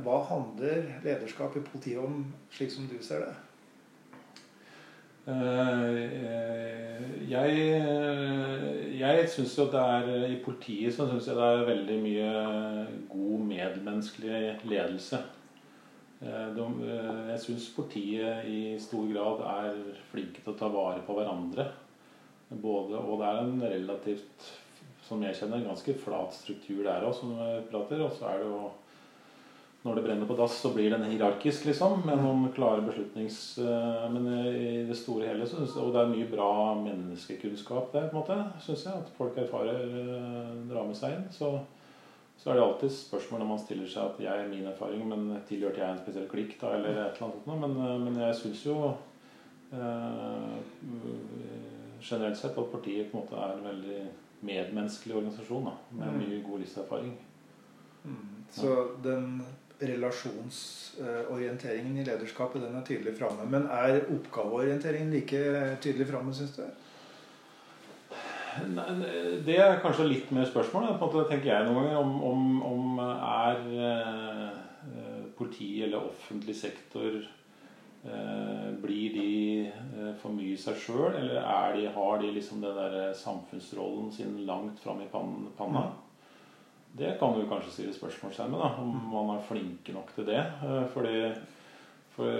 [0.00, 2.22] Hva handler lederskap i politiet om,
[2.54, 3.34] slik som du ser det?
[5.26, 5.96] Eh,
[7.26, 7.54] jeg
[8.94, 12.28] jeg syns jo det er I politiet så syns jeg det er veldig mye
[13.10, 15.18] god medmenneskelig ledelse.
[16.22, 21.18] Eh, eh, jeg syns politiet i stor grad er flinke til å ta vare på
[21.18, 21.66] hverandre.
[22.46, 24.50] Både, og det er en relativt,
[25.06, 28.02] som jeg kjenner, ganske flat struktur der òg, som vi prater.
[28.02, 28.66] Og så er det jo
[29.86, 32.00] når det brenner på dass, så blir den hierarkisk, liksom.
[32.08, 33.38] Med noen klare beslutnings...
[33.62, 36.50] Eh, men i det store hele så synes jeg, Og det er mye bra
[36.80, 39.04] menneskekunnskap der, på en måte, syns jeg.
[39.04, 41.28] At folk erfarer eh, drar med seg inn.
[41.30, 41.52] Så,
[42.42, 45.28] så er det alltid spørsmål når man stiller seg at jeg er min erfaring, men
[45.46, 47.64] tilhørte jeg en spesiell klikk da, eller et eller annet sånt.
[47.66, 48.76] Men, eh, men jeg syns jo
[49.70, 50.52] eh,
[52.02, 54.04] generelt sett at partiet på en måte er veldig
[54.40, 56.18] medmenneskelig organisasjon da, med mm.
[56.22, 57.14] mye god livserfaring.
[58.04, 58.26] Mm.
[58.52, 59.42] Så den
[59.80, 63.50] relasjonsorienteringen i lederskapet den er tydelig framme.
[63.50, 66.62] Men er oppgaveorienteringen like tydelig framme, syns du?
[69.46, 71.96] Det er kanskje litt mer spørsmål, på en måte, tenker jeg noen ganger.
[72.00, 73.56] Om, om, om er
[73.90, 74.50] eh,
[75.36, 77.35] politi eller offentlig sektor eh,
[78.82, 81.42] Blir de eh, for mye i seg sjøl, eller
[81.76, 85.86] de, har de liksom den der samfunnsrollen sin langt fram i panna?
[85.88, 85.92] Mm.
[86.96, 90.40] Det kan du kanskje stille spørsmålstegn ved, om man er flinke nok til det.
[90.40, 91.16] Eh, fordi,
[92.16, 92.30] for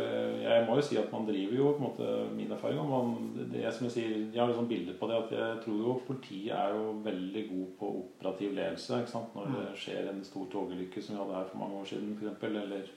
[0.41, 3.51] jeg må jo si at man driver jo på en måte min erfaring om man,
[3.53, 6.55] det som Jeg sier, jeg har liksom bilder på det at jeg tror jo politiet
[6.57, 9.03] er jo veldig god på operativ ledelse.
[9.35, 12.49] Når det skjer en stor togulykke som vi hadde her for mange år siden f.eks.
[12.53, 12.89] Eller,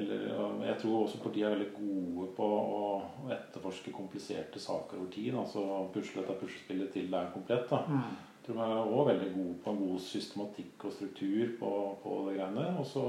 [0.00, 2.82] eller jeg tror også politiet er veldig gode på å
[3.36, 5.36] etterforske kompliserte saker over tid.
[5.36, 5.62] Altså
[5.94, 7.70] pusle dette puslespillet til det er komplett.
[7.70, 7.84] da.
[7.86, 11.70] Mm tror de er også veldig gode på en god systematikk og struktur på,
[12.02, 12.66] på det greiene.
[12.80, 13.04] Og så,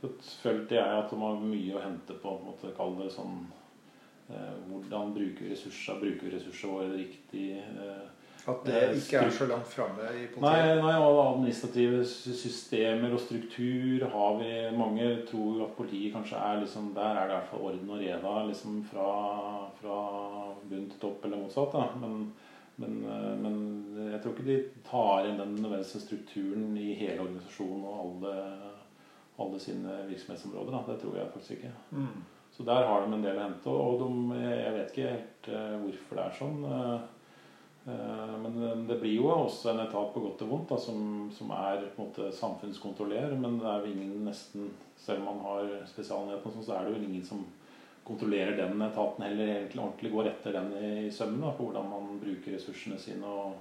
[0.00, 0.10] så,
[0.42, 3.38] følte jeg at de har mye å hente på, på måte, kall det sånn
[4.30, 7.48] eh, Hvordan bruker vi ressurser, bruker vi ressursene våre riktig?
[7.58, 8.04] Eh,
[8.52, 10.44] at det eh, ikke er så langt framme i politiet?
[10.44, 16.60] Nei, nei, og administrative systemer og struktur har vi Mange tror at politiet kanskje er
[16.60, 19.10] liksom Der er det i hvert fall orden og reda liksom fra,
[19.80, 20.00] fra
[20.64, 21.72] bunn til topp, eller motsatt.
[21.72, 22.34] da, men
[22.76, 23.58] men, eh, men,
[24.10, 28.32] jeg tror ikke de tar inn den nødvendige strukturen i hele organisasjonen og alle,
[29.44, 30.74] alle sine virksomhetsområder.
[30.74, 30.92] Da.
[30.92, 31.74] Det tror jeg faktisk ikke.
[31.90, 32.24] Mm.
[32.56, 33.70] Så der har de en del å hente.
[33.70, 36.58] Og de, jeg vet ikke helt uh, hvorfor det er sånn.
[37.84, 41.02] Uh, men det blir jo også en etat på godt og vondt da, som,
[41.36, 43.34] som, er på en måte samfunnskontroller.
[43.36, 44.72] Men det er jo ingen nesten
[45.04, 47.42] Selv om man har spesialenheten, så er det jo ingen som
[48.06, 52.54] kontrollerer den etaten heller egentlig ordentlig går etter den i sømmen på hvordan man bruker
[52.54, 53.26] ressursene sine.
[53.26, 53.52] og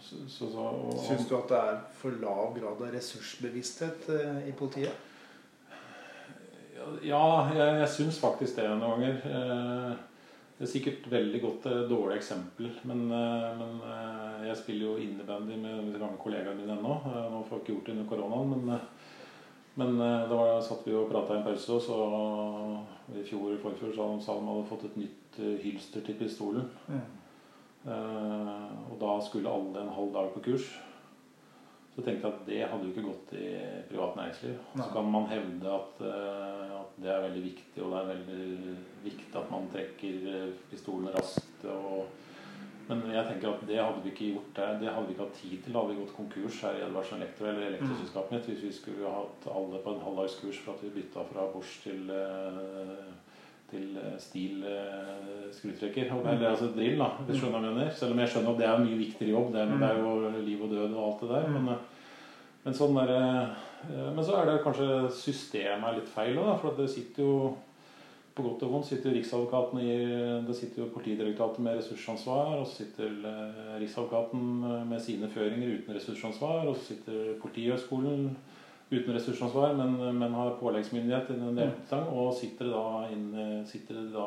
[0.00, 0.66] så, så, så,
[1.06, 5.08] Syns du at det er for lav grad av ressursbevissthet uh, i politiet?
[7.04, 9.18] Ja, jeg, jeg syns faktisk det noen ganger.
[9.28, 10.09] Uh,
[10.60, 13.78] det er sikkert veldig godt dårlig eksempel, men, men
[14.44, 16.98] jeg spiller jo innebandy med de gamle kollegaene mine ennå.
[17.32, 18.82] Nå får jeg ikke gjort det under koronaen, men
[19.80, 23.60] men da var, satt vi og prata i en pause, og så i fjor i
[23.62, 26.66] forfjor sa de hadde fått et nytt hylster til pistolen.
[26.90, 27.06] Mm.
[27.86, 30.66] Uh, og da skulle alle en halv dag på kurs.
[32.00, 33.48] Så tenkte jeg at det hadde jo ikke gått i
[33.90, 34.54] privat næringsliv.
[34.78, 35.98] Så kan man hevde at,
[36.78, 41.66] at, det er veldig viktig, og det er veldig viktig at man trekker pistolen raskt.
[41.68, 42.06] og
[42.88, 44.78] Men jeg tenker at det hadde vi ikke gjort der.
[44.80, 45.74] Det hadde vi ikke hatt tid til.
[45.74, 49.12] Da hadde vi gått konkurs her i Edvardsen Elektro eller elektroselskapet mitt hvis vi skulle
[49.18, 53.04] hatt alle på en halvdagskurs for at vi bytta fra Bosch til, eh,
[53.70, 56.16] til eh, stil eh, skrutrekker.
[56.24, 57.94] Eller altså drill, da, hvis du skjønner hva jeg mener.
[58.00, 59.54] Selv om jeg skjønner at det er en mye viktigere jobb.
[59.54, 61.50] Det, det er jo liv og død og alt det der.
[61.58, 61.72] Men,
[62.64, 63.12] men, sånn der,
[63.88, 67.34] men så er det kanskje systemet er litt feil òg, for det sitter jo
[68.40, 69.94] på godt og vondt sitter Riksadvokaten i
[70.46, 75.76] Det sitter jo Politidirektoratet med ressursansvar, og så sitter eh, Riksadvokaten eh, med sine føringer
[75.80, 78.30] uten ressursansvar, og så sitter Politihøgskolen
[78.90, 82.84] uten ressursansvar, men, men har påleggsmyndighet i den deltang, og sitter da,
[83.14, 83.30] inn,
[83.68, 84.26] sitter da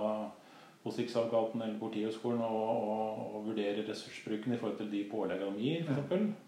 [0.83, 5.69] hos Riksadvokaten eller Politihøgskolen og, og, og, vurderer ressursbruken i forhold til de påleggene de
[5.69, 6.42] gir, f.eks.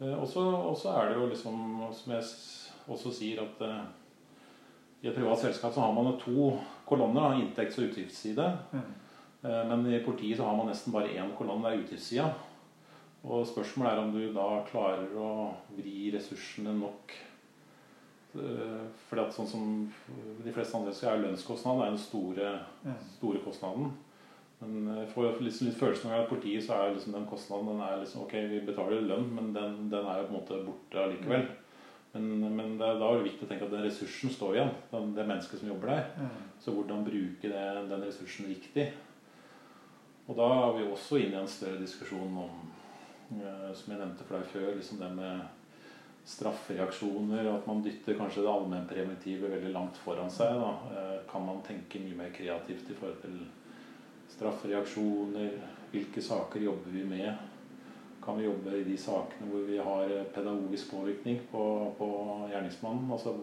[0.00, 1.60] Eh, og så er det jo liksom,
[1.92, 2.32] som jeg
[2.88, 3.68] også sier, at
[5.04, 6.54] i et privat selskap så har man to
[6.88, 8.46] kolonner, inntekts- og utgiftsside.
[8.72, 8.92] Mm.
[9.44, 12.30] Eh, men i politiet så har man nesten bare én kolonne, det er utgiftssida.
[13.24, 15.28] Og spørsmålet er om du da klarer å
[15.76, 17.12] vri ressursene nok
[18.36, 19.68] eh, fordi at sånn som
[20.44, 22.98] de fleste andre skal er lønnskostnad er den store, mm.
[23.18, 23.92] store kostnaden.
[24.66, 27.84] Men jeg får liksom litt følelsen av at politiet så er liksom den kostnaden den
[27.84, 31.02] er liksom, Ok, vi betaler lønn, men den, den er jo på en måte borte
[31.02, 31.46] allikevel.
[31.48, 31.60] Mm.
[32.14, 34.70] Men, men det, da er det viktig å tenke at den ressursen står igjen.
[34.92, 36.04] Det mennesket som jobber der.
[36.20, 36.44] Mm.
[36.62, 38.92] Så hvordan bruke det, den ressursen riktig.
[40.28, 42.62] Og da er vi også inne i en større diskusjon om,
[43.34, 45.42] uh, som jeg nevnte for deg før, liksom det med
[46.30, 47.50] straffereaksjoner.
[47.50, 50.54] At man dytter kanskje det allmennpreventive veldig langt foran seg.
[50.62, 50.70] Da.
[50.94, 53.42] Uh, kan man tenke mye mer kreativt i forhold til
[54.34, 55.58] straffereaksjoner?
[55.94, 57.34] Hvilke saker jobber vi med?
[58.24, 62.08] kan vi jobbe i de sakene hvor vi har pedagogisk påvirkning på, på
[62.50, 63.10] gjerningsmannen.
[63.12, 63.34] Altså,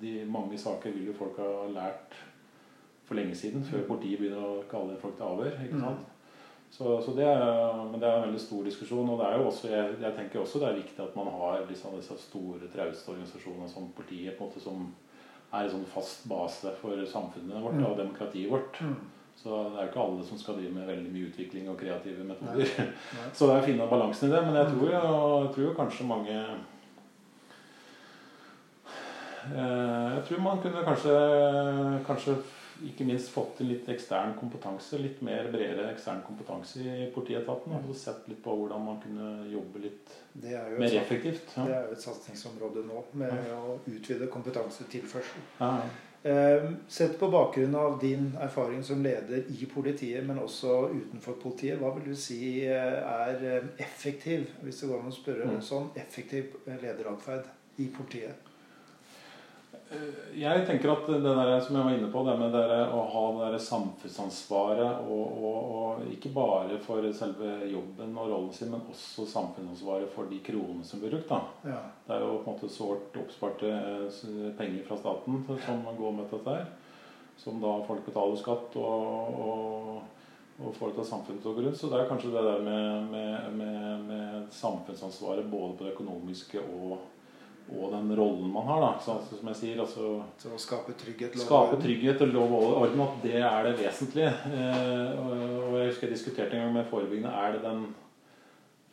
[0.00, 2.14] de mange saker vil jo folk ha lært
[3.04, 3.88] for lenge siden, før mm.
[3.88, 5.56] politiet begynner å kalle folk til avhør.
[5.66, 6.04] ikke sant?
[6.04, 6.10] Mm.
[6.74, 7.42] Så, så det er,
[7.90, 9.10] men det er en veldig stor diskusjon.
[9.10, 11.66] og det er jo også, jeg, jeg tenker også det er viktig at man har
[11.68, 14.86] liksom disse store, trauste organisasjonene som politiet, på en måte som
[15.54, 17.84] er en sånn fast base for samfunnet vårt mm.
[17.90, 18.80] og demokratiet vårt.
[18.82, 18.96] Mm.
[19.36, 22.24] Så det er jo ikke alle som skal drive med veldig mye utvikling og kreative
[22.24, 22.70] metoder.
[22.78, 22.86] Nei.
[23.18, 23.26] Nei.
[23.36, 24.42] Så det er å finne balansen i det.
[24.46, 25.02] Men jeg tror, jo,
[25.44, 26.36] jeg tror kanskje mange
[29.52, 31.16] eh, Jeg tror man kunne kanskje,
[32.08, 32.36] kanskje
[32.88, 34.98] ikke minst fått til litt ekstern kompetanse.
[35.02, 37.76] Litt mer bredere ekstern kompetanse i politietaten.
[37.82, 41.52] Og sett litt på hvordan man kunne jobbe litt mer effektivt.
[41.58, 41.68] Ja.
[41.68, 43.60] Det er jo et satsingsområde nå, med ja.
[43.60, 45.46] å utvide kompetansetilførsel.
[45.60, 45.76] Ja.
[46.26, 51.76] Ehm, sett på bakgrunn av din erfaring som leder i politiet, men også utenfor politiet,
[51.76, 55.58] hva vil du si eh, er eh, effektiv, hvis det går an å spørre mm.
[55.68, 58.53] sånn, effektiv lederatferd i politiet?
[59.92, 63.02] Eh, jeg tenker at det der som jeg var inne på, det med det å
[63.12, 68.72] ha det der samfunnsansvaret og, og, og, ikke bare for selve jobben og rollen sin,
[68.72, 71.52] men også samfunnsansvaret for de kronene som blir brukt.
[71.68, 71.82] Ja.
[72.06, 76.32] Det er jo på en måte sårt oppsparte eh, penger fra staten som går med
[76.32, 76.66] dette her.
[77.36, 79.96] Som da folk betaler skatt og, og,
[80.62, 81.80] og får til samfunnet til rundt.
[81.80, 86.62] Så det er kanskje det der med, med, med, med samfunnsansvaret både på det økonomiske
[86.62, 87.02] og
[87.72, 88.80] og den rollen man har.
[88.82, 92.56] da, så, som jeg sier, altså, Så å skape trygghet, lov skape trygghet og lov
[92.58, 94.32] og orden, at det er det vesentlige.
[94.52, 97.86] Eh, og, og, jeg husker jeg diskuterte en gang med forebyggende er det den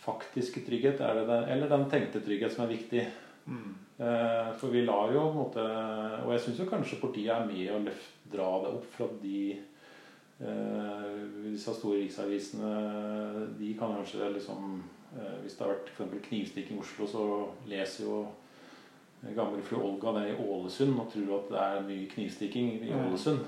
[0.01, 3.05] faktiske trygghet det den, eller den tenkte trygghet som er viktig.
[3.45, 3.73] Mm.
[4.01, 5.63] Eh, for vi lar jo på en måte
[6.23, 9.15] Og jeg syns jo kanskje politiet er med å løft, dra det opp for at
[9.21, 11.07] de eh,
[11.47, 12.71] disse store riksavisene
[13.57, 14.79] de kan kanskje liksom
[15.17, 17.25] eh, Hvis det har vært for knivstikking i Oslo, så
[17.69, 18.21] leser jo
[19.35, 23.43] gamle fru Olga det i Ålesund og tror at det er mye knivstikking i Ålesund.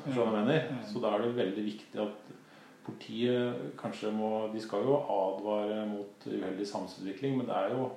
[0.86, 2.32] Så da er det veldig viktig at
[2.84, 7.90] politiet kanskje må De skal jo advare mot uheldig samfunnsutvikling, men det er jo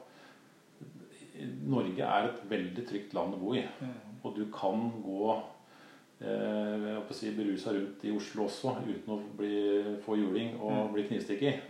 [1.66, 3.64] Norge er et veldig trygt land å bo i.
[4.24, 5.34] Og du kan gå
[6.24, 9.58] eh, si, berusa rundt i Oslo også uten å bli,
[10.06, 11.68] få juling og bli knivstikket.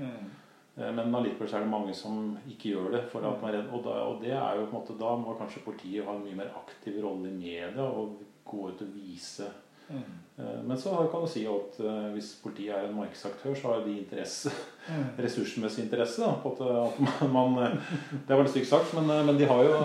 [0.76, 3.04] Eh, men allikevel er det mange som ikke gjør det.
[3.12, 3.70] For at man er redd.
[3.72, 6.24] Og, da, og det er jo på en måte, da må kanskje politiet ha en
[6.24, 9.48] mye mer aktiv rolle i media og gå ut og vise.
[9.86, 10.02] Mm.
[10.36, 13.84] Eh, men så kan du si at eh, hvis politiet er en markedsaktør, så har
[13.86, 14.52] de interesse,
[14.90, 15.08] mm.
[15.24, 16.20] ressursmessig interesse.
[16.22, 16.62] Da, på at,
[16.92, 19.76] at man, det er veldig stygt sagt, men, men, de har jo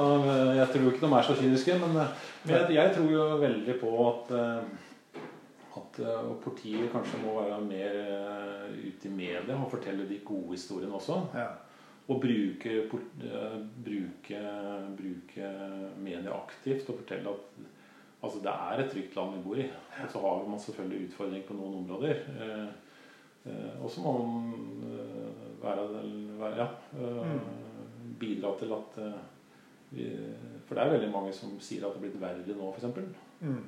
[0.59, 1.81] Jeg tror ikke de er så kyniske.
[1.85, 1.99] Men,
[2.43, 4.39] men jeg, jeg, tror jo veldig på at
[5.91, 10.55] at uh, politiet kanskje må være mer uh, ute i media og fortelle de gode
[10.55, 11.18] historiene også.
[11.35, 11.47] Ja.
[12.11, 14.43] Og bruke, uh, bruke,
[14.99, 15.49] bruke,
[16.01, 17.65] media aktivt og fortelle at
[18.23, 19.68] altså, det er et trygt land vi bor i.
[20.03, 22.23] Og så har man selvfølgelig utfordringer på noen områder.
[23.81, 24.53] og så må man
[25.61, 25.88] være,
[26.39, 26.68] være Ja.
[26.93, 27.39] Mm.
[28.19, 28.97] Bidra til at
[29.89, 30.05] vi,
[30.68, 33.15] For det er veldig mange som sier at det har blitt verre nå, f.eks.
[33.39, 33.63] Mm.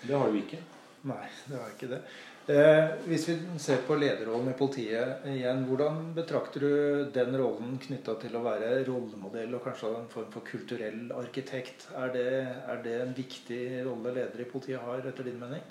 [0.00, 0.62] Det har det jo ikke.
[1.08, 2.02] Nei, det var ikke det.
[2.50, 8.16] Eh, hvis vi ser på lederrollen i politiet igjen, hvordan betrakter du den rollen knytta
[8.20, 11.86] til å være rollemodell og kanskje en form for kulturell arkitekt?
[11.96, 12.30] Er det,
[12.72, 15.62] er det en viktig rolle ledere i politiet har, etter din mening?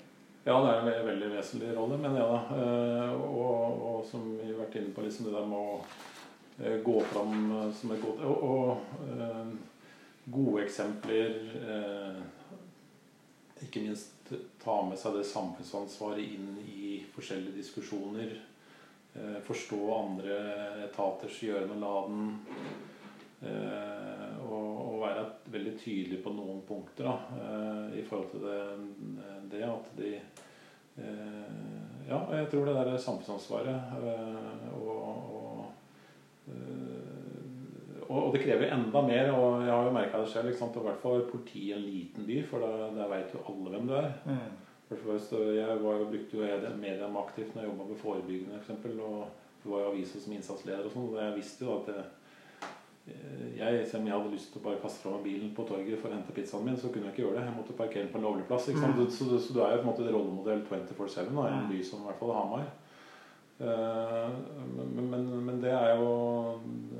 [0.46, 2.62] Ja, det er en veldig vesentlig rolle, mener jeg da.
[2.62, 5.74] Eh, og, og, som vi har vært inne på, liksom det der med å
[6.62, 11.36] eh, gå fram eh, som et godt Og, og gode eksempler.
[13.60, 14.19] Ikke minst
[14.60, 18.34] ta med seg det samfunnsansvaret inn i forskjellige diskusjoner.
[19.46, 20.36] Forstå andre
[20.86, 22.28] etaters gjøren og laden.
[24.50, 27.14] Og, være veldig tydelig på noen punkter da,
[27.96, 28.58] i forhold til det,
[29.54, 30.10] det at de
[32.10, 33.80] Ja, jeg tror det der samfunnsansvaret
[34.76, 34.92] og,
[35.40, 36.50] og
[38.10, 39.30] og, det krever enda mer.
[39.32, 40.50] Og jeg har jo merka det selv.
[40.50, 40.76] Ikke sant?
[40.76, 43.90] I hvert fall politiet i en liten by, for da, der veit jo alle hvem
[43.90, 44.10] du er.
[44.26, 44.48] Mm.
[44.90, 49.28] Jeg var jo, brukte jo media aktivt når jeg jobba med forebyggende eksempel, og
[49.62, 51.12] var jo avisa som innsatsleder og sånn.
[51.12, 52.08] Og jeg visste jo at jeg,
[53.60, 56.02] jeg, selv om jeg hadde lyst til å bare kaste fra meg bilen på torget
[56.02, 57.46] for å hente pizzaen min, så kunne jeg ikke gjøre det.
[57.46, 58.66] Jeg måtte parkere den på en lovlig plass.
[58.74, 59.06] Mm.
[59.14, 62.10] Så, så, du er jo på en måte rollemodell 24-7 i en by som i
[62.10, 62.70] hvert fall Hamar.
[63.60, 64.32] Uh,
[64.96, 66.10] men, men, men, det er jo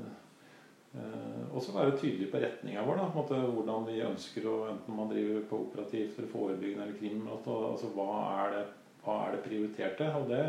[1.51, 2.99] og så være tydelig på retninga vår.
[3.15, 7.23] Måte, hvordan vi ønsker å Enten man driver på operativt eller forebyggende eller krim.
[7.31, 8.09] Altså, hva,
[8.43, 8.65] er det,
[9.05, 10.09] hva er det prioriterte?
[10.19, 10.41] Og det,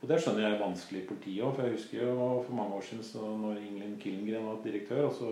[0.00, 1.54] og det skjønner jeg er vanskelig i politiet òg.
[1.56, 5.06] For jeg husker jo for mange år siden så når Ingelin Killengren var direktør.
[5.08, 5.30] Og så,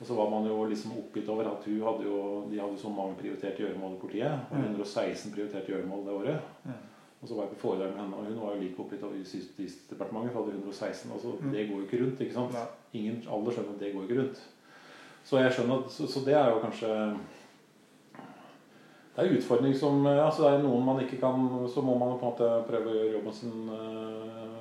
[0.00, 2.20] og så, var man jo liksom oppgitt over at hun hadde jo,
[2.52, 4.46] de hadde så mange prioriterte gjøremål i politiet.
[4.50, 6.76] Og 116 prioriterte gjøremål det året.
[7.20, 9.18] Og så var jeg på foredrag med henne, og hun var jo like oppgitt over
[9.18, 10.32] Justisdepartementet.
[10.32, 11.10] For hadde 116.
[11.12, 11.50] Altså, mm.
[11.52, 12.22] Det går jo ikke rundt.
[12.24, 12.54] ikke sant?
[12.92, 14.40] Ingen, Alle skjønner at det går ikke rundt.
[15.24, 16.88] Så jeg skjønner at, så, så det er jo kanskje
[19.10, 22.14] Det er en utfordring som altså det er noen man ikke kan Så må man
[22.16, 24.56] på en måte prøve å gjøre jobben sin uh,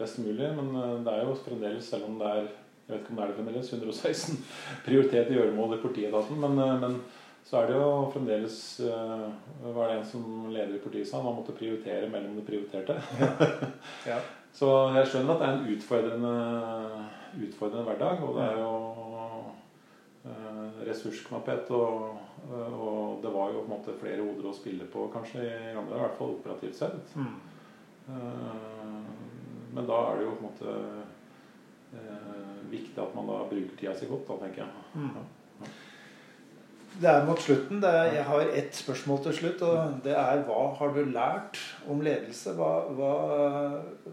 [0.00, 0.50] best mulig.
[0.56, 2.50] Men uh, det er jo fremdeles, selv om det er
[2.90, 4.38] jeg vet ikke om det er det fremdeles, 116
[4.86, 6.40] prioritet i gjøremål i politietaten.
[6.42, 6.96] Men, men
[7.46, 11.20] så er det jo fremdeles Var det en som leder i politiet sa?
[11.22, 12.98] Man måtte prioritere mellom det prioriterte.
[14.10, 14.18] ja.
[14.56, 16.34] Så jeg skjønner at det er en utfordrende,
[17.36, 18.24] utfordrende hverdag.
[18.26, 18.72] Og det er jo
[20.24, 21.70] uh, ressursknapphet.
[21.76, 22.18] Og,
[22.50, 25.74] uh, og, det var jo på en måte flere hoder å spille på, kanskje i
[25.76, 27.16] gamle i hvert fall operativt sett.
[27.16, 27.38] Mm.
[29.70, 30.70] men da er det jo på en måte
[32.70, 34.72] viktig at man da bruker tida si godt, da, tenker jeg.
[34.94, 35.12] Mm.
[35.14, 35.68] Ja.
[37.00, 37.84] Det er mot slutten.
[37.84, 39.62] Er, jeg har ett spørsmål til slutt.
[39.62, 42.54] og Det er hva har du lært om ledelse?
[42.58, 43.12] Hva, hva,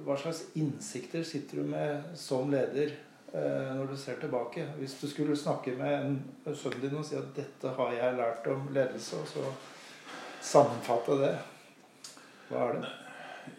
[0.05, 4.63] hva slags innsikter sitter du med som leder eh, når du ser tilbake?
[4.79, 8.47] Hvis du skulle snakke med en sønnen din og si at 'dette har jeg lært
[8.47, 9.43] om ledelse', og så
[10.41, 11.33] sammenfatte det,
[12.49, 12.93] hva er det?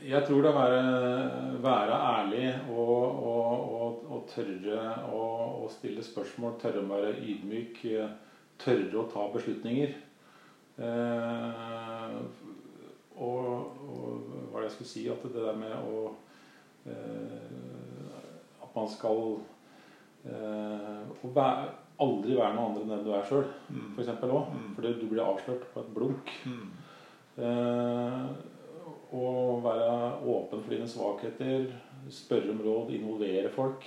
[0.08, 4.80] Jeg tror det er å være, være ærlig og, og, og, og tørre
[5.12, 7.84] å stille spørsmål, tørre å være ydmyk
[8.58, 9.94] tørre å ta beslutninger.
[10.78, 12.16] Eh,
[13.18, 13.38] og,
[14.48, 16.02] hva er det jeg skulle si At det der med å
[16.86, 17.48] eh,
[18.62, 19.40] At man skal
[20.26, 21.68] eh, vær,
[21.98, 23.88] aldri være noe andre enn den du er sjøl, mm.
[23.96, 24.12] f.eks.
[24.26, 24.52] òg.
[24.54, 24.74] Mm.
[25.00, 26.34] Du blir avslørt på et blunk.
[26.46, 26.68] Mm.
[27.44, 28.26] Eh,
[29.18, 29.92] og være
[30.28, 31.70] åpen for dine svakheter,
[32.12, 33.86] spørre om råd, involvere folk.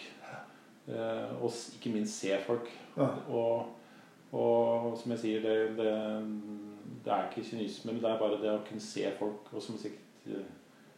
[0.87, 2.71] Eh, og ikke minst se folk.
[2.97, 3.11] Ja.
[3.29, 3.77] Og
[4.31, 5.91] og som jeg sier, det, det,
[7.03, 9.49] det er ikke kynisme, men det er bare det å kunne se folk.
[9.51, 10.45] Og som sikkert eh,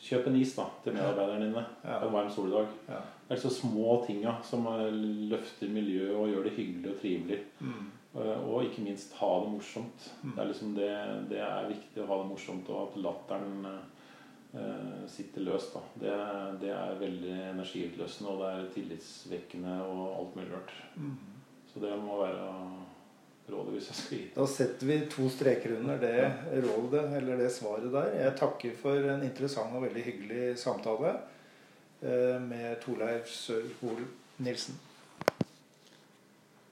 [0.03, 1.97] Kjøp en is da, til medarbeiderne dine ja.
[2.03, 2.71] en varm soldag.
[2.89, 2.99] Ja.
[3.27, 4.89] Det er så små tinga som eh,
[5.31, 7.39] løfter miljøet og gjør det hyggelig og trivelig.
[7.63, 7.85] Mm.
[8.19, 10.09] Eh, og ikke minst ha det morsomt.
[10.21, 10.33] Mm.
[10.33, 10.91] Det, er liksom det,
[11.31, 15.77] det, er viktig å ha det morsomt, og at latteren eh, sitter løst.
[15.77, 15.85] da.
[16.03, 16.17] Det,
[16.65, 20.75] det, er veldig energiutløsende, og det er tillitsvekkende og alt mulig rart.
[20.99, 21.15] Mm.
[21.71, 22.49] Så det må være
[23.51, 26.15] rådet hvis jeg skal gi Da setter vi to streker under det
[26.63, 28.13] rådet eller det svaret der.
[28.21, 31.13] Jeg takker for en interessant og veldig hyggelig samtale
[32.01, 34.05] eh, med Torleif Sørhol
[34.43, 34.79] Nilsen.